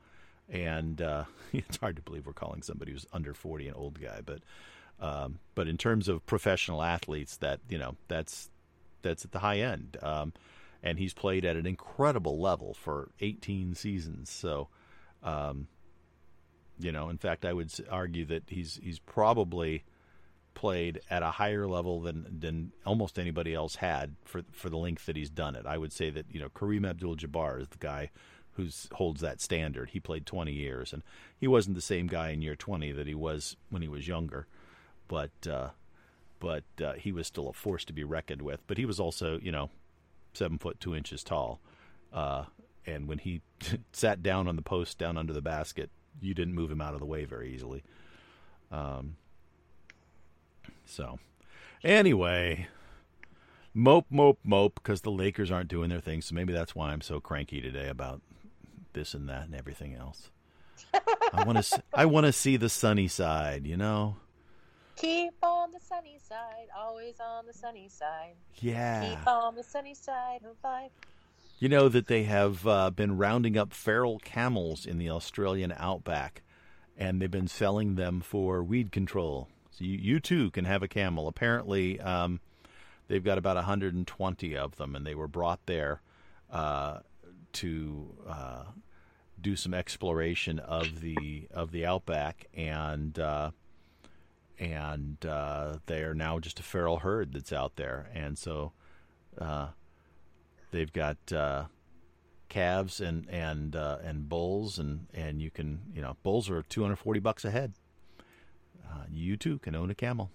and 0.50 1.02
uh, 1.02 1.26
it's 1.54 1.78
hard 1.78 1.96
to 1.96 2.02
believe 2.02 2.26
we're 2.26 2.34
calling 2.34 2.62
somebody 2.62 2.92
who's 2.92 3.06
under 3.14 3.34
forty 3.34 3.68
an 3.68 3.76
old 3.76 4.02
guy. 4.02 4.22
But 4.26 4.40
um, 5.00 5.40
but 5.56 5.68
in 5.68 5.78
terms 5.78 6.08
of 6.08 6.26
professional 6.26 6.82
athletes, 6.82 7.38
that 7.38 7.60
you 7.70 7.78
know 7.78 7.96
that's 8.08 8.50
that's 9.02 9.26
at 9.26 9.32
the 9.32 9.40
high 9.40 9.60
end. 9.60 9.98
Um, 10.02 10.34
and 10.86 11.00
he's 11.00 11.14
played 11.14 11.44
at 11.44 11.56
an 11.56 11.66
incredible 11.66 12.40
level 12.40 12.74
for 12.76 13.10
18 13.20 13.74
seasons. 13.74 14.30
So, 14.30 14.70
um, 15.24 15.68
you 16.80 16.92
know, 16.92 17.10
in 17.10 17.18
fact, 17.18 17.44
I 17.44 17.54
would 17.54 17.72
argue 17.90 18.26
that 18.26 18.44
he's 18.48 18.80
he's 18.84 19.00
probably 19.00 19.84
played 20.54 21.02
at 21.10 21.24
a 21.24 21.32
higher 21.32 21.68
level 21.68 22.02
than 22.02 22.38
than 22.40 22.72
almost 22.86 23.18
anybody 23.18 23.54
else 23.54 23.76
had 23.76 24.16
for 24.26 24.44
for 24.52 24.70
the 24.70 24.78
length 24.78 25.06
that 25.08 25.16
he's 25.16 25.30
done 25.30 25.56
it. 25.56 25.66
I 25.66 25.78
would 25.78 25.92
say 25.92 26.10
that 26.12 26.26
you 26.30 26.40
know 26.40 26.50
Kareem 26.50 26.88
Abdul-Jabbar 26.88 27.62
is 27.62 27.70
the 27.70 27.78
guy 27.78 28.12
who 28.56 28.68
holds 28.94 29.22
that 29.22 29.42
standard. 29.42 29.90
He 29.92 30.00
played 30.00 30.26
20 30.26 30.52
years, 30.52 30.94
and 30.94 31.04
he 31.38 31.48
wasn't 31.48 31.76
the 31.76 31.82
same 31.82 32.08
guy 32.08 32.30
in 32.30 32.42
year 32.42 32.56
20 32.56 32.92
that 32.94 33.08
he 33.08 33.16
was 33.16 33.58
when 33.70 33.82
he 33.82 33.88
was 33.88 34.08
younger, 34.08 34.48
but 35.08 35.32
uh, 35.50 35.70
but 36.40 36.64
uh, 36.84 36.94
he 36.94 37.12
was 37.12 37.28
still 37.28 37.50
a 37.50 37.54
force 37.54 37.86
to 37.86 37.94
be 37.94 38.04
reckoned 38.04 38.42
with. 38.42 38.62
But 38.68 38.78
he 38.78 38.86
was 38.86 39.00
also 39.00 39.40
you 39.42 39.52
know 39.52 39.70
seven 40.34 40.58
foot 40.58 40.80
two 40.80 40.96
inches 40.96 41.24
tall, 41.24 41.60
uh, 42.14 42.46
and 42.86 43.08
when 43.08 43.20
he 43.20 43.42
sat 43.92 44.24
down 44.24 44.48
on 44.48 44.56
the 44.56 44.62
post 44.62 44.98
down 44.98 45.18
under 45.18 45.34
the 45.34 45.42
basket, 45.42 45.90
you 46.22 46.34
didn't 46.34 46.56
move 46.56 46.72
him 46.72 46.82
out 46.82 46.94
of 46.94 47.00
the 47.00 47.06
way 47.06 47.26
very 47.26 47.54
easily. 47.54 47.84
Um, 48.72 49.18
so, 50.86 51.20
anyway, 51.84 52.68
mope, 53.74 54.08
mope, 54.10 54.40
mope, 54.44 54.76
because 54.76 55.02
the 55.02 55.12
Lakers 55.12 55.52
aren't 55.52 55.70
doing 55.70 55.90
their 55.90 56.00
thing. 56.00 56.22
So 56.22 56.34
maybe 56.36 56.54
that's 56.54 56.76
why 56.76 56.92
I'm 56.92 57.02
so 57.02 57.20
cranky 57.20 57.62
today 57.62 57.88
about 57.90 58.22
this 58.96 59.14
and 59.14 59.30
that 59.30 59.46
and 59.46 59.54
everything 59.54 59.94
else. 59.94 60.32
I 61.34 61.44
want 61.44 61.64
to. 61.64 61.84
I 61.94 62.06
want 62.06 62.26
to 62.26 62.34
see 62.34 62.58
the 62.58 62.70
sunny 62.70 63.08
side. 63.08 63.68
You 63.68 63.78
know. 63.78 64.16
Keep 64.96 65.34
on 65.44 65.72
the 65.72 65.80
sunny 65.80 66.18
side, 66.28 66.68
always 66.76 67.20
on 67.20 67.46
the 67.46 67.54
sunny 67.54 67.90
side. 67.90 68.36
Yeah. 68.56 69.10
Keep 69.10 69.28
on 69.28 69.56
the 69.56 69.64
sunny 69.64 69.94
side 69.94 70.40
of 70.50 70.56
life. 70.64 70.92
You 71.60 71.68
know 71.68 71.90
that 71.90 72.08
they 72.08 72.24
have 72.24 72.66
uh, 72.66 72.92
been 72.92 73.18
rounding 73.18 73.58
up 73.58 73.74
feral 73.74 74.20
camels 74.20 74.86
in 74.86 74.98
the 74.98 75.10
Australian 75.10 75.74
outback, 75.78 76.44
and 76.98 77.22
they've 77.22 77.30
been 77.30 77.48
selling 77.48 77.96
them 77.96 78.22
for 78.22 78.64
weed 78.64 78.92
control. 78.92 79.50
So 79.72 79.84
you, 79.84 79.98
you 79.98 80.20
too 80.22 80.50
can 80.52 80.64
have 80.64 80.82
a 80.82 80.88
camel. 80.88 81.28
Apparently, 81.28 82.00
um, 82.00 82.40
they've 83.08 83.24
got 83.24 83.38
about 83.38 83.58
120 83.58 84.58
of 84.58 84.78
them, 84.78 84.96
and 84.96 85.06
they 85.06 85.16
were 85.16 85.28
brought 85.28 85.66
there 85.66 86.02
uh, 86.50 87.00
to 87.54 88.16
uh, 88.28 88.64
do 89.46 89.56
some 89.56 89.74
exploration 89.74 90.60
of 90.60 91.02
the 91.02 91.48
of 91.52 91.72
the 91.72 91.86
outback, 91.86 92.48
and 92.54 93.18
uh, 93.20 93.52
and 94.60 95.26
uh, 95.26 95.78
they 95.86 96.02
are 96.02 96.16
now 96.16 96.40
just 96.40 96.60
a 96.60 96.64
feral 96.64 97.00
herd 97.00 97.34
that's 97.34 97.54
out 97.54 97.76
there, 97.76 98.10
and 98.14 98.38
so. 98.38 98.74
Uh, 99.40 99.68
They've 100.72 100.92
got 100.92 101.18
uh, 101.32 101.66
calves 102.50 103.00
and 103.00 103.30
and 103.30 103.78
uh, 103.78 104.00
and 104.04 104.28
bulls, 104.28 104.78
and 104.78 105.08
and 105.14 105.42
you 105.42 105.50
can 105.50 105.80
you 105.94 106.02
know 106.02 106.18
bulls 106.22 106.50
are 106.50 106.64
two 106.64 106.82
hundred 106.82 106.98
forty 106.98 107.22
bucks 107.22 107.46
a 107.46 107.52
head. 107.52 107.72
Uh, 108.86 109.06
you 109.10 109.38
too 109.38 109.58
can 109.60 109.74
own 109.74 109.90
a 109.90 109.96
camel. 109.96 110.32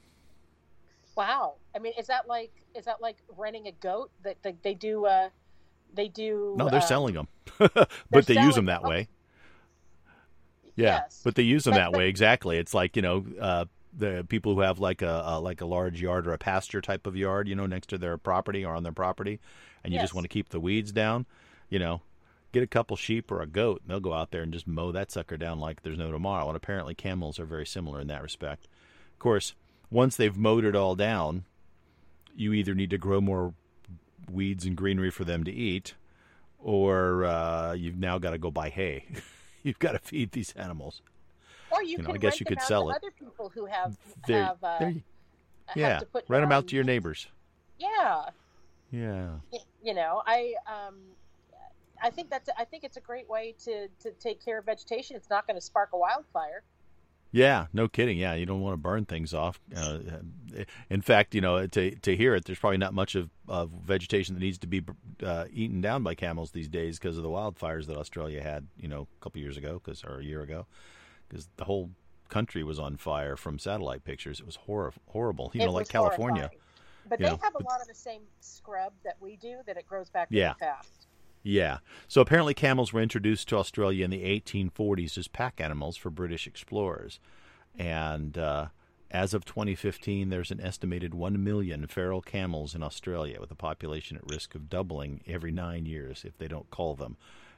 Wow. 1.14 1.56
I 1.74 1.78
mean, 1.78 1.92
is 1.98 2.06
that 2.06 2.26
like 2.26 2.52
is 2.74 2.86
that 2.86 3.02
like 3.02 3.18
renting 3.36 3.66
a 3.66 3.72
goat 3.72 4.12
that 4.22 4.42
they, 4.42 4.56
they 4.62 4.74
do? 4.74 5.04
They 5.94 6.08
do. 6.08 6.54
No, 6.56 6.68
they're 6.68 6.78
uh, 6.80 6.82
selling 6.82 7.14
them, 7.14 7.28
but 7.58 8.26
they 8.26 8.40
use 8.40 8.54
them 8.54 8.66
that 8.66 8.82
them. 8.82 8.90
way. 8.90 9.08
Yeah, 10.76 11.00
Yes. 11.02 11.20
but 11.24 11.34
they 11.34 11.42
use 11.42 11.64
them 11.64 11.72
But- 11.74 11.78
that 11.78 11.92
but- 11.92 11.98
way 11.98 12.08
exactly. 12.08 12.58
It's 12.58 12.74
like 12.74 12.96
you 12.96 13.02
know 13.02 13.24
uh, 13.40 13.64
the 13.96 14.24
people 14.28 14.54
who 14.54 14.60
have 14.60 14.78
like 14.78 15.02
a, 15.02 15.22
a 15.26 15.40
like 15.40 15.60
a 15.60 15.66
large 15.66 16.00
yard 16.00 16.26
or 16.26 16.32
a 16.32 16.38
pasture 16.38 16.80
type 16.80 17.06
of 17.06 17.16
yard, 17.16 17.48
you 17.48 17.54
know, 17.54 17.66
next 17.66 17.88
to 17.88 17.98
their 17.98 18.16
property 18.16 18.64
or 18.64 18.74
on 18.74 18.82
their 18.82 18.92
property, 18.92 19.40
and 19.84 19.92
you 19.92 20.00
just 20.00 20.14
want 20.14 20.24
to 20.24 20.28
keep 20.28 20.48
the 20.50 20.60
weeds 20.60 20.92
down. 20.92 21.26
You 21.68 21.78
know, 21.78 22.02
get 22.52 22.62
a 22.62 22.66
couple 22.68 22.96
sheep 22.96 23.30
or 23.30 23.40
a 23.42 23.46
goat, 23.46 23.80
and 23.82 23.90
they'll 23.90 24.00
go 24.00 24.12
out 24.14 24.30
there 24.30 24.42
and 24.42 24.52
just 24.52 24.66
mow 24.66 24.92
that 24.92 25.10
sucker 25.10 25.36
down 25.36 25.60
like 25.60 25.82
there's 25.82 25.98
no 25.98 26.10
tomorrow. 26.10 26.46
And 26.48 26.56
apparently, 26.56 26.94
camels 26.94 27.38
are 27.38 27.44
very 27.46 27.66
similar 27.66 28.00
in 28.00 28.06
that 28.08 28.22
respect. 28.22 28.66
Of 29.12 29.18
course, 29.18 29.54
once 29.90 30.16
they've 30.16 30.36
mowed 30.36 30.64
it 30.64 30.74
all 30.76 30.94
down, 30.94 31.44
you 32.34 32.52
either 32.52 32.74
need 32.74 32.90
to 32.90 32.98
grow 32.98 33.20
more 33.20 33.54
weeds 34.32 34.64
and 34.64 34.76
greenery 34.76 35.10
for 35.10 35.24
them 35.24 35.44
to 35.44 35.52
eat, 35.52 35.94
or 36.58 37.24
uh, 37.24 37.72
you've 37.72 37.98
now 37.98 38.18
got 38.18 38.30
to 38.30 38.38
go 38.38 38.50
buy 38.50 38.68
hay. 38.68 39.06
you've 39.62 39.78
got 39.78 39.92
to 39.92 39.98
feed 39.98 40.32
these 40.32 40.52
animals. 40.52 41.02
Or 41.70 41.82
you, 41.82 41.90
you 41.90 41.98
know, 41.98 42.04
can 42.06 42.14
I 42.16 42.18
guess 42.18 42.40
you 42.40 42.46
could 42.46 42.60
sell 42.62 42.84
to 42.84 42.90
it. 42.90 42.96
Other 42.96 43.10
people 43.12 43.50
who 43.54 43.66
have 43.66 43.96
There, 44.26 44.42
have, 44.44 44.62
uh, 44.62 44.78
there 44.78 44.90
you- 44.90 45.02
yeah, 45.76 46.00
to 46.00 46.06
put 46.06 46.24
rent 46.28 46.42
them 46.42 46.50
out 46.52 46.66
to 46.68 46.74
your 46.74 46.84
neighbors. 46.84 47.28
Yeah. 47.78 48.24
Yeah. 48.90 49.34
You 49.82 49.94
know, 49.94 50.20
I 50.26 50.54
um, 50.66 50.96
I 52.02 52.10
think 52.10 52.28
that's 52.28 52.48
I 52.58 52.64
think 52.64 52.82
it's 52.82 52.96
a 52.96 53.00
great 53.00 53.28
way 53.28 53.54
to 53.64 53.86
to 54.00 54.10
take 54.18 54.44
care 54.44 54.58
of 54.58 54.66
vegetation. 54.66 55.14
It's 55.16 55.30
not 55.30 55.46
going 55.46 55.54
to 55.56 55.60
spark 55.60 55.90
a 55.92 55.98
wildfire. 55.98 56.62
Yeah, 57.32 57.66
no 57.72 57.86
kidding. 57.86 58.18
Yeah, 58.18 58.34
you 58.34 58.44
don't 58.44 58.60
want 58.60 58.72
to 58.74 58.76
burn 58.78 59.04
things 59.04 59.32
off. 59.32 59.60
Uh, 59.76 59.98
in 60.88 61.00
fact, 61.00 61.34
you 61.34 61.40
know, 61.40 61.64
to 61.66 61.94
to 61.94 62.16
hear 62.16 62.34
it, 62.34 62.44
there's 62.44 62.58
probably 62.58 62.78
not 62.78 62.92
much 62.92 63.14
of, 63.14 63.30
of 63.48 63.70
vegetation 63.70 64.34
that 64.34 64.40
needs 64.40 64.58
to 64.58 64.66
be 64.66 64.82
uh, 65.22 65.44
eaten 65.52 65.80
down 65.80 66.02
by 66.02 66.14
camels 66.16 66.50
these 66.50 66.68
days 66.68 66.98
because 66.98 67.16
of 67.16 67.22
the 67.22 67.28
wildfires 67.28 67.86
that 67.86 67.96
Australia 67.96 68.42
had, 68.42 68.66
you 68.76 68.88
know, 68.88 69.06
a 69.20 69.22
couple 69.24 69.40
years 69.40 69.56
ago, 69.56 69.80
because 69.82 70.02
or 70.02 70.18
a 70.18 70.24
year 70.24 70.42
ago, 70.42 70.66
because 71.28 71.48
the 71.56 71.64
whole 71.64 71.90
country 72.28 72.64
was 72.64 72.78
on 72.80 72.96
fire 72.96 73.36
from 73.36 73.58
satellite 73.60 74.02
pictures. 74.04 74.40
It 74.40 74.46
was 74.46 74.56
hor- 74.56 74.92
horrible. 75.08 75.50
You 75.54 75.62
It 75.62 75.66
know, 75.66 75.72
like 75.72 75.88
California. 75.88 76.42
horrifying. 76.42 76.60
But 77.08 77.20
You 77.20 77.26
they 77.26 77.30
know, 77.32 77.38
have 77.42 77.54
a 77.54 77.58
but- 77.58 77.66
lot 77.66 77.80
of 77.80 77.86
the 77.88 77.94
same 77.94 78.22
scrub 78.40 78.92
that 79.04 79.16
we 79.20 79.36
do. 79.36 79.58
That 79.66 79.76
it 79.76 79.86
grows 79.86 80.08
back 80.10 80.28
Yeah. 80.30 80.48
really 80.48 80.58
fast. 80.60 81.06
Yeah. 81.42 81.78
So 82.06 82.20
apparently, 82.20 82.54
camels 82.54 82.92
were 82.92 83.00
introduced 83.00 83.48
to 83.48 83.56
Australia 83.56 84.04
in 84.04 84.10
the 84.10 84.24
1840s 84.24 85.16
as 85.16 85.28
pack 85.28 85.60
animals 85.60 85.96
for 85.96 86.10
British 86.10 86.46
explorers. 86.46 87.18
And 87.78 88.36
uh, 88.36 88.66
as 89.10 89.32
of 89.32 89.44
2015, 89.44 90.28
there's 90.28 90.50
an 90.50 90.60
estimated 90.60 91.14
1 91.14 91.42
million 91.42 91.86
feral 91.86 92.20
camels 92.20 92.74
in 92.74 92.82
Australia, 92.82 93.40
with 93.40 93.50
a 93.50 93.56
population 93.56 94.16
at 94.16 94.30
risk 94.30 94.54
of 94.54 94.68
doubling 94.68 95.22
every 95.26 95.50
nine 95.50 95.86
years 95.86 96.24
if 96.24 96.36
they 96.36 96.48
don't 96.48 96.70
call 96.70 96.94
them. 96.94 97.16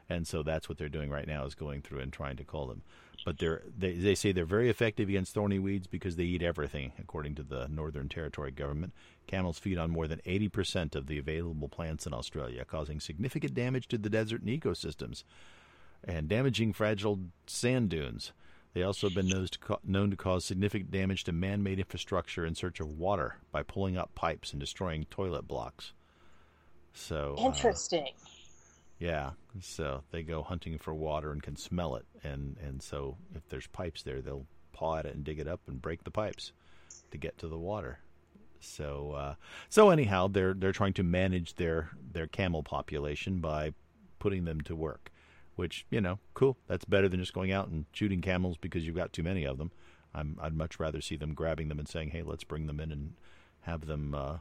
And 0.08 0.26
so 0.26 0.42
that's 0.42 0.68
what 0.68 0.78
they're 0.78 0.88
doing 0.88 1.10
right 1.10 1.26
now 1.26 1.44
is 1.44 1.54
going 1.54 1.82
through 1.82 2.00
and 2.00 2.12
trying 2.12 2.36
to 2.36 2.44
call 2.44 2.66
them. 2.66 2.82
But 3.24 3.38
they're, 3.38 3.62
they, 3.78 3.92
they 3.92 4.14
say 4.14 4.32
they're 4.32 4.44
very 4.44 4.68
effective 4.68 5.08
against 5.08 5.34
thorny 5.34 5.58
weeds 5.58 5.86
because 5.86 6.16
they 6.16 6.24
eat 6.24 6.42
everything, 6.42 6.92
according 6.98 7.36
to 7.36 7.42
the 7.42 7.68
Northern 7.68 8.08
Territory 8.08 8.50
government. 8.50 8.92
Camels 9.26 9.58
feed 9.58 9.78
on 9.78 9.90
more 9.90 10.08
than 10.08 10.20
80% 10.26 10.96
of 10.96 11.06
the 11.06 11.18
available 11.18 11.68
plants 11.68 12.06
in 12.06 12.12
Australia, 12.12 12.64
causing 12.64 12.98
significant 12.98 13.54
damage 13.54 13.86
to 13.88 13.98
the 13.98 14.10
desert 14.10 14.42
and 14.42 14.50
ecosystems 14.50 15.22
and 16.04 16.28
damaging 16.28 16.72
fragile 16.72 17.18
sand 17.46 17.90
dunes. 17.90 18.32
They 18.74 18.82
also 18.82 19.08
have 19.08 19.14
been 19.14 19.28
known 19.84 20.10
to, 20.10 20.16
cause 20.16 20.44
significant 20.44 20.90
damage 20.90 21.24
to 21.24 21.32
man 21.32 21.62
made 21.62 21.78
infrastructure 21.78 22.46
in 22.46 22.54
search 22.54 22.80
of 22.80 22.98
water 22.98 23.36
by 23.50 23.62
pulling 23.62 23.98
up 23.98 24.14
pipes 24.14 24.52
and 24.52 24.60
destroying 24.60 25.04
toilet 25.10 25.46
blocks. 25.46 25.92
So, 26.94 27.36
uh, 27.38 27.46
Interesting. 27.46 28.08
Yeah, 29.02 29.30
so 29.60 30.04
they 30.12 30.22
go 30.22 30.44
hunting 30.44 30.78
for 30.78 30.94
water 30.94 31.32
and 31.32 31.42
can 31.42 31.56
smell 31.56 31.96
it, 31.96 32.06
and 32.22 32.56
and 32.64 32.80
so 32.80 33.16
if 33.34 33.48
there's 33.48 33.66
pipes 33.66 34.04
there, 34.04 34.20
they'll 34.20 34.46
paw 34.72 34.98
at 34.98 35.06
it 35.06 35.16
and 35.16 35.24
dig 35.24 35.40
it 35.40 35.48
up 35.48 35.60
and 35.66 35.82
break 35.82 36.04
the 36.04 36.10
pipes 36.12 36.52
to 37.10 37.18
get 37.18 37.36
to 37.38 37.48
the 37.48 37.58
water. 37.58 37.98
So 38.60 39.12
uh, 39.12 39.34
so 39.68 39.90
anyhow, 39.90 40.28
they're 40.28 40.54
they're 40.54 40.70
trying 40.70 40.92
to 40.94 41.02
manage 41.02 41.56
their 41.56 41.90
their 42.12 42.28
camel 42.28 42.62
population 42.62 43.40
by 43.40 43.74
putting 44.20 44.44
them 44.44 44.60
to 44.62 44.76
work, 44.76 45.10
which 45.56 45.84
you 45.90 46.00
know, 46.00 46.20
cool. 46.34 46.56
That's 46.68 46.84
better 46.84 47.08
than 47.08 47.18
just 47.18 47.34
going 47.34 47.50
out 47.50 47.66
and 47.66 47.86
shooting 47.90 48.20
camels 48.20 48.56
because 48.56 48.86
you've 48.86 48.94
got 48.94 49.12
too 49.12 49.24
many 49.24 49.44
of 49.44 49.58
them. 49.58 49.72
I'm, 50.14 50.38
I'd 50.40 50.54
much 50.54 50.78
rather 50.78 51.00
see 51.00 51.16
them 51.16 51.34
grabbing 51.34 51.68
them 51.68 51.80
and 51.80 51.88
saying, 51.88 52.10
"Hey, 52.10 52.22
let's 52.22 52.44
bring 52.44 52.68
them 52.68 52.78
in 52.78 52.92
and 52.92 53.14
have 53.62 53.86
them, 53.86 54.14
uh, 54.14 54.38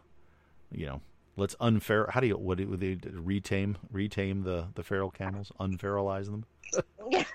you 0.72 0.86
know, 0.86 1.02
let's 1.38 1.56
unfair. 1.60 2.08
How 2.12 2.20
do 2.20 2.28
you 2.28 2.38
what 2.38 2.58
do 2.58 2.76
they 2.78 2.98
retame 3.12 3.78
retame 3.92 4.44
the 4.44 4.68
the 4.76 4.84
feral 4.84 5.12
camels? 5.12 5.52
Unferalize 5.60 6.26
them? 6.26 6.46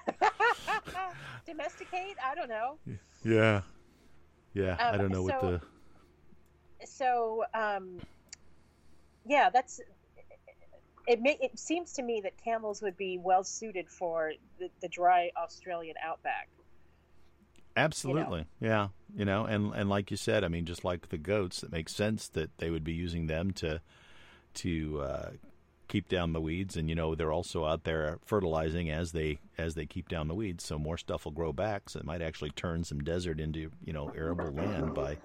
Domesticate? 1.46 2.16
I 2.24 2.34
don't 2.34 2.48
know. 2.48 2.78
Yeah, 3.24 3.62
yeah. 4.54 4.76
I 4.78 4.90
Um, 4.90 4.98
don't 4.98 5.12
know 5.12 5.22
what 5.22 5.40
the 5.40 5.60
So, 6.84 7.44
um, 7.54 8.00
yeah, 9.24 9.50
that's. 9.50 9.80
It, 11.08 11.20
may, 11.22 11.38
it 11.40 11.56
seems 11.56 11.92
to 11.94 12.02
me 12.02 12.20
that 12.24 12.32
camels 12.42 12.82
would 12.82 12.96
be 12.96 13.16
well 13.16 13.44
suited 13.44 13.88
for 13.88 14.32
the, 14.58 14.68
the 14.80 14.88
dry 14.88 15.30
Australian 15.36 15.94
outback. 16.04 16.48
Absolutely. 17.76 18.46
Yeah. 18.60 18.88
You 19.14 19.24
know, 19.24 19.44
and 19.44 19.72
and 19.74 19.88
like 19.88 20.10
you 20.10 20.16
said, 20.16 20.44
I 20.44 20.48
mean, 20.48 20.64
just 20.64 20.84
like 20.84 21.08
the 21.08 21.18
goats, 21.18 21.62
it 21.62 21.72
makes 21.72 21.94
sense 21.94 22.28
that 22.28 22.56
they 22.58 22.70
would 22.70 22.84
be 22.84 22.92
using 22.92 23.26
them 23.26 23.50
to 23.52 23.80
to 24.54 25.00
uh, 25.02 25.30
keep 25.88 26.08
down 26.08 26.32
the 26.32 26.40
weeds, 26.40 26.76
and 26.76 26.88
you 26.88 26.94
know, 26.94 27.14
they're 27.14 27.32
also 27.32 27.64
out 27.64 27.84
there 27.84 28.18
fertilizing 28.24 28.90
as 28.90 29.12
they 29.12 29.38
as 29.56 29.74
they 29.74 29.86
keep 29.86 30.08
down 30.08 30.28
the 30.28 30.34
weeds, 30.34 30.64
so 30.64 30.78
more 30.78 30.98
stuff 30.98 31.24
will 31.24 31.32
grow 31.32 31.52
back. 31.52 31.88
So 31.88 32.00
it 32.00 32.04
might 32.04 32.22
actually 32.22 32.50
turn 32.50 32.84
some 32.84 33.00
desert 33.00 33.40
into 33.40 33.70
you 33.84 33.92
know 33.92 34.12
arable 34.16 34.50
land 34.52 34.94
by 34.94 35.18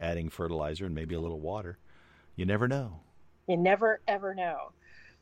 adding 0.00 0.28
fertilizer 0.28 0.86
and 0.86 0.94
maybe 0.94 1.14
a 1.14 1.20
little 1.20 1.40
water. 1.40 1.78
You 2.36 2.46
never 2.46 2.68
know. 2.68 3.00
You 3.46 3.56
never 3.56 4.00
ever 4.08 4.34
know. 4.34 4.72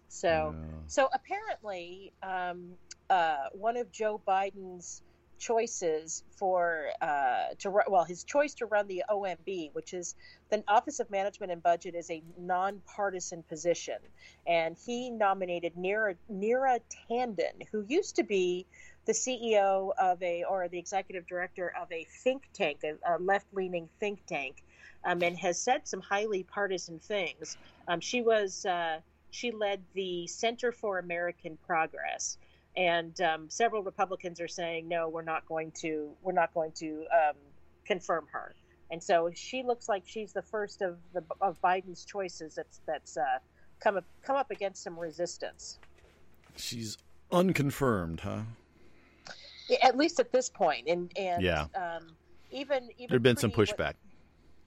So, 0.09 0.55
Yeah. 0.55 0.79
so 0.87 1.09
apparently, 1.13 2.13
um, 2.23 2.75
uh, 3.09 3.49
one 3.53 3.77
of 3.77 3.91
Joe 3.91 4.21
Biden's 4.29 5.03
choices 5.43 6.23
for 6.37 6.87
uh, 7.01 7.49
to 7.59 7.69
ru- 7.69 7.83
well, 7.89 8.05
his 8.05 8.23
choice 8.23 8.55
to 8.55 8.67
run 8.67 8.87
the 8.87 9.03
OMB, 9.11 9.71
which 9.73 9.93
is 9.93 10.15
the 10.51 10.63
Office 10.69 11.01
of 11.01 11.11
Management 11.11 11.51
and 11.51 11.61
Budget, 11.61 11.97
is 11.97 12.09
a 12.11 12.23
nonpartisan 12.39 13.43
position, 13.43 13.99
and 14.47 14.77
he 14.87 15.11
nominated 15.11 15.75
Neera 15.75 16.15
Neera 16.33 16.79
Tandon, 17.11 17.67
who 17.73 17.85
used 17.89 18.15
to 18.17 18.23
be 18.23 18.67
the 19.05 19.13
CEO 19.13 19.91
of 19.99 20.23
a 20.23 20.45
or 20.45 20.69
the 20.69 20.79
executive 20.79 21.27
director 21.27 21.75
of 21.81 21.91
a 21.91 22.07
think 22.23 22.45
tank, 22.53 22.85
a, 22.85 23.17
a 23.17 23.19
left-leaning 23.19 23.89
think 23.99 24.25
tank, 24.27 24.63
um, 25.05 25.23
and 25.25 25.37
has 25.37 25.61
said 25.61 25.89
some 25.89 26.01
highly 26.01 26.45
partisan 26.45 27.01
things. 27.01 27.57
Um, 27.89 27.99
she 27.99 28.23
was 28.23 28.65
uh, 28.65 29.01
she 29.31 29.51
led 29.51 29.83
the 29.95 30.29
Center 30.29 30.71
for 30.71 31.01
American 31.01 31.59
Progress, 31.67 32.39
and 32.77 33.21
um, 33.21 33.51
several 33.51 33.83
Republicans 33.83 34.41
are 34.41 34.49
saying 34.49 34.89
no, 34.89 35.09
we're 35.09 35.23
not 35.23 35.47
going 35.47 35.73
to 35.81 36.11
we're 36.23 36.33
not 36.33 36.53
going 36.55 36.73
to 36.77 37.05
um, 37.13 37.37
confirm 37.87 38.27
her. 38.33 38.55
And 38.91 39.03
so 39.03 39.31
she 39.35 39.63
looks 39.63 39.89
like 39.89 40.03
she's 40.07 40.33
the 40.33 40.43
first 40.43 40.83
of 40.83 40.99
the 41.15 41.23
of 41.41 41.61
Biden's 41.63 42.05
choices 42.05 42.55
that's 42.55 42.81
that's 42.87 43.17
uh, 43.17 43.39
come 43.81 43.97
up, 43.97 44.05
come 44.23 44.37
up 44.37 44.51
against 44.51 44.83
some 44.83 44.99
resistance. 44.99 45.79
She's 46.57 46.99
unconfirmed, 47.31 48.21
huh? 48.21 48.41
At 49.83 49.97
least 49.97 50.21
at 50.21 50.33
this 50.33 50.51
point, 50.51 50.89
and 50.89 51.11
and 51.17 51.43
Yeah. 51.43 51.67
um, 51.75 52.17
even 52.51 52.91
even 52.99 53.09
There'd 53.09 53.23
been 53.23 53.37
some 53.39 53.51
pushback. 53.51 53.95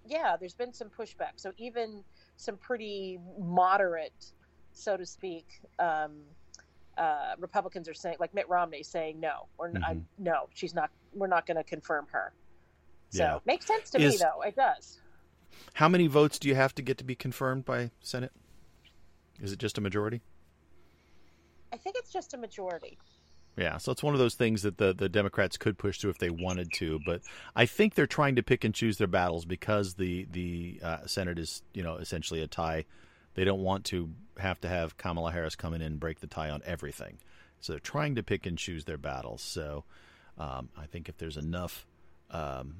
yeah, 0.08 0.36
there's 0.39 0.56
been 0.56 0.74
some 0.74 0.89
pushback. 0.89 1.34
So 1.36 1.52
even 1.58 2.04
some 2.38 2.58
pretty 2.58 3.20
moderate, 3.39 4.34
so 4.74 4.98
to 4.98 5.06
speak, 5.06 5.46
um, 5.78 6.22
uh, 6.98 7.36
Republicans 7.40 7.90
are 7.90 7.94
saying, 7.94 8.18
like 8.20 8.34
Mitt 8.34 8.48
Romney 8.50 8.84
saying, 8.84 9.20
no, 9.20 9.48
or 9.58 9.70
Mhm. 9.72 10.04
no, 10.18 10.48
she's 10.54 10.74
not. 10.74 10.92
We're 11.14 11.28
not 11.28 11.46
going 11.46 11.58
to 11.58 11.64
confirm 11.64 12.08
her. 12.12 12.34
So 13.10 13.24
Yeah. 13.24 13.40
makes 13.46 13.66
sense 13.66 13.90
to 13.92 14.00
me, 14.00 14.18
though. 14.18 14.42
It 14.42 14.56
does. 14.56 15.00
How 15.74 15.88
many 15.90 16.08
votes 16.08 16.38
do 16.40 16.48
you 16.48 16.56
have 16.56 16.74
to 16.76 16.82
get 16.82 16.98
to 16.98 17.04
be 17.04 17.16
confirmed 17.16 17.66
by 17.66 17.92
Senate? 18.02 18.32
Is 19.42 19.52
it 19.52 19.60
just 19.60 19.78
a 19.78 19.82
majority? 19.82 20.22
I 21.74 21.78
think 21.78 21.96
it's 21.98 22.12
just 22.12 22.34
a 22.34 22.38
majority. 22.38 22.98
Yeah, 23.58 23.78
so 23.78 23.92
it's 23.92 24.04
one 24.04 24.14
of 24.14 24.20
those 24.20 24.36
things 24.36 24.64
that 24.64 24.78
the, 24.78 24.94
the 24.94 25.08
Democrats 25.08 25.56
could 25.56 25.78
push 25.78 26.00
through 26.00 26.10
if 26.10 26.18
they 26.18 26.30
wanted 26.30 26.74
to, 26.74 27.00
but 27.06 27.22
I 27.56 27.66
think 27.66 27.96
they're 27.96 28.06
trying 28.08 28.36
to 28.36 28.44
pick 28.44 28.66
and 28.66 28.74
choose 28.76 28.98
their 28.98 29.08
battles 29.08 29.46
because 29.46 29.94
the 29.96 30.28
the 30.32 30.80
uh, 30.84 31.06
Senate 31.08 31.40
is 31.40 31.62
you 31.74 31.82
know 31.84 31.96
essentially 31.96 32.42
a 32.42 32.48
tie. 32.48 32.84
They 33.36 33.43
don't 33.43 33.62
want 33.62 33.86
to 33.86 34.10
have 34.38 34.60
to 34.62 34.67
have 34.67 34.98
Kamala 34.98 35.32
Harris 35.32 35.56
come 35.56 35.74
in 35.74 35.82
and 35.82 36.00
break 36.00 36.19
the 36.19 36.28
tie 36.28 36.50
on 36.50 36.62
everything, 36.65 37.19
so 37.60 37.74
they're 37.74 37.80
trying 37.80 38.15
to 38.15 38.24
pick 38.24 38.45
and 38.45 38.58
choose 38.58 38.86
their 38.86 38.98
battles. 38.98 39.41
So 39.41 39.86
um, 40.38 40.69
I 40.76 40.88
think 40.88 41.08
if 41.08 41.17
there's 41.17 41.38
enough 41.38 41.86
um, 42.32 42.78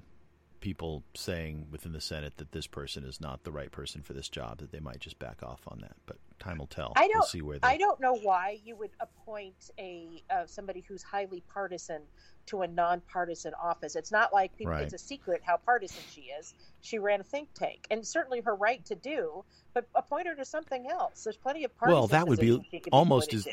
people 0.66 1.04
saying 1.14 1.68
within 1.70 1.92
the 1.92 2.02
Senate 2.02 2.36
that 2.38 2.52
this 2.52 2.66
person 2.66 3.04
is 3.04 3.22
not 3.22 3.44
the 3.44 3.52
right 3.52 3.72
person 3.72 4.02
for 4.02 4.14
this 4.14 4.28
job, 4.28 4.58
that 4.58 4.72
they 4.72 4.80
might 4.80 5.00
just 5.00 5.20
back 5.20 5.44
off 5.44 5.62
on 5.68 5.78
that. 5.82 5.96
But 6.08 6.18
time 6.40 6.58
will 6.58 6.66
tell. 6.66 6.92
I 6.96 7.02
We'll 7.04 7.12
don't- 7.22 7.26
see 7.28 7.44
where 7.44 7.60
they. 7.60 7.68
I 7.68 7.78
don't 7.78 8.00
know 8.00 8.16
why 8.16 8.58
you 8.66 8.76
would 8.78 8.90
appoint 9.00 9.70
a 9.78 10.24
uh, 10.32 10.48
somebody 10.48 10.84
who's 10.88 11.04
highly 11.04 11.44
partisan 11.54 12.02
to 12.48 12.64
a 12.64 12.68
nonpartisan 12.68 13.54
office. 13.62 13.96
It's 13.96 14.12
not 14.12 14.34
like 14.34 14.58
people, 14.58 14.72
Right. 14.74 14.82
it's 14.82 14.96
a 14.96 14.98
secret 14.98 15.42
how 15.46 15.58
partisan 15.58 16.02
she 16.12 16.22
is. 16.40 16.56
She 16.82 16.98
ran 16.98 17.20
a 17.22 17.24
think 17.24 17.54
tank, 17.54 17.86
and 17.92 18.04
certainly 18.06 18.42
her 18.42 18.56
right 18.56 18.84
to 18.86 18.96
do. 18.96 19.46
But 19.76 19.86
appoint 19.94 20.26
her 20.26 20.34
to 20.34 20.46
something 20.46 20.88
else. 20.90 21.24
There's 21.26 21.38
plenty 21.38 21.64
of 21.64 21.78
partisan. 21.78 21.96
Well, 21.96 22.08
that 22.08 22.28
would 22.28 22.40
be 22.40 22.48
positions 22.48 22.68
she 22.72 22.80
could 22.80 22.92
almost 22.92 23.36
as. 23.36 23.48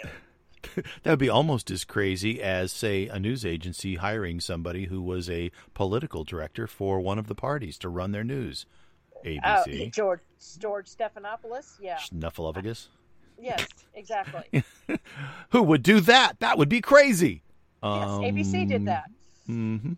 that 1.03 1.11
would 1.11 1.19
be 1.19 1.29
almost 1.29 1.71
as 1.71 1.85
crazy 1.85 2.43
as 2.43 2.73
say 2.73 3.07
a 3.09 3.19
news 3.19 3.45
agency 3.45 3.97
hiring 3.97 4.41
somebody 4.41 4.87
who 4.87 5.01
was 5.03 5.29
a 5.31 5.51
political 5.75 6.25
director 6.25 6.67
for 6.67 7.01
one 7.01 7.19
of 7.19 7.27
the 7.27 7.35
parties 7.35 7.79
to 7.79 7.89
run 7.89 8.13
their 8.13 8.25
news. 8.25 8.67
Oh, 9.25 9.29
ABC, 9.29 9.93
George 9.93 10.21
George 10.59 10.87
Stephanopoulos. 10.89 11.79
Yeah. 11.81 11.97
Snuffleupagus. 11.99 12.89
Yes. 13.41 13.67
Exactly. 13.95 14.65
Who 15.51 15.63
would 15.63 15.83
do 15.83 16.01
that? 16.01 16.39
That 16.41 16.59
would 16.59 16.69
be 16.69 16.81
crazy. 16.81 17.43
yes. 17.83 17.91
ABC 18.09 18.69
did 18.69 18.85
that. 18.87 19.05
Mm-hmm. 19.49 19.93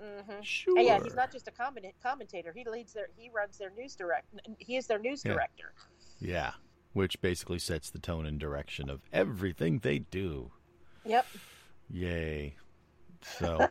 hmm 0.00 0.32
Sure. 0.42 0.76
And 0.78 0.86
yeah, 0.86 1.00
he's 1.02 1.14
not 1.14 1.32
just 1.32 1.48
a 1.48 1.50
comment- 1.50 1.86
commentator. 2.02 2.52
He 2.54 2.64
leads 2.68 2.92
their. 2.92 3.08
He 3.16 3.30
runs 3.34 3.58
their 3.58 3.70
news 3.76 3.94
direct. 3.96 4.26
He 4.58 4.76
is 4.76 4.86
their 4.86 4.98
news 4.98 5.22
Yeah. 5.24 5.32
director. 5.32 5.72
Yeah. 6.20 6.52
Which 6.96 7.20
basically 7.20 7.58
sets 7.58 7.90
the 7.90 7.98
tone 7.98 8.24
and 8.24 8.40
direction 8.40 8.88
of 8.88 9.02
everything 9.12 9.80
they 9.80 9.98
do. 9.98 10.50
Yep. 11.04 11.26
Yay. 11.90 12.56
So, 13.20 13.68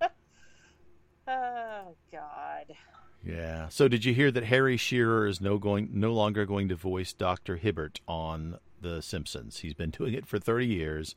Oh 1.26 1.96
God. 2.12 2.76
yeah. 3.24 3.68
So 3.68 3.88
did 3.88 4.04
you 4.04 4.14
hear 4.14 4.30
that 4.30 4.44
Harry 4.44 4.76
Shearer 4.76 5.26
is 5.26 5.40
no 5.40 5.58
going 5.58 5.88
no 5.92 6.12
longer 6.12 6.46
going 6.46 6.68
to 6.68 6.76
voice 6.76 7.12
Dr. 7.12 7.56
Hibbert 7.56 8.00
on 8.06 8.58
The 8.80 9.02
Simpsons? 9.02 9.58
He's 9.58 9.74
been 9.74 9.90
doing 9.90 10.14
it 10.14 10.24
for 10.26 10.38
30 10.38 10.64
years, 10.66 11.16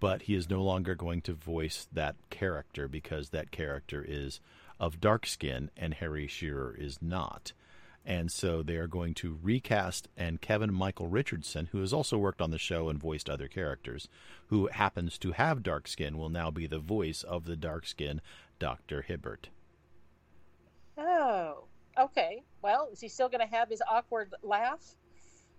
but 0.00 0.22
he 0.22 0.34
is 0.34 0.48
no 0.48 0.62
longer 0.62 0.94
going 0.94 1.20
to 1.22 1.34
voice 1.34 1.88
that 1.92 2.16
character 2.30 2.88
because 2.88 3.28
that 3.30 3.50
character 3.50 4.02
is 4.06 4.40
of 4.78 4.98
dark 4.98 5.26
skin 5.26 5.70
and 5.76 5.92
Harry 5.94 6.26
Shearer 6.26 6.74
is 6.74 7.02
not. 7.02 7.52
And 8.04 8.32
so 8.32 8.62
they 8.62 8.76
are 8.76 8.86
going 8.86 9.14
to 9.14 9.38
recast 9.42 10.08
and 10.16 10.40
Kevin 10.40 10.72
Michael 10.72 11.08
Richardson, 11.08 11.68
who 11.70 11.80
has 11.80 11.92
also 11.92 12.16
worked 12.16 12.40
on 12.40 12.50
the 12.50 12.58
show 12.58 12.88
and 12.88 12.98
voiced 12.98 13.28
other 13.28 13.46
characters, 13.46 14.08
who 14.48 14.68
happens 14.68 15.18
to 15.18 15.32
have 15.32 15.62
dark 15.62 15.86
skin, 15.86 16.16
will 16.16 16.30
now 16.30 16.50
be 16.50 16.66
the 16.66 16.78
voice 16.78 17.22
of 17.22 17.44
the 17.44 17.56
dark 17.56 17.86
skin 17.86 18.20
Dr. 18.58 19.02
Hibbert. 19.02 19.48
Oh. 20.96 21.64
Okay. 21.98 22.42
Well, 22.62 22.88
is 22.92 23.00
he 23.00 23.08
still 23.08 23.28
going 23.28 23.46
to 23.46 23.54
have 23.54 23.68
his 23.68 23.82
awkward 23.88 24.32
laugh? 24.42 24.80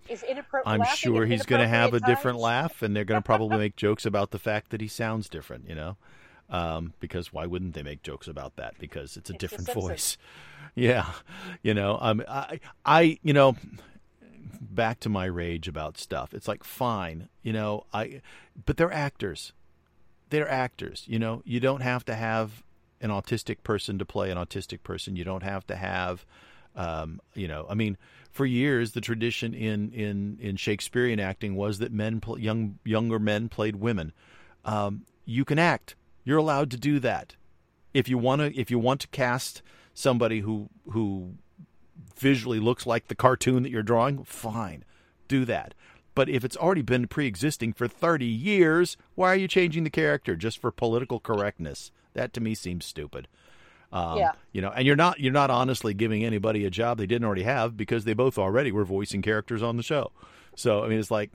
Is 0.10 0.24
inappropriate? 0.24 0.82
I'm 0.82 0.96
sure 0.96 1.26
he's 1.26 1.46
going 1.46 1.62
to 1.62 1.68
have 1.68 1.94
a 1.94 2.00
different 2.00 2.40
laugh, 2.40 2.82
and 2.82 2.96
they're 2.96 3.06
going 3.06 3.22
to 3.22 3.26
probably 3.26 3.58
make 3.58 3.76
jokes 3.76 4.06
about 4.06 4.32
the 4.32 4.40
fact 4.40 4.72
that 4.72 4.82
he 4.82 4.88
sounds 4.88 5.30
different, 5.30 5.70
you 5.70 5.76
know? 5.76 5.98
Um, 6.52 6.94
because 7.00 7.32
why 7.32 7.46
wouldn't 7.46 7.74
they 7.74 7.82
make 7.82 8.04
jokes 8.04 8.28
about 8.28 8.58
that? 8.58 8.78
Because 8.78 9.16
it's 9.16 9.30
a 9.30 9.34
It's 9.34 9.40
different 9.42 9.72
voice. 9.72 10.18
Yeah, 10.74 11.06
you 11.64 11.74
know, 11.74 11.98
um, 12.00 12.24
I, 12.30 12.62
I, 12.86 13.20
you 13.24 13.34
know, 13.34 13.58
back 14.62 15.02
to 15.02 15.10
my 15.10 15.26
rage 15.26 15.68
about 15.68 15.98
stuff. 15.98 16.34
It's 16.34 16.48
like 16.48 16.64
fine, 16.64 17.28
you 17.44 17.52
know, 17.52 17.86
I, 17.94 18.22
but 18.66 18.78
they're 18.78 18.92
actors. 18.92 19.52
They're 20.30 20.50
actors. 20.50 21.04
You 21.08 21.20
know, 21.20 21.42
you 21.44 21.60
don't 21.60 21.82
have 21.82 22.06
to 22.06 22.16
have 22.16 22.64
an 23.02 23.10
autistic 23.10 23.64
person 23.64 24.00
to 24.00 24.06
play 24.06 24.32
an 24.32 24.38
autistic 24.38 24.84
person. 24.84 25.18
You 25.18 25.26
don't 25.26 25.44
have 25.44 25.68
to 25.68 25.76
have, 25.76 26.26
um, 26.76 27.20
you 27.34 27.48
know, 27.50 27.66
I 27.70 27.74
mean, 27.74 27.98
for 28.32 28.46
years 28.46 28.94
the 28.94 29.02
tradition 29.02 29.54
in 29.54 29.92
in 29.92 30.38
in 30.40 30.56
Shakespearean 30.56 31.20
acting 31.20 31.56
was 31.56 31.80
that 31.80 31.92
men, 31.92 32.22
pl- 32.22 32.40
young 32.40 32.80
younger 32.86 33.20
men, 33.20 33.50
played 33.50 33.76
women. 33.76 34.14
Um, 34.64 35.02
you 35.26 35.44
can 35.44 35.60
act. 35.60 35.96
You're 36.24 36.38
allowed 36.38 36.72
to 36.72 36.78
do 36.78 37.00
that. 37.00 37.36
If 37.94 38.08
you 38.08 38.18
want 38.18 38.42
to, 38.42 38.58
if 38.58 38.72
you 38.72 38.80
want 38.80 39.02
to 39.02 39.08
cast 39.10 39.62
somebody 39.94 40.42
who 40.42 40.70
who 40.92 41.34
visually 42.18 42.60
looks 42.60 42.86
like 42.86 43.08
the 43.08 43.16
cartoon 43.16 43.64
that 43.64 43.72
you're 43.72 43.84
drawing, 43.84 44.24
fine, 44.24 44.84
do 45.28 45.46
that. 45.46 45.74
But 46.14 46.30
if 46.30 46.44
it's 46.44 46.58
already 46.58 46.82
been 46.82 47.08
pre-existing 47.08 47.74
for 47.74 47.88
30 47.88 48.26
years, 48.26 48.98
why 49.16 49.30
are 49.32 49.36
you 49.36 49.48
changing 49.48 49.86
the 49.86 49.90
character 49.90 50.36
just 50.36 50.58
for 50.58 50.70
political 50.70 51.20
correctness? 51.22 51.92
That 52.14 52.34
to 52.34 52.42
me 52.42 52.54
seems 52.54 52.86
stupid. 52.86 53.28
Um, 53.94 54.18
Yeah. 54.18 54.32
You 54.52 54.62
know, 54.62 54.72
and 54.72 54.86
you're 54.86 54.96
not 54.96 55.20
you're 55.20 55.34
not 55.34 55.50
honestly 55.50 55.94
giving 55.94 56.24
anybody 56.24 56.66
a 56.66 56.70
job 56.70 56.98
they 56.98 57.06
didn't 57.06 57.26
already 57.26 57.44
have 57.44 57.76
because 57.78 58.04
they 58.06 58.14
both 58.14 58.38
already 58.38 58.72
were 58.72 58.86
voicing 58.86 59.22
characters 59.22 59.62
on 59.64 59.78
the 59.78 59.84
show. 59.84 60.12
So 60.56 60.84
I 60.84 60.90
mean, 60.90 61.00
it's 61.00 61.12
like, 61.12 61.32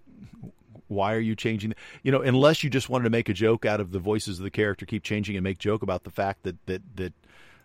why 0.89 1.15
are 1.15 1.21
you 1.21 1.35
changing? 1.35 1.75
You 2.03 2.13
know, 2.13 2.21
unless 2.21 2.63
you 2.65 2.71
just 2.71 2.89
wanted 2.89 3.05
to 3.05 3.11
make 3.11 3.29
a 3.29 3.35
joke 3.35 3.65
out 3.65 3.81
of 3.81 3.93
the 3.93 3.99
voices 3.99 4.39
of 4.39 4.45
the 4.45 4.51
character, 4.51 4.87
keep 4.87 5.03
changing 5.03 5.37
and 5.37 5.45
make 5.45 5.59
joke 5.59 5.83
about 5.83 6.05
the 6.05 6.11
fact 6.11 6.43
that 6.45 6.65
that 6.67 6.83
that 6.97 7.13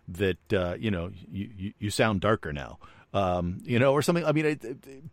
that 0.08 0.52
uh, 0.52 0.76
you 0.78 0.90
know 0.90 1.10
you, 1.30 1.72
you 1.78 1.90
sound 1.90 2.20
darker 2.20 2.52
now, 2.52 2.78
um, 3.14 3.58
you 3.64 3.78
know, 3.78 3.92
or 3.92 4.02
something. 4.02 4.24
I 4.24 4.32
mean, 4.32 4.46
it, 4.46 4.64
it, 4.64 5.04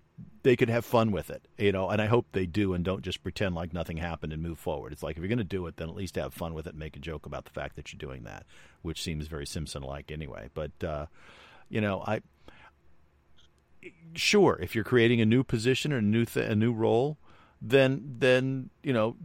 they 0.44 0.56
could 0.56 0.70
have 0.70 0.86
fun 0.86 1.12
with 1.12 1.30
it, 1.30 1.48
you 1.58 1.72
know, 1.72 1.90
and 1.90 2.02
I 2.02 2.06
hope 2.06 2.28
they 2.32 2.46
do 2.46 2.74
and 2.74 2.84
don't 2.84 3.02
just 3.02 3.24
pretend 3.24 3.56
like 3.56 3.74
nothing 3.74 3.98
happened 3.98 4.34
and 4.34 4.42
move 4.42 4.58
forward. 4.58 4.94
It's 4.94 5.04
like 5.04 5.18
if 5.18 5.22
you're 5.22 5.28
going 5.28 5.38
to 5.38 5.44
do 5.44 5.68
it, 5.68 5.78
then 5.78 5.90
at 5.90 5.96
least 5.96 6.16
have 6.16 6.34
fun 6.34 6.54
with 6.54 6.66
it 6.66 6.72
and 6.72 6.80
make 6.80 6.96
a 6.96 7.00
joke 7.00 7.26
about 7.26 7.46
the 7.46 7.52
fact 7.52 7.76
that 7.76 7.92
you're 7.92 8.00
doing 8.00 8.24
that, 8.24 8.46
which 8.82 9.02
seems 9.04 9.28
very 9.28 9.46
Simpson-like 9.46 10.12
anyway. 10.12 10.50
But 10.54 10.72
uh, 10.84 11.06
you 11.70 11.82
know, 11.82 12.04
I 12.06 12.22
sure 14.14 14.58
if 14.62 14.76
you're 14.76 14.84
creating 14.84 15.22
a 15.22 15.26
new 15.26 15.44
position 15.44 15.94
or 15.94 15.98
a 15.98 16.02
new 16.02 16.26
th- 16.26 16.50
a 16.50 16.56
new 16.56 16.72
role, 16.72 17.18
then 17.62 18.16
then 18.20 18.70
you 18.84 18.94
know 18.94 19.16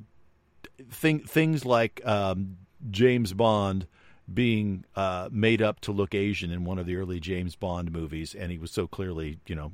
thing, 0.91 1.21
things 1.21 1.65
like 1.65 2.05
um, 2.07 2.57
James 2.91 3.33
Bond 3.33 3.87
being 4.33 4.85
uh, 4.97 5.29
made 5.31 5.61
up 5.61 5.81
to 5.81 5.93
look 5.93 6.15
Asian 6.15 6.51
in 6.51 6.65
one 6.65 6.79
of 6.79 6.87
the 6.87 6.97
early 6.97 7.21
James 7.21 7.57
Bond 7.57 7.93
movies, 7.93 8.35
and 8.35 8.51
he 8.51 8.59
was 8.59 8.71
so 8.71 8.87
clearly, 8.87 9.39
you 9.47 9.55
know, 9.55 9.73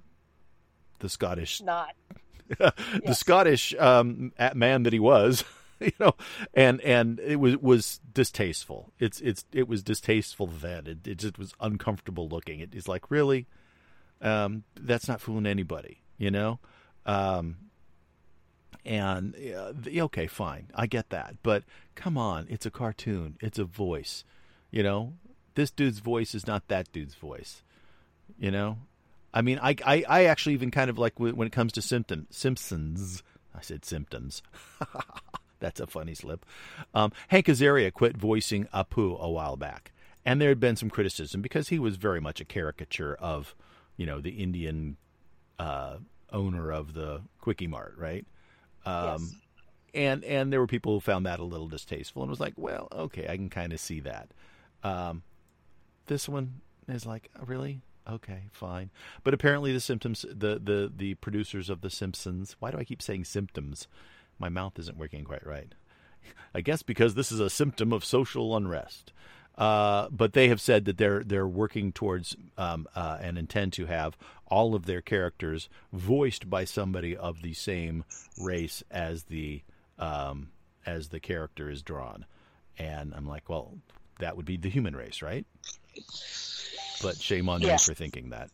the 0.99 1.09
Scottish, 1.09 1.63
Not. 1.63 1.95
the 2.59 2.73
Yes. 3.05 3.19
Scottish 3.21 3.75
um, 3.79 4.33
man 4.55 4.83
that 4.83 4.93
he 4.93 4.99
was, 4.99 5.45
you 5.81 5.93
know, 6.01 6.15
and 6.53 6.81
and 6.81 7.21
it 7.21 7.37
was 7.37 7.57
was 7.59 8.01
distasteful. 8.13 8.93
It's 8.99 9.21
it's 9.21 9.45
it 9.53 9.69
was 9.69 9.83
distasteful 9.83 10.47
then. 10.49 10.87
It, 10.87 11.07
it 11.07 11.15
just 11.19 11.39
was 11.39 11.55
uncomfortable 11.61 12.29
looking. 12.29 12.59
It, 12.61 12.75
it's 12.75 12.89
like 12.89 13.11
really, 13.11 13.47
um, 14.21 14.65
that's 14.79 15.07
not 15.07 15.21
fooling 15.21 15.47
anybody, 15.47 16.03
you 16.19 16.31
know. 16.33 16.59
Um, 17.07 17.57
and 18.85 19.35
uh, 19.55 19.73
okay, 20.05 20.27
fine, 20.27 20.69
I 20.75 20.87
get 20.87 21.11
that, 21.11 21.37
but 21.43 21.65
come 21.95 22.17
on, 22.17 22.47
it's 22.49 22.67
a 22.67 22.71
cartoon, 22.71 23.37
it's 23.41 23.59
a 23.59 23.65
voice, 23.65 24.25
you 24.71 24.83
know. 24.83 25.15
This 25.55 25.71
dude's 25.71 25.99
voice 25.99 26.35
is 26.35 26.47
not 26.47 26.69
that 26.69 26.93
dude's 26.93 27.15
voice, 27.15 27.63
you 28.39 28.51
know. 28.51 28.79
I 29.33 29.43
mean, 29.43 29.59
I 29.63 29.77
I, 29.85 30.05
I 30.09 30.25
actually 30.25 30.55
even 30.55 30.71
kind 30.71 30.91
of 30.91 30.99
like 30.99 31.19
when 31.21 31.37
when 31.37 31.47
it 31.47 31.53
comes 31.53 31.73
to 31.75 31.83
symptom 31.83 32.27
Simpsons. 32.31 33.23
I 33.55 33.61
said 33.63 33.85
symptoms. 33.85 34.43
That's 35.61 35.81
a 35.81 35.87
funny 35.87 36.15
slip. 36.15 36.47
Um, 36.95 37.13
Hank 37.29 37.47
Azaria 37.47 37.93
quit 37.93 38.17
voicing 38.17 38.67
Apu 38.75 39.19
a 39.21 39.31
while 39.31 39.57
back, 39.57 39.93
and 40.25 40.41
there 40.41 40.49
had 40.49 40.61
been 40.61 40.77
some 40.77 40.91
criticism 40.91 41.43
because 41.43 41.69
he 41.69 41.79
was 41.79 41.97
very 41.97 42.21
much 42.21 42.41
a 42.41 42.45
caricature 42.45 43.15
of, 43.21 43.55
you 43.97 44.07
know, 44.07 44.21
the 44.21 44.31
Indian 44.31 44.97
uh, 45.59 45.97
owner 46.33 46.71
of 46.71 46.95
the 46.95 47.23
Kwik-E-Mart, 47.41 47.95
right? 47.99 48.27
Um, 48.87 49.23
yes. 49.23 49.35
and 49.95 50.25
and 50.25 50.53
there 50.53 50.61
were 50.61 50.67
people 50.67 50.95
who 50.95 51.01
found 51.01 51.27
that 51.27 51.41
a 51.41 51.45
little 51.45 51.69
distasteful 51.69 52.23
and 52.23 52.31
was 52.31 52.41
like, 52.41 52.55
well, 52.57 52.89
okay, 52.93 53.27
I 53.29 53.37
can 53.37 53.51
kind 53.51 53.73
of 53.73 53.81
see 53.81 54.01
that. 54.01 54.31
Um, 54.83 55.23
this 56.07 56.29
one 56.29 56.61
is 56.89 57.07
like, 57.07 57.31
really? 57.45 57.83
Okay, 58.09 58.45
fine. 58.53 58.91
But 59.23 59.35
apparently, 59.35 59.73
the 59.73 59.81
symptoms, 59.81 60.25
the 60.29 60.59
the 60.59 60.93
the 60.95 61.15
producers 61.17 61.71
of 61.71 61.81
The 61.83 61.91
Simpsons. 61.91 62.57
Why 62.59 62.71
do 62.71 62.79
I 62.79 62.85
keep 62.85 63.03
saying 63.03 63.25
symptoms? 63.25 63.87
My 64.39 64.49
mouth 64.49 64.79
isn't 64.79 64.99
working 64.99 65.25
quite 65.25 65.47
right. 65.47 65.75
I 66.55 66.61
guess 66.63 66.83
because 66.83 67.15
this 67.15 67.31
is 67.31 67.41
a 67.41 67.51
symptom 67.51 67.93
of 67.93 68.05
social 68.05 68.57
unrest. 68.57 69.13
Uh, 69.61 70.09
but 70.11 70.33
they 70.33 70.49
have 70.49 70.61
said 70.61 70.87
that 70.87 70.97
they're 70.97 71.23
they're 71.23 71.47
working 71.47 71.93
towards 71.93 72.35
um, 72.57 72.89
uh, 72.97 73.19
and 73.21 73.37
intend 73.37 73.75
to 73.75 73.85
have 73.85 74.17
all 74.47 74.75
of 74.75 74.87
their 74.87 75.03
characters 75.03 75.69
voiced 75.93 76.49
by 76.49 76.65
somebody 76.65 77.15
of 77.15 77.43
the 77.43 77.53
same 77.53 78.03
race 78.41 78.83
as 78.91 79.25
the 79.25 79.63
um, 79.99 80.49
as 80.87 81.09
the 81.09 81.21
character 81.21 81.69
is 81.69 81.83
drawn. 81.83 82.25
And 82.79 83.13
I'm 83.15 83.29
like, 83.29 83.51
well, 83.51 83.75
that 84.19 84.35
would 84.35 84.47
be 84.47 84.57
the 84.57 84.71
human 84.71 84.97
race, 84.97 85.21
right? 85.21 85.45
But 87.03 87.19
shame 87.19 87.51
on 87.51 87.61
me 87.61 87.77
for 87.85 87.93
thinking 87.93 88.31
that. 88.31 88.49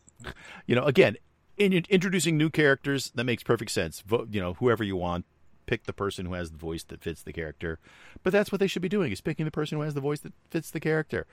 You 0.66 0.74
know, 0.74 0.82
again, 0.84 1.16
in, 1.56 1.72
introducing 1.88 2.36
new 2.36 2.50
characters 2.50 3.12
that 3.14 3.24
makes 3.24 3.44
perfect 3.44 3.70
sense. 3.70 4.00
Vo- 4.00 4.26
you 4.28 4.40
know, 4.40 4.54
whoever 4.54 4.82
you 4.82 4.96
want, 4.96 5.24
pick 5.66 5.84
the 5.84 5.92
person 5.92 6.26
who 6.26 6.34
has 6.34 6.50
the 6.50 6.58
voice 6.58 6.84
that 6.84 7.02
fits 7.02 7.22
the 7.22 7.32
character. 7.32 7.78
But 8.22 8.32
that's 8.32 8.50
what 8.50 8.60
they 8.60 8.66
should 8.66 8.82
be 8.82 8.88
doing: 8.88 9.12
is 9.12 9.20
picking 9.20 9.44
the 9.44 9.50
person 9.50 9.78
who 9.78 9.84
has 9.84 9.94
the 9.94 10.00
voice 10.00 10.20
that 10.20 10.32
fits 10.50 10.70
the 10.70 10.80
character, 10.80 11.26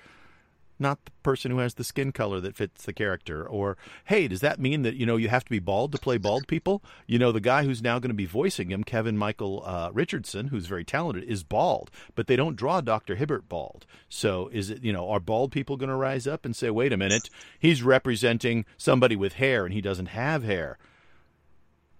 not 0.80 1.06
the 1.06 1.12
person 1.24 1.52
who 1.52 1.60
has 1.60 1.76
the 1.76 1.84
skin 1.84 2.12
color 2.12 2.40
that 2.40 2.56
fits 2.56 2.84
the 2.84 2.94
character. 2.94 3.48
Or, 3.48 3.78
hey, 4.06 4.28
does 4.28 4.42
that 4.42 4.60
mean 4.60 4.82
that 4.84 4.96
you 4.96 5.06
know 5.06 5.16
you 5.16 5.30
have 5.30 5.46
to 5.46 5.50
be 5.50 5.60
bald 5.60 5.92
to 5.94 5.98
play 5.98 6.18
bald 6.18 6.48
people? 6.48 6.84
You 7.08 7.20
know, 7.20 7.32
the 7.32 7.40
guy 7.40 7.64
who's 7.64 7.82
now 7.82 8.00
going 8.00 8.10
to 8.10 8.16
be 8.16 8.26
voicing 8.26 8.70
him, 8.70 8.84
Kevin 8.84 9.18
Michael 9.18 9.64
uh, 9.66 9.90
Richardson, 9.94 10.48
who's 10.48 10.66
very 10.66 10.84
talented, 10.84 11.24
is 11.24 11.44
bald, 11.44 11.90
but 12.16 12.28
they 12.28 12.36
don't 12.36 12.56
draw 12.56 12.82
Doctor 12.82 13.16
Hibbert 13.16 13.48
bald. 13.50 13.86
So, 14.10 14.50
is 14.52 14.70
it 14.70 14.84
you 14.84 14.94
know 14.94 15.10
are 15.10 15.20
bald 15.20 15.52
people 15.52 15.78
going 15.78 15.90
to 15.90 15.96
rise 15.96 16.28
up 16.28 16.46
and 16.46 16.56
say, 16.56 16.70
wait 16.70 16.94
a 16.94 16.98
minute, 16.98 17.30
he's 17.60 17.84
representing 17.84 18.66
somebody 18.78 19.16
with 19.16 19.34
hair 19.34 19.66
and 19.66 19.74
he 19.74 19.82
doesn't 19.82 20.08
have 20.08 20.44
hair? 20.44 20.78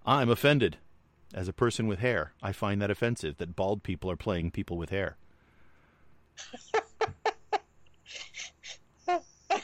I'm 0.06 0.28
offended. 0.28 0.76
As 1.34 1.48
a 1.48 1.52
person 1.52 1.88
with 1.88 1.98
hair, 1.98 2.32
I 2.42 2.52
find 2.52 2.80
that 2.80 2.90
offensive 2.92 3.38
that 3.38 3.56
bald 3.56 3.82
people 3.82 4.08
are 4.10 4.16
playing 4.16 4.52
people 4.52 4.78
with 4.78 4.90
hair. 4.90 5.16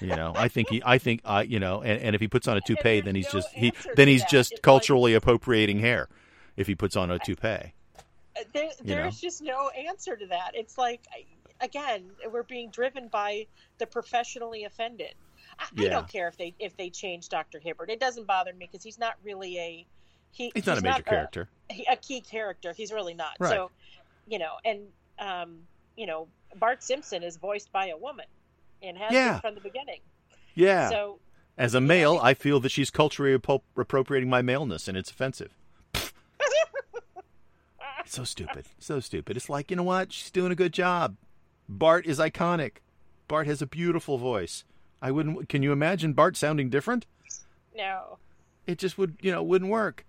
you 0.00 0.08
know, 0.08 0.32
I 0.34 0.48
think 0.48 0.68
he, 0.68 0.82
I 0.84 0.98
think, 0.98 1.20
I, 1.24 1.42
you 1.42 1.60
know, 1.60 1.82
and, 1.82 2.00
and 2.02 2.14
if 2.14 2.20
he 2.20 2.28
puts 2.28 2.48
on 2.48 2.56
a 2.56 2.60
toupee, 2.60 3.00
then 3.00 3.14
he's 3.14 3.32
no 3.32 3.40
just 3.40 3.52
he, 3.54 3.72
then 3.96 4.08
he's 4.08 4.22
that. 4.22 4.30
just 4.30 4.52
It's 4.52 4.58
like- 4.58 4.62
culturally 4.62 5.14
appropriating 5.14 5.78
hair. 5.80 6.08
If 6.56 6.66
he 6.66 6.74
puts 6.74 6.96
on 6.96 7.10
a 7.10 7.18
toupee, 7.18 7.46
Uh, 7.48 8.42
There, 8.52 8.64
you 8.64 8.70
there's 8.84 9.20
just 9.20 9.40
no 9.40 9.70
answer 9.70 10.16
to 10.16 10.26
that. 10.26 10.50
It's 10.54 10.76
like, 10.76 11.00
again, 11.60 12.10
we're 12.30 12.42
being 12.42 12.70
driven 12.70 13.08
by 13.08 13.46
the 13.78 13.86
professionally 13.86 14.64
offended. 14.64 15.14
I, 15.58 15.66
I 15.78 15.88
don't 15.88 16.08
care 16.08 16.28
if 16.28 16.36
they 16.36 16.54
if 16.58 16.76
they 16.76 16.90
change 16.90 17.28
Dr. 17.28 17.58
Hibbert. 17.60 17.88
It 17.90 18.00
doesn't 18.00 18.26
bother 18.26 18.52
me 18.52 18.68
because 18.70 18.84
he's 18.84 18.98
not 18.98 19.14
really 19.24 19.58
a 19.58 19.86
he 20.32 20.50
He's 20.54 20.66
not 20.66 20.78
a 20.78 20.82
major 20.82 21.02
character. 21.02 21.48
A, 21.70 21.92
a 21.92 21.96
key 21.96 22.20
character. 22.20 22.72
He's 22.72 22.92
really 22.92 23.14
not. 23.14 23.32
Right. 23.38 23.50
So, 23.50 23.70
you 24.26 24.38
know, 24.38 24.52
and 24.64 24.80
um, 25.18 25.58
you 25.96 26.06
know, 26.06 26.28
Bart 26.56 26.82
Simpson 26.82 27.22
is 27.22 27.36
voiced 27.36 27.70
by 27.72 27.88
a 27.88 27.96
woman, 27.96 28.26
and 28.82 28.96
has 28.98 29.12
Yeah. 29.12 29.32
been 29.32 29.40
from 29.40 29.54
the 29.54 29.60
beginning. 29.60 30.00
Yeah. 30.54 30.88
So 30.90 31.18
As 31.58 31.74
a 31.74 31.80
male, 31.80 32.18
I 32.22 32.34
feel 32.34 32.58
that 32.60 32.70
she's 32.70 32.90
culturally 32.90 33.36
appro- 33.38 33.62
appropriating 33.76 34.28
my 34.30 34.42
maleness, 34.42 34.88
and 34.88 34.96
it's 34.96 35.10
offensive. 35.10 35.52
It's 35.94 36.12
so 38.06 38.24
stupid. 38.24 38.66
So 38.78 39.00
stupid. 39.00 39.36
It's 39.36 39.48
like, 39.48 39.70
you 39.70 39.76
know 39.76 39.82
what? 39.82 40.12
She's 40.12 40.30
doing 40.30 40.52
a 40.52 40.56
good 40.56 40.72
job. 40.72 41.16
Bart 41.68 42.06
is 42.06 42.18
iconic. 42.18 42.78
Bart 43.28 43.46
has 43.46 43.62
a 43.62 43.66
beautiful 43.66 44.18
voice. 44.18 44.64
I 45.02 45.10
wouldn't. 45.12 45.48
Can 45.48 45.62
you 45.62 45.72
imagine 45.72 46.12
Bart 46.14 46.36
sounding 46.36 46.68
different? 46.70 47.06
no. 47.76 48.18
It 48.66 48.78
just 48.78 48.98
would, 48.98 49.16
you 49.20 49.32
know, 49.32 49.42
wouldn't 49.42 49.70
work. 49.70 50.04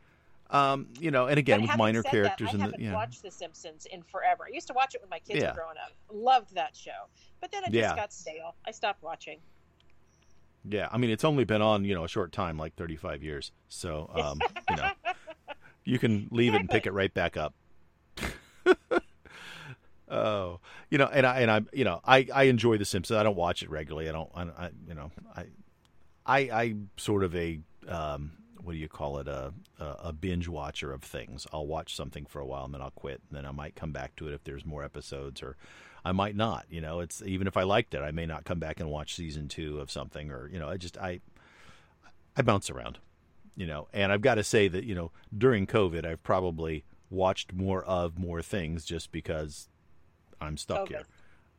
Um, 0.51 0.87
you 0.99 1.11
know, 1.11 1.27
and 1.27 1.39
again 1.39 1.61
with 1.61 1.75
minor 1.77 2.03
characters 2.03 2.47
that, 2.47 2.49
I 2.49 2.51
and 2.51 2.59
the, 2.59 2.63
haven't 2.65 2.79
yeah, 2.81 2.93
watched 2.93 3.21
The 3.23 3.31
Simpsons 3.31 3.87
in 3.89 4.03
forever. 4.03 4.43
I 4.47 4.53
used 4.53 4.67
to 4.67 4.73
watch 4.73 4.93
it 4.95 5.01
when 5.01 5.09
my 5.09 5.19
kids 5.19 5.39
Yeah. 5.39 5.51
were 5.51 5.55
growing 5.55 5.77
up. 5.77 5.93
Loved 6.13 6.53
that 6.55 6.75
show, 6.75 7.07
but 7.39 7.51
then 7.51 7.63
it 7.63 7.73
Yeah. 7.73 7.83
just 7.83 7.95
got 7.95 8.13
stale. 8.13 8.55
I 8.67 8.71
stopped 8.71 9.01
watching. 9.01 9.39
yeah. 10.69 10.89
I 10.91 10.97
mean, 10.97 11.09
it's 11.09 11.23
only 11.23 11.45
been 11.45 11.61
on, 11.61 11.85
you 11.85 11.95
know, 11.95 12.03
a 12.03 12.07
short 12.09 12.31
time, 12.33 12.57
like 12.57 12.75
thirty-five 12.75 13.23
years. 13.23 13.51
So, 13.69 14.11
um, 14.13 14.39
you 14.69 14.75
know, 14.75 14.91
you 15.85 15.97
can 15.99 16.27
leave 16.31 16.53
it 16.53 16.59
and 16.59 16.69
pick 16.69 16.85
it 16.85 16.91
right 16.91 17.13
back 17.13 17.37
up. 17.37 17.53
oh, 20.09 20.59
you 20.89 20.97
know, 20.97 21.05
and 21.11 21.25
I 21.25 21.39
and 21.39 21.51
I, 21.51 21.61
you 21.73 21.83
know, 21.85 22.01
I 22.05 22.27
I 22.33 22.43
enjoy 22.43 22.77
The 22.77 22.85
Simpsons. 22.85 23.17
I 23.17 23.23
don't 23.23 23.35
watch 23.37 23.63
it 23.63 23.69
regularly. 23.69 24.09
I 24.09 24.11
don't. 24.11 24.29
I, 24.35 24.41
I 24.41 24.69
you 24.87 24.93
know, 24.95 25.11
I 25.35 25.45
I 26.25 26.39
I 26.61 26.75
sort 26.97 27.23
of 27.23 27.35
a 27.35 27.59
um, 27.87 28.31
what 28.71 28.75
do 28.75 28.79
you 28.79 28.87
call 28.87 29.17
it 29.17 29.27
a, 29.27 29.51
a 29.79 30.13
binge 30.13 30.47
watcher 30.47 30.93
of 30.93 31.03
things. 31.03 31.45
I'll 31.51 31.67
watch 31.67 31.93
something 31.93 32.25
for 32.25 32.39
a 32.39 32.45
while 32.45 32.63
and 32.63 32.73
then 32.73 32.81
I'll 32.81 32.89
quit, 32.91 33.21
and 33.27 33.37
then 33.37 33.45
I 33.45 33.51
might 33.51 33.75
come 33.75 33.91
back 33.91 34.15
to 34.15 34.29
it 34.29 34.33
if 34.33 34.45
there's 34.45 34.65
more 34.65 34.81
episodes, 34.81 35.43
or 35.43 35.57
I 36.05 36.13
might 36.13 36.37
not. 36.37 36.67
You 36.69 36.79
know, 36.79 37.01
it's 37.01 37.21
even 37.21 37.47
if 37.47 37.57
I 37.57 37.63
liked 37.63 37.93
it, 37.95 37.99
I 37.99 38.11
may 38.11 38.25
not 38.25 38.45
come 38.45 38.59
back 38.59 38.79
and 38.79 38.89
watch 38.89 39.13
season 39.13 39.49
two 39.49 39.81
of 39.81 39.91
something, 39.91 40.31
or 40.31 40.47
you 40.47 40.57
know, 40.57 40.69
I 40.69 40.77
just 40.77 40.97
I 40.97 41.19
I 42.37 42.43
bounce 42.43 42.69
around. 42.69 42.99
You 43.57 43.67
know, 43.67 43.89
and 43.91 44.09
I've 44.09 44.21
got 44.21 44.35
to 44.35 44.43
say 44.43 44.69
that 44.69 44.85
you 44.85 44.95
know 44.95 45.11
during 45.37 45.67
COVID, 45.67 46.05
I've 46.05 46.23
probably 46.23 46.85
watched 47.09 47.51
more 47.51 47.83
of 47.83 48.17
more 48.17 48.41
things 48.41 48.85
just 48.85 49.11
because 49.11 49.67
I'm 50.39 50.55
stuck 50.55 50.87
here. 50.87 51.07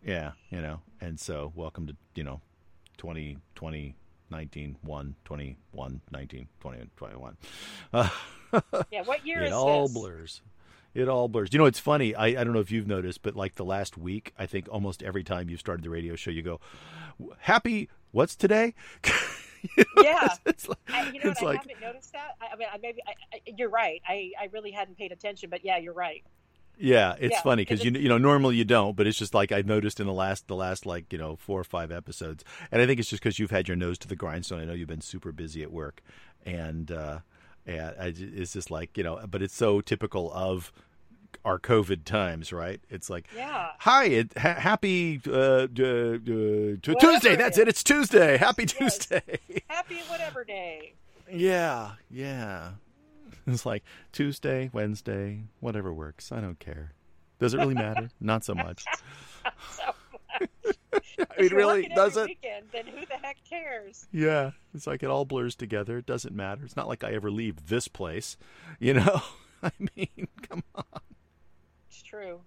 Yeah, 0.02 0.32
you 0.48 0.62
know, 0.62 0.80
and 0.98 1.20
so 1.20 1.52
welcome 1.54 1.86
to 1.88 1.96
you 2.14 2.24
know 2.24 2.40
2020 2.96 3.96
19 4.32 4.76
1 4.82 5.14
21 5.24 6.00
19 6.10 6.48
20 6.60 6.90
21 6.96 7.36
uh, 7.92 8.08
Yeah, 8.90 9.02
what 9.02 9.24
year 9.26 9.42
it 9.42 9.46
is 9.46 9.52
all 9.52 9.86
this? 9.86 9.94
blurs 9.96 10.40
it 10.94 11.08
all 11.08 11.28
blurs 11.28 11.50
you 11.52 11.58
know 11.58 11.64
it's 11.66 11.78
funny 11.78 12.14
I, 12.14 12.26
I 12.26 12.32
don't 12.44 12.52
know 12.52 12.58
if 12.60 12.70
you've 12.70 12.86
noticed 12.88 13.22
but 13.22 13.34
like 13.36 13.54
the 13.54 13.64
last 13.64 13.96
week 13.96 14.32
i 14.38 14.44
think 14.46 14.68
almost 14.70 15.02
every 15.02 15.22
time 15.24 15.48
you've 15.48 15.60
started 15.60 15.84
the 15.84 15.90
radio 15.90 16.16
show 16.16 16.30
you 16.30 16.42
go 16.42 16.60
happy 17.38 17.88
what's 18.10 18.34
today 18.36 18.74
You 19.76 19.84
know, 19.96 20.02
Yeah. 20.02 20.24
it's, 20.24 20.40
it's 20.44 20.68
like, 20.68 20.78
I, 20.92 21.08
you 21.10 21.22
know 21.22 21.30
it's 21.30 21.40
what? 21.40 21.54
like 21.54 21.60
I 21.60 21.62
haven't 21.72 21.80
noticed 21.80 22.12
that. 22.14 22.32
I, 22.40 22.52
I 22.52 22.56
mean, 22.56 22.68
I 22.74 22.78
maybe 22.82 22.98
I, 23.06 23.12
I, 23.36 23.40
you're 23.56 23.68
right. 23.68 24.02
I, 24.08 24.32
I 24.40 24.48
really 24.52 24.72
hadn't 24.72 24.98
paid 24.98 25.12
attention, 25.12 25.50
but 25.50 25.64
yeah, 25.64 25.78
you're 25.78 25.92
right. 25.94 26.24
Yeah, 26.78 27.14
it's 27.20 27.32
Yeah, 27.34 27.42
funny 27.42 27.62
because 27.62 27.84
you 27.84 27.92
you 27.92 28.08
know 28.08 28.18
normally 28.18 28.56
you 28.56 28.64
don't, 28.64 28.96
but 28.96 29.06
it's 29.06 29.18
just 29.18 29.34
like 29.34 29.52
I've 29.52 29.66
noticed 29.66 30.00
in 30.00 30.06
the 30.06 30.12
last 30.12 30.48
the 30.48 30.56
last 30.56 30.84
like 30.86 31.12
you 31.12 31.18
know 31.18 31.36
four 31.36 31.60
or 31.60 31.64
five 31.64 31.92
episodes, 31.92 32.44
and 32.72 32.82
I 32.82 32.86
think 32.86 32.98
it's 32.98 33.08
just 33.10 33.22
because 33.22 33.38
you've 33.38 33.50
had 33.52 33.68
your 33.68 33.76
nose 33.76 33.98
to 33.98 34.08
the 34.08 34.16
grindstone. 34.16 34.60
I 34.60 34.64
know 34.64 34.72
you've 34.72 34.88
been 34.88 35.00
super 35.00 35.30
busy 35.32 35.62
at 35.62 35.70
work, 35.70 36.02
and 36.44 36.90
uh, 36.90 37.18
and 37.66 37.94
I, 38.00 38.12
it's 38.16 38.52
just 38.54 38.70
like 38.70 38.96
you 38.98 39.04
know, 39.04 39.20
but 39.30 39.42
it's 39.42 39.54
so 39.54 39.80
typical 39.80 40.32
of 40.32 40.72
our 41.44 41.58
COVID 41.58 42.04
times, 42.04 42.52
right? 42.52 42.80
It's 42.90 43.08
like 43.10 43.26
Yeah. 43.34 43.70
hi, 43.78 44.04
it, 44.06 44.36
ha- 44.38 44.54
happy 44.54 45.20
uh, 45.26 45.32
uh, 45.32 45.66
t- 45.68 46.78
Tuesday. 47.00 47.32
it 47.34 47.38
That's 47.38 47.56
is. 47.56 47.62
it. 47.62 47.68
It's 47.68 47.82
Tuesday. 47.84 48.36
Happy 48.38 48.62
Yes. 48.64 48.98
Tuesday. 48.98 49.38
Happy 49.68 49.98
whatever 50.08 50.44
day. 50.44 50.94
yeah, 51.30 51.92
yeah. 52.10 52.70
It's 53.46 53.66
like 53.66 53.82
Tuesday, 54.12 54.70
Wednesday, 54.72 55.44
whatever 55.60 55.92
works. 55.92 56.30
I 56.32 56.40
don't 56.40 56.58
care. 56.58 56.92
Does 57.40 57.54
it 57.54 57.58
really 57.58 57.74
matter? 57.74 58.08
Not 58.20 58.44
so 58.44 58.54
much. 58.54 58.84
So, 59.70 59.82
I 61.36 61.42
mean, 61.42 61.52
really, 61.54 61.88
does 61.94 62.16
every 62.16 62.32
it? 62.32 62.38
Weekend, 62.42 62.66
then 62.72 62.86
who 62.86 63.04
the 63.06 63.14
heck 63.20 63.36
cares? 63.48 64.06
Yeah, 64.12 64.52
it's 64.74 64.86
like 64.86 65.02
it 65.02 65.10
all 65.10 65.24
blurs 65.24 65.54
together. 65.56 65.98
It 65.98 66.06
doesn't 66.06 66.34
matter. 66.34 66.64
It's 66.64 66.76
not 66.76 66.86
like 66.88 67.02
I 67.02 67.12
ever 67.12 67.30
leave 67.30 67.66
this 67.66 67.88
place, 67.88 68.36
you 68.78 68.94
know. 68.94 69.20
I 69.62 69.70
mean, 69.96 70.28
come 70.48 70.62
on. 70.74 70.84
It's 71.88 72.02
true. 72.02 72.40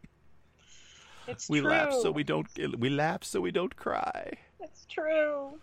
It's 1.28 1.50
We 1.50 1.60
true. 1.62 1.70
laugh 1.70 1.94
so 1.94 2.12
we 2.12 2.24
don't. 2.24 2.48
We 2.78 2.90
laugh 2.90 3.24
so 3.24 3.42
we 3.42 3.52
don't 3.52 3.76
cry. 3.76 4.32
It's 4.62 4.86
true. 4.86 5.60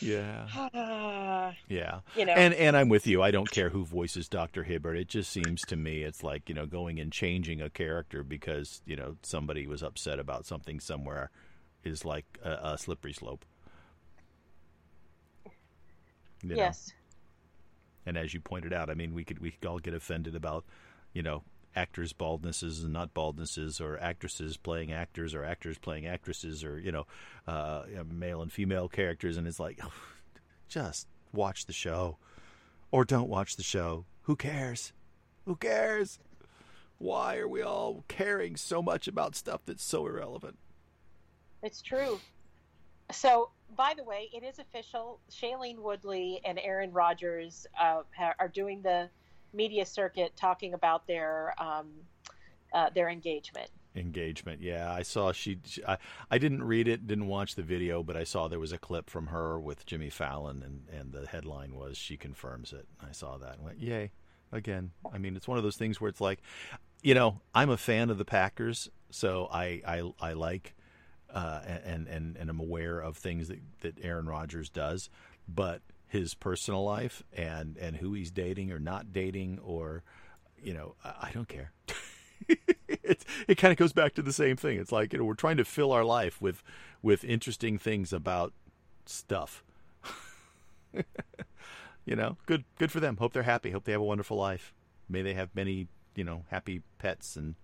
Yeah, 0.00 0.46
Ah, 0.74 1.54
yeah. 1.68 2.00
you 2.16 2.24
know. 2.26 2.32
And 2.32 2.54
and 2.54 2.76
I'm 2.76 2.88
with 2.88 3.06
you. 3.06 3.22
I 3.22 3.30
don't 3.30 3.50
care 3.50 3.70
who 3.70 3.84
voices 3.84 4.28
Doctor 4.28 4.62
Hibbert. 4.64 4.96
It 4.96 5.08
just 5.08 5.30
seems 5.30 5.62
to 5.62 5.76
me 5.76 6.02
it's 6.02 6.22
like 6.22 6.48
you 6.48 6.54
know 6.54 6.66
going 6.66 7.00
and 7.00 7.12
changing 7.12 7.60
a 7.60 7.70
character 7.70 8.22
because 8.22 8.82
you 8.86 8.96
know 8.96 9.16
somebody 9.22 9.66
was 9.66 9.82
upset 9.82 10.18
about 10.18 10.46
something 10.46 10.80
somewhere 10.80 11.30
is 11.84 12.04
like 12.04 12.24
a, 12.42 12.70
a 12.72 12.78
slippery 12.78 13.12
slope. 13.12 13.44
You 16.42 16.50
know? 16.50 16.56
yes. 16.56 16.92
And 18.06 18.18
as 18.18 18.34
you 18.34 18.40
pointed 18.40 18.72
out, 18.74 18.90
I 18.90 18.94
mean, 18.94 19.14
we 19.14 19.24
could 19.24 19.38
we 19.38 19.50
could 19.52 19.66
all 19.66 19.78
get 19.78 19.94
offended 19.94 20.34
about, 20.34 20.64
you 21.14 21.22
know, 21.22 21.42
actors' 21.76 22.12
baldnesses 22.12 22.82
and 22.82 22.92
not 22.92 23.14
baldnesses, 23.14 23.80
or 23.80 23.98
actresses 23.98 24.56
playing 24.56 24.92
actors, 24.92 25.34
or 25.34 25.44
actors 25.44 25.78
playing 25.78 26.06
actresses, 26.06 26.64
or 26.64 26.78
you 26.78 26.92
know, 26.92 27.06
uh, 27.46 27.84
male 28.10 28.42
and 28.42 28.52
female 28.52 28.88
characters, 28.88 29.36
and 29.36 29.46
it's 29.46 29.60
like, 29.60 29.80
just 30.68 31.06
watch 31.32 31.66
the 31.66 31.72
show, 31.72 32.16
or 32.90 33.04
don't 33.04 33.28
watch 33.28 33.56
the 33.56 33.62
show. 33.62 34.04
Who 34.22 34.36
cares? 34.36 34.92
Who 35.44 35.56
cares? 35.56 36.18
Why 36.98 37.36
are 37.36 37.48
we 37.48 37.60
all 37.60 38.04
caring 38.08 38.56
so 38.56 38.80
much 38.80 39.08
about 39.08 39.34
stuff 39.34 39.60
that's 39.66 39.84
so 39.84 40.06
irrelevant? 40.06 40.56
It's 41.62 41.82
true. 41.82 42.20
So, 43.12 43.50
by 43.76 43.94
the 43.96 44.04
way, 44.04 44.30
it 44.32 44.42
is 44.42 44.58
official. 44.58 45.20
Shailene 45.30 45.78
Woodley 45.78 46.40
and 46.44 46.58
Aaron 46.58 46.92
Rodgers 46.92 47.66
uh, 47.80 48.02
are 48.38 48.48
doing 48.48 48.80
the 48.82 49.10
media 49.54 49.86
circuit 49.86 50.32
talking 50.36 50.74
about 50.74 51.06
their 51.06 51.54
um, 51.58 51.86
uh, 52.72 52.90
their 52.90 53.08
engagement. 53.08 53.70
engagement. 53.94 54.60
Yeah, 54.60 54.92
I 54.92 55.02
saw 55.02 55.32
she. 55.32 55.58
she 55.64 55.84
I, 55.84 55.96
I 56.30 56.38
didn't 56.38 56.64
read 56.64 56.88
it, 56.88 57.06
didn't 57.06 57.28
watch 57.28 57.54
the 57.54 57.62
video, 57.62 58.02
but 58.02 58.16
I 58.16 58.24
saw 58.24 58.48
there 58.48 58.58
was 58.58 58.72
a 58.72 58.78
clip 58.78 59.08
from 59.08 59.28
her 59.28 59.58
with 59.58 59.86
Jimmy 59.86 60.10
Fallon, 60.10 60.62
and 60.62 61.00
and 61.00 61.12
the 61.12 61.26
headline 61.26 61.74
was 61.74 61.96
she 61.96 62.16
confirms 62.16 62.72
it. 62.72 62.86
I 63.00 63.12
saw 63.12 63.38
that 63.38 63.54
and 63.56 63.64
went, 63.64 63.80
yay! 63.80 64.12
Again, 64.52 64.90
I 65.12 65.18
mean, 65.18 65.36
it's 65.36 65.48
one 65.48 65.58
of 65.58 65.64
those 65.64 65.76
things 65.76 66.00
where 66.00 66.08
it's 66.08 66.20
like, 66.20 66.40
you 67.02 67.14
know, 67.14 67.40
I'm 67.54 67.70
a 67.70 67.76
fan 67.76 68.10
of 68.10 68.18
the 68.18 68.24
Packers, 68.24 68.88
so 69.10 69.48
I 69.52 69.82
I, 69.86 70.12
I 70.20 70.32
like. 70.32 70.74
Uh, 71.32 71.60
and 71.84 72.06
and 72.06 72.36
and 72.36 72.48
I'm 72.48 72.60
aware 72.60 73.00
of 73.00 73.16
things 73.16 73.48
that, 73.48 73.58
that 73.80 73.98
Aaron 74.02 74.26
Rodgers 74.26 74.68
does, 74.68 75.10
but 75.48 75.82
his 76.14 76.32
personal 76.32 76.84
life 76.84 77.24
and 77.32 77.76
and 77.76 77.96
who 77.96 78.14
he's 78.14 78.30
dating 78.30 78.70
or 78.70 78.78
not 78.78 79.12
dating 79.12 79.58
or 79.64 80.04
you 80.62 80.72
know 80.72 80.94
I, 81.04 81.28
I 81.28 81.30
don't 81.34 81.48
care. 81.48 81.72
it 82.88 83.24
it 83.48 83.56
kind 83.56 83.72
of 83.72 83.78
goes 83.78 83.92
back 83.92 84.14
to 84.14 84.22
the 84.22 84.32
same 84.32 84.56
thing. 84.56 84.78
It's 84.78 84.92
like 84.92 85.12
you 85.12 85.18
know 85.18 85.24
we're 85.24 85.34
trying 85.34 85.56
to 85.56 85.64
fill 85.64 85.90
our 85.90 86.04
life 86.04 86.40
with 86.40 86.62
with 87.02 87.24
interesting 87.24 87.78
things 87.78 88.12
about 88.12 88.52
stuff. 89.06 89.64
you 92.04 92.14
know, 92.14 92.36
good 92.46 92.64
good 92.78 92.92
for 92.92 93.00
them. 93.00 93.16
Hope 93.16 93.32
they're 93.32 93.42
happy. 93.42 93.72
Hope 93.72 93.82
they 93.82 93.92
have 93.92 94.00
a 94.00 94.04
wonderful 94.04 94.36
life. 94.36 94.72
May 95.08 95.22
they 95.22 95.34
have 95.34 95.50
many 95.52 95.88
you 96.14 96.22
know 96.22 96.44
happy 96.48 96.82
pets 96.98 97.34
and 97.34 97.56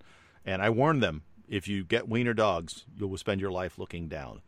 and 0.44 0.60
I 0.60 0.70
warn 0.70 0.98
them 0.98 1.22
if 1.48 1.68
you 1.68 1.84
get 1.84 2.08
wiener 2.08 2.34
dogs, 2.34 2.84
you 2.96 3.06
will 3.06 3.16
spend 3.16 3.40
your 3.40 3.52
life 3.52 3.78
looking 3.78 4.08
down. 4.08 4.42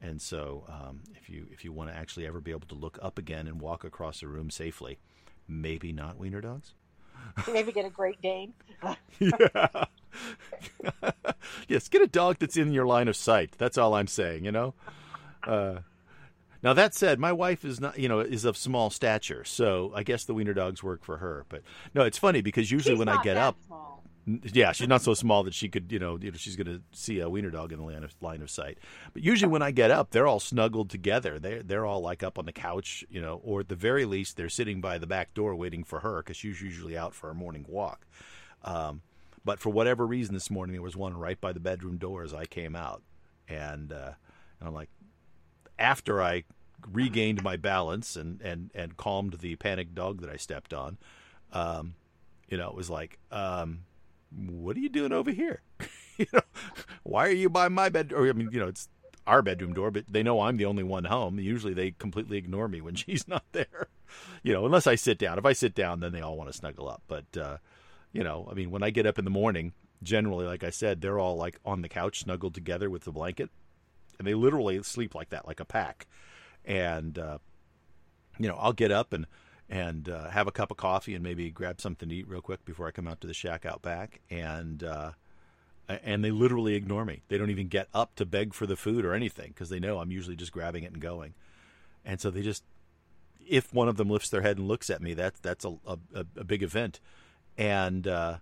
And 0.00 0.22
so, 0.22 0.64
um, 0.68 1.00
if 1.16 1.28
you 1.28 1.46
if 1.50 1.64
you 1.64 1.72
want 1.72 1.90
to 1.90 1.96
actually 1.96 2.26
ever 2.26 2.40
be 2.40 2.52
able 2.52 2.68
to 2.68 2.74
look 2.74 2.98
up 3.02 3.18
again 3.18 3.46
and 3.48 3.60
walk 3.60 3.84
across 3.84 4.22
a 4.22 4.28
room 4.28 4.50
safely, 4.50 4.98
maybe 5.48 5.92
not 5.92 6.18
wiener 6.18 6.40
dogs. 6.40 6.74
Maybe 7.52 7.72
get 7.72 7.84
a 7.84 7.90
Great 7.90 8.20
Dane. 8.22 8.54
yeah. 9.18 9.84
yes, 11.68 11.88
get 11.88 12.02
a 12.02 12.06
dog 12.06 12.36
that's 12.38 12.56
in 12.56 12.72
your 12.72 12.86
line 12.86 13.08
of 13.08 13.16
sight. 13.16 13.54
That's 13.58 13.76
all 13.78 13.94
I'm 13.94 14.06
saying, 14.06 14.44
you 14.44 14.52
know? 14.52 14.74
Uh, 15.42 15.78
now 16.62 16.72
that 16.74 16.94
said, 16.94 17.18
my 17.18 17.32
wife 17.32 17.64
is 17.64 17.80
not, 17.80 17.98
you 17.98 18.08
know, 18.08 18.20
is 18.20 18.44
of 18.44 18.56
small 18.56 18.90
stature, 18.90 19.44
so 19.44 19.92
I 19.94 20.02
guess 20.02 20.24
the 20.24 20.34
wiener 20.34 20.54
dogs 20.54 20.82
work 20.82 21.04
for 21.04 21.18
her. 21.18 21.46
But 21.48 21.62
no, 21.94 22.02
it's 22.02 22.18
funny 22.18 22.40
because 22.40 22.70
usually 22.70 22.94
She's 22.94 22.98
when 22.98 23.08
I 23.08 23.22
get 23.22 23.36
up, 23.36 23.56
small. 23.66 23.97
Yeah, 24.28 24.72
she's 24.72 24.88
not 24.88 25.00
so 25.00 25.14
small 25.14 25.42
that 25.44 25.54
she 25.54 25.68
could, 25.68 25.90
you 25.90 25.98
know, 25.98 26.18
you 26.20 26.30
know 26.30 26.36
she's 26.36 26.56
going 26.56 26.66
to 26.66 26.82
see 26.92 27.20
a 27.20 27.30
wiener 27.30 27.50
dog 27.50 27.72
in 27.72 27.78
the 27.78 27.84
line 27.84 28.04
of, 28.04 28.14
line 28.20 28.42
of 28.42 28.50
sight. 28.50 28.78
But 29.14 29.22
usually 29.22 29.50
when 29.50 29.62
I 29.62 29.70
get 29.70 29.90
up, 29.90 30.10
they're 30.10 30.26
all 30.26 30.40
snuggled 30.40 30.90
together. 30.90 31.38
They're 31.38 31.62
they're 31.62 31.86
all 31.86 32.00
like 32.00 32.22
up 32.22 32.38
on 32.38 32.44
the 32.44 32.52
couch, 32.52 33.04
you 33.08 33.22
know, 33.22 33.40
or 33.42 33.60
at 33.60 33.68
the 33.68 33.74
very 33.74 34.04
least 34.04 34.36
they're 34.36 34.50
sitting 34.50 34.80
by 34.82 34.98
the 34.98 35.06
back 35.06 35.32
door 35.32 35.54
waiting 35.54 35.82
for 35.82 36.00
her 36.00 36.18
because 36.18 36.36
she's 36.36 36.60
usually 36.60 36.96
out 36.96 37.14
for 37.14 37.30
a 37.30 37.34
morning 37.34 37.64
walk. 37.68 38.06
Um, 38.64 39.00
but 39.44 39.60
for 39.60 39.70
whatever 39.70 40.06
reason, 40.06 40.34
this 40.34 40.50
morning 40.50 40.74
there 40.74 40.82
was 40.82 40.96
one 40.96 41.16
right 41.16 41.40
by 41.40 41.52
the 41.52 41.60
bedroom 41.60 41.96
door 41.96 42.22
as 42.22 42.34
I 42.34 42.44
came 42.44 42.76
out, 42.76 43.02
and, 43.48 43.92
uh, 43.92 44.12
and 44.60 44.68
I'm 44.68 44.74
like, 44.74 44.90
after 45.78 46.20
I 46.20 46.44
regained 46.92 47.42
my 47.42 47.56
balance 47.56 48.14
and 48.14 48.42
and 48.42 48.70
and 48.74 48.96
calmed 48.96 49.38
the 49.40 49.56
panicked 49.56 49.94
dog 49.94 50.20
that 50.20 50.28
I 50.28 50.36
stepped 50.36 50.74
on, 50.74 50.98
um, 51.52 51.94
you 52.48 52.58
know, 52.58 52.68
it 52.68 52.74
was 52.74 52.90
like. 52.90 53.18
Um, 53.30 53.84
what 54.30 54.76
are 54.76 54.80
you 54.80 54.88
doing 54.88 55.12
over 55.12 55.30
here? 55.30 55.62
you 56.16 56.26
know, 56.32 56.40
why 57.02 57.26
are 57.26 57.32
you 57.32 57.48
by 57.48 57.68
my 57.68 57.88
bed? 57.88 58.12
Or 58.12 58.28
I 58.28 58.32
mean, 58.32 58.50
you 58.52 58.60
know, 58.60 58.68
it's 58.68 58.88
our 59.26 59.42
bedroom 59.42 59.74
door, 59.74 59.90
but 59.90 60.04
they 60.08 60.22
know 60.22 60.40
I'm 60.40 60.56
the 60.56 60.64
only 60.64 60.82
one 60.82 61.04
home. 61.04 61.38
Usually 61.38 61.74
they 61.74 61.92
completely 61.92 62.38
ignore 62.38 62.68
me 62.68 62.80
when 62.80 62.94
she's 62.96 63.28
not 63.28 63.44
there. 63.52 63.88
You 64.42 64.52
know, 64.52 64.64
unless 64.66 64.86
I 64.86 64.94
sit 64.94 65.18
down. 65.18 65.38
If 65.38 65.46
I 65.46 65.52
sit 65.52 65.74
down, 65.74 66.00
then 66.00 66.12
they 66.12 66.22
all 66.22 66.36
want 66.36 66.50
to 66.50 66.56
snuggle 66.56 66.88
up. 66.88 67.02
But 67.06 67.36
uh, 67.36 67.58
you 68.12 68.24
know, 68.24 68.48
I 68.50 68.54
mean, 68.54 68.70
when 68.70 68.82
I 68.82 68.90
get 68.90 69.06
up 69.06 69.18
in 69.18 69.24
the 69.24 69.30
morning, 69.30 69.72
generally, 70.02 70.46
like 70.46 70.64
I 70.64 70.70
said, 70.70 71.00
they're 71.00 71.18
all 71.18 71.36
like 71.36 71.60
on 71.64 71.82
the 71.82 71.88
couch, 71.88 72.20
snuggled 72.20 72.54
together 72.54 72.88
with 72.88 73.04
the 73.04 73.12
blanket, 73.12 73.50
and 74.18 74.26
they 74.26 74.34
literally 74.34 74.82
sleep 74.82 75.14
like 75.14 75.30
that, 75.30 75.46
like 75.46 75.60
a 75.60 75.64
pack. 75.64 76.06
And 76.64 77.18
uh, 77.18 77.38
you 78.38 78.48
know, 78.48 78.56
I'll 78.56 78.72
get 78.72 78.90
up 78.90 79.12
and 79.12 79.26
and 79.68 80.08
uh, 80.08 80.30
have 80.30 80.46
a 80.46 80.52
cup 80.52 80.70
of 80.70 80.76
coffee 80.76 81.14
and 81.14 81.22
maybe 81.22 81.50
grab 81.50 81.80
something 81.80 82.08
to 82.08 82.14
eat 82.14 82.28
real 82.28 82.40
quick 82.40 82.64
before 82.64 82.88
I 82.88 82.90
come 82.90 83.06
out 83.06 83.20
to 83.20 83.26
the 83.26 83.34
shack 83.34 83.66
out 83.66 83.82
back. 83.82 84.20
And 84.30 84.82
uh, 84.82 85.12
and 85.88 86.24
they 86.24 86.30
literally 86.30 86.74
ignore 86.74 87.04
me. 87.04 87.22
They 87.28 87.38
don't 87.38 87.50
even 87.50 87.68
get 87.68 87.88
up 87.94 88.14
to 88.16 88.26
beg 88.26 88.54
for 88.54 88.66
the 88.66 88.76
food 88.76 89.04
or 89.04 89.14
anything 89.14 89.48
because 89.48 89.68
they 89.70 89.80
know 89.80 89.98
I'm 89.98 90.10
usually 90.10 90.36
just 90.36 90.52
grabbing 90.52 90.84
it 90.84 90.92
and 90.92 91.00
going. 91.00 91.34
And 92.04 92.20
so 92.20 92.30
they 92.30 92.42
just, 92.42 92.62
if 93.46 93.72
one 93.72 93.88
of 93.88 93.96
them 93.96 94.10
lifts 94.10 94.30
their 94.30 94.42
head 94.42 94.58
and 94.58 94.68
looks 94.68 94.90
at 94.90 95.02
me, 95.02 95.14
that's 95.14 95.40
that's 95.40 95.64
a 95.64 95.76
a, 95.86 95.98
a 96.36 96.44
big 96.44 96.62
event. 96.62 97.00
And 97.56 98.06
uh, 98.06 98.38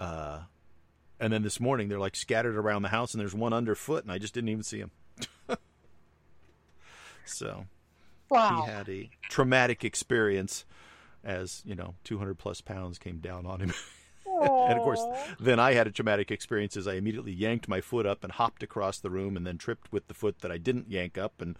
uh, 0.00 0.40
and 1.20 1.32
then 1.32 1.42
this 1.42 1.60
morning 1.60 1.88
they're 1.88 1.98
like 1.98 2.16
scattered 2.16 2.56
around 2.56 2.82
the 2.82 2.88
house 2.88 3.14
and 3.14 3.20
there's 3.20 3.34
one 3.34 3.52
underfoot 3.52 4.04
and 4.04 4.12
I 4.12 4.18
just 4.18 4.34
didn't 4.34 4.48
even 4.50 4.62
see 4.62 4.78
him. 4.78 4.90
so 7.24 7.66
Wow. 8.30 8.62
he 8.64 8.70
had 8.70 8.88
a 8.88 9.10
traumatic 9.28 9.84
experience 9.84 10.64
as 11.24 11.62
you 11.64 11.74
know 11.74 11.94
200 12.04 12.38
plus 12.38 12.60
pounds 12.60 12.98
came 12.98 13.18
down 13.18 13.46
on 13.46 13.60
him. 13.60 13.72
And 14.40 14.78
of 14.78 14.84
course 14.84 15.02
then 15.40 15.58
i 15.58 15.72
had 15.72 15.88
a 15.88 15.90
traumatic 15.90 16.30
experience 16.30 16.76
as 16.76 16.86
i 16.86 16.94
immediately 16.94 17.32
yanked 17.32 17.66
my 17.66 17.80
foot 17.80 18.06
up 18.06 18.22
and 18.22 18.32
hopped 18.32 18.62
across 18.62 18.98
the 18.98 19.10
room 19.10 19.36
and 19.36 19.44
then 19.44 19.58
tripped 19.58 19.90
with 19.90 20.06
the 20.06 20.14
foot 20.14 20.40
that 20.40 20.52
i 20.52 20.58
didn't 20.58 20.88
yank 20.88 21.18
up 21.18 21.40
and 21.40 21.56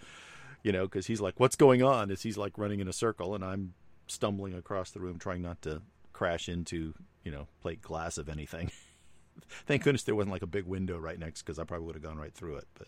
you 0.63 0.71
know 0.71 0.85
because 0.85 1.07
he's 1.07 1.21
like 1.21 1.41
what's 1.41 1.57
going 1.57 1.83
on? 1.83 2.11
As 2.11 2.23
he's 2.23 2.37
like 2.39 2.57
running 2.57 2.79
in 2.79 2.87
a 2.87 2.93
circle 2.93 3.35
and 3.35 3.43
i'm 3.45 3.73
stumbling 4.07 4.55
across 4.55 4.91
the 4.91 5.01
room 5.01 5.19
trying 5.19 5.43
not 5.43 5.61
to 5.63 5.83
crash 6.13 6.49
into 6.49 6.95
you 7.25 7.33
know 7.33 7.49
plate 7.63 7.83
glass 7.83 8.17
of 8.19 8.29
anything. 8.29 8.71
Thank 9.67 9.83
goodness 9.83 10.03
there 10.05 10.15
wasn't 10.15 10.33
like 10.33 10.43
a 10.43 10.47
big 10.47 10.67
window 10.67 10.99
right 10.99 11.19
next 11.19 11.43
because 11.43 11.59
i 11.59 11.65
probably 11.65 11.87
would 11.87 11.95
have 11.97 12.05
gone 12.05 12.19
right 12.19 12.35
through 12.35 12.57
it 12.57 12.69
but 12.79 12.87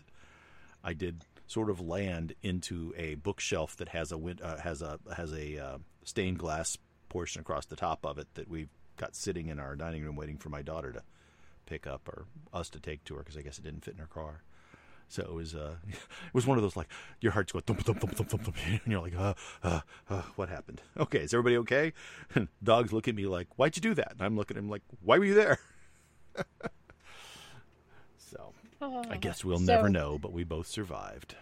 I 0.83 0.93
did 0.93 1.25
sort 1.47 1.69
of 1.69 1.81
land 1.81 2.33
into 2.41 2.93
a 2.97 3.15
bookshelf 3.15 3.75
that 3.77 3.89
has 3.89 4.11
a 4.11 4.17
win- 4.17 4.39
uh, 4.41 4.57
has 4.57 4.81
a 4.81 4.99
has 5.15 5.33
a 5.33 5.57
uh, 5.57 5.77
stained 6.03 6.39
glass 6.39 6.77
portion 7.09 7.41
across 7.41 7.65
the 7.65 7.75
top 7.75 8.05
of 8.05 8.17
it 8.17 8.27
that 8.35 8.47
we've 8.47 8.69
got 8.97 9.15
sitting 9.15 9.47
in 9.47 9.59
our 9.59 9.75
dining 9.75 10.03
room 10.03 10.15
waiting 10.15 10.37
for 10.37 10.49
my 10.49 10.61
daughter 10.61 10.91
to 10.93 11.03
pick 11.65 11.85
up 11.85 12.07
or 12.07 12.25
us 12.53 12.69
to 12.69 12.79
take 12.79 13.03
to 13.05 13.15
her 13.15 13.19
because 13.21 13.37
I 13.37 13.41
guess 13.41 13.57
it 13.57 13.63
didn't 13.63 13.83
fit 13.83 13.93
in 13.95 13.99
her 13.99 14.07
car. 14.07 14.43
So 15.09 15.23
it 15.23 15.33
was 15.33 15.53
uh, 15.53 15.75
it 15.89 16.33
was 16.33 16.47
one 16.47 16.57
of 16.57 16.61
those 16.61 16.77
like 16.77 16.87
your 17.19 17.33
heart's 17.33 17.51
going 17.51 17.63
thump 17.63 17.83
thump 17.83 17.99
thump 17.99 18.15
thump 18.15 18.29
thump, 18.29 18.43
thump 18.43 18.57
and 18.65 18.91
you're 18.91 19.01
like 19.01 19.15
uh, 19.15 19.33
uh, 19.61 19.81
uh, 20.09 20.21
what 20.35 20.49
happened? 20.49 20.81
Okay, 20.97 21.19
is 21.19 21.33
everybody 21.33 21.57
okay? 21.57 21.93
And 22.35 22.47
dogs 22.63 22.93
look 22.93 23.07
at 23.09 23.15
me 23.15 23.25
like 23.25 23.47
why'd 23.57 23.75
you 23.75 23.81
do 23.81 23.93
that? 23.95 24.13
And 24.13 24.21
I'm 24.21 24.37
looking 24.37 24.55
at 24.57 24.63
him 24.63 24.69
like 24.69 24.83
why 25.01 25.17
were 25.19 25.25
you 25.25 25.33
there? 25.33 25.59
I 28.81 29.17
guess 29.17 29.43
we'll 29.45 29.59
So- 29.59 29.65
never 29.65 29.89
know, 29.89 30.17
but 30.17 30.31
we 30.31 30.43
both 30.43 30.67
survived. 30.67 31.35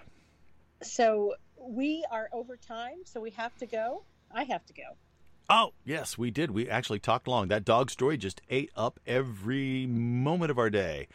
So 0.82 1.36
we 1.58 2.06
are 2.12 2.30
over 2.32 2.58
time, 2.58 3.00
so 3.06 3.20
we 3.22 3.32
have 3.32 3.56
to 3.58 3.66
go. 3.66 4.04
I 4.32 4.44
have 4.44 4.66
to 4.68 4.74
go. 4.74 4.84
Oh, 5.50 5.74
yes, 5.84 6.18
we 6.18 6.30
did. 6.30 6.52
We 6.52 6.70
actually 6.70 7.00
talked 7.00 7.28
long. 7.28 7.48
That 7.48 7.66
dog 7.66 7.90
story 7.90 8.18
just 8.18 8.42
ate 8.50 8.70
up 8.76 9.00
every 9.08 9.88
moment 9.88 10.52
of 10.52 10.60
our 10.60 10.70
day. 10.70 11.08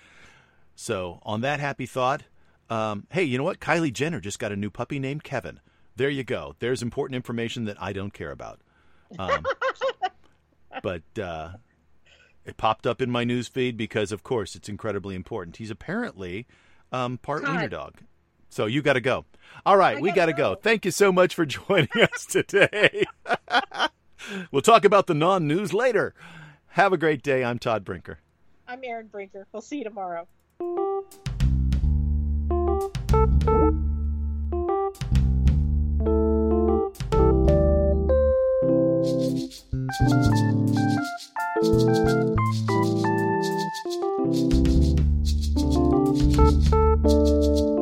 So, 0.74 1.20
on 1.22 1.40
that 1.42 1.60
happy 1.60 1.86
thought, 1.86 2.24
um, 2.68 3.06
hey, 3.10 3.22
you 3.22 3.38
know 3.38 3.44
what? 3.44 3.60
Kylie 3.60 3.92
Jenner 3.92 4.18
just 4.20 4.40
got 4.40 4.50
a 4.50 4.56
new 4.56 4.70
puppy 4.70 4.98
named 4.98 5.22
Kevin. 5.22 5.60
There 5.94 6.10
you 6.10 6.24
go. 6.24 6.56
There's 6.58 6.82
important 6.82 7.14
information 7.14 7.66
that 7.66 7.80
I 7.80 7.92
don't 7.92 8.12
care 8.12 8.32
about. 8.32 8.60
Um, 9.20 9.46
but 10.82 11.02
uh, 11.16 11.50
it 12.44 12.56
popped 12.56 12.86
up 12.86 13.00
in 13.00 13.10
my 13.10 13.24
news 13.24 13.48
feed 13.48 13.76
because, 13.76 14.12
of 14.12 14.22
course, 14.22 14.54
it's 14.54 14.68
incredibly 14.68 15.14
important. 15.14 15.56
He's 15.56 15.70
apparently 15.70 16.46
um, 16.92 17.18
part 17.18 17.42
wiener 17.42 17.68
dog. 17.68 17.94
So 18.50 18.66
you 18.66 18.82
got 18.82 18.92
to 18.92 19.00
go. 19.00 19.24
All 19.64 19.76
right, 19.76 19.96
I 19.96 20.00
we 20.00 20.12
got 20.12 20.26
to 20.26 20.32
go. 20.32 20.54
go. 20.54 20.60
Thank 20.60 20.84
you 20.84 20.90
so 20.90 21.10
much 21.10 21.34
for 21.34 21.46
joining 21.46 21.88
us 22.00 22.26
today. 22.26 23.04
we'll 24.52 24.62
talk 24.62 24.84
about 24.84 25.06
the 25.06 25.14
non 25.14 25.48
news 25.48 25.72
later. 25.72 26.14
Have 26.68 26.92
a 26.92 26.98
great 26.98 27.22
day. 27.22 27.42
I'm 27.44 27.58
Todd 27.58 27.84
Brinker. 27.84 28.18
I'm 28.68 28.80
Aaron 28.84 29.06
Brinker. 29.06 29.46
We'll 29.52 29.62
see 29.62 29.78
you 29.78 29.84
tomorrow. 29.84 30.26
Thank 41.64 42.28
you. 42.28 42.33
Thank 46.44 46.74
you. 47.04 47.73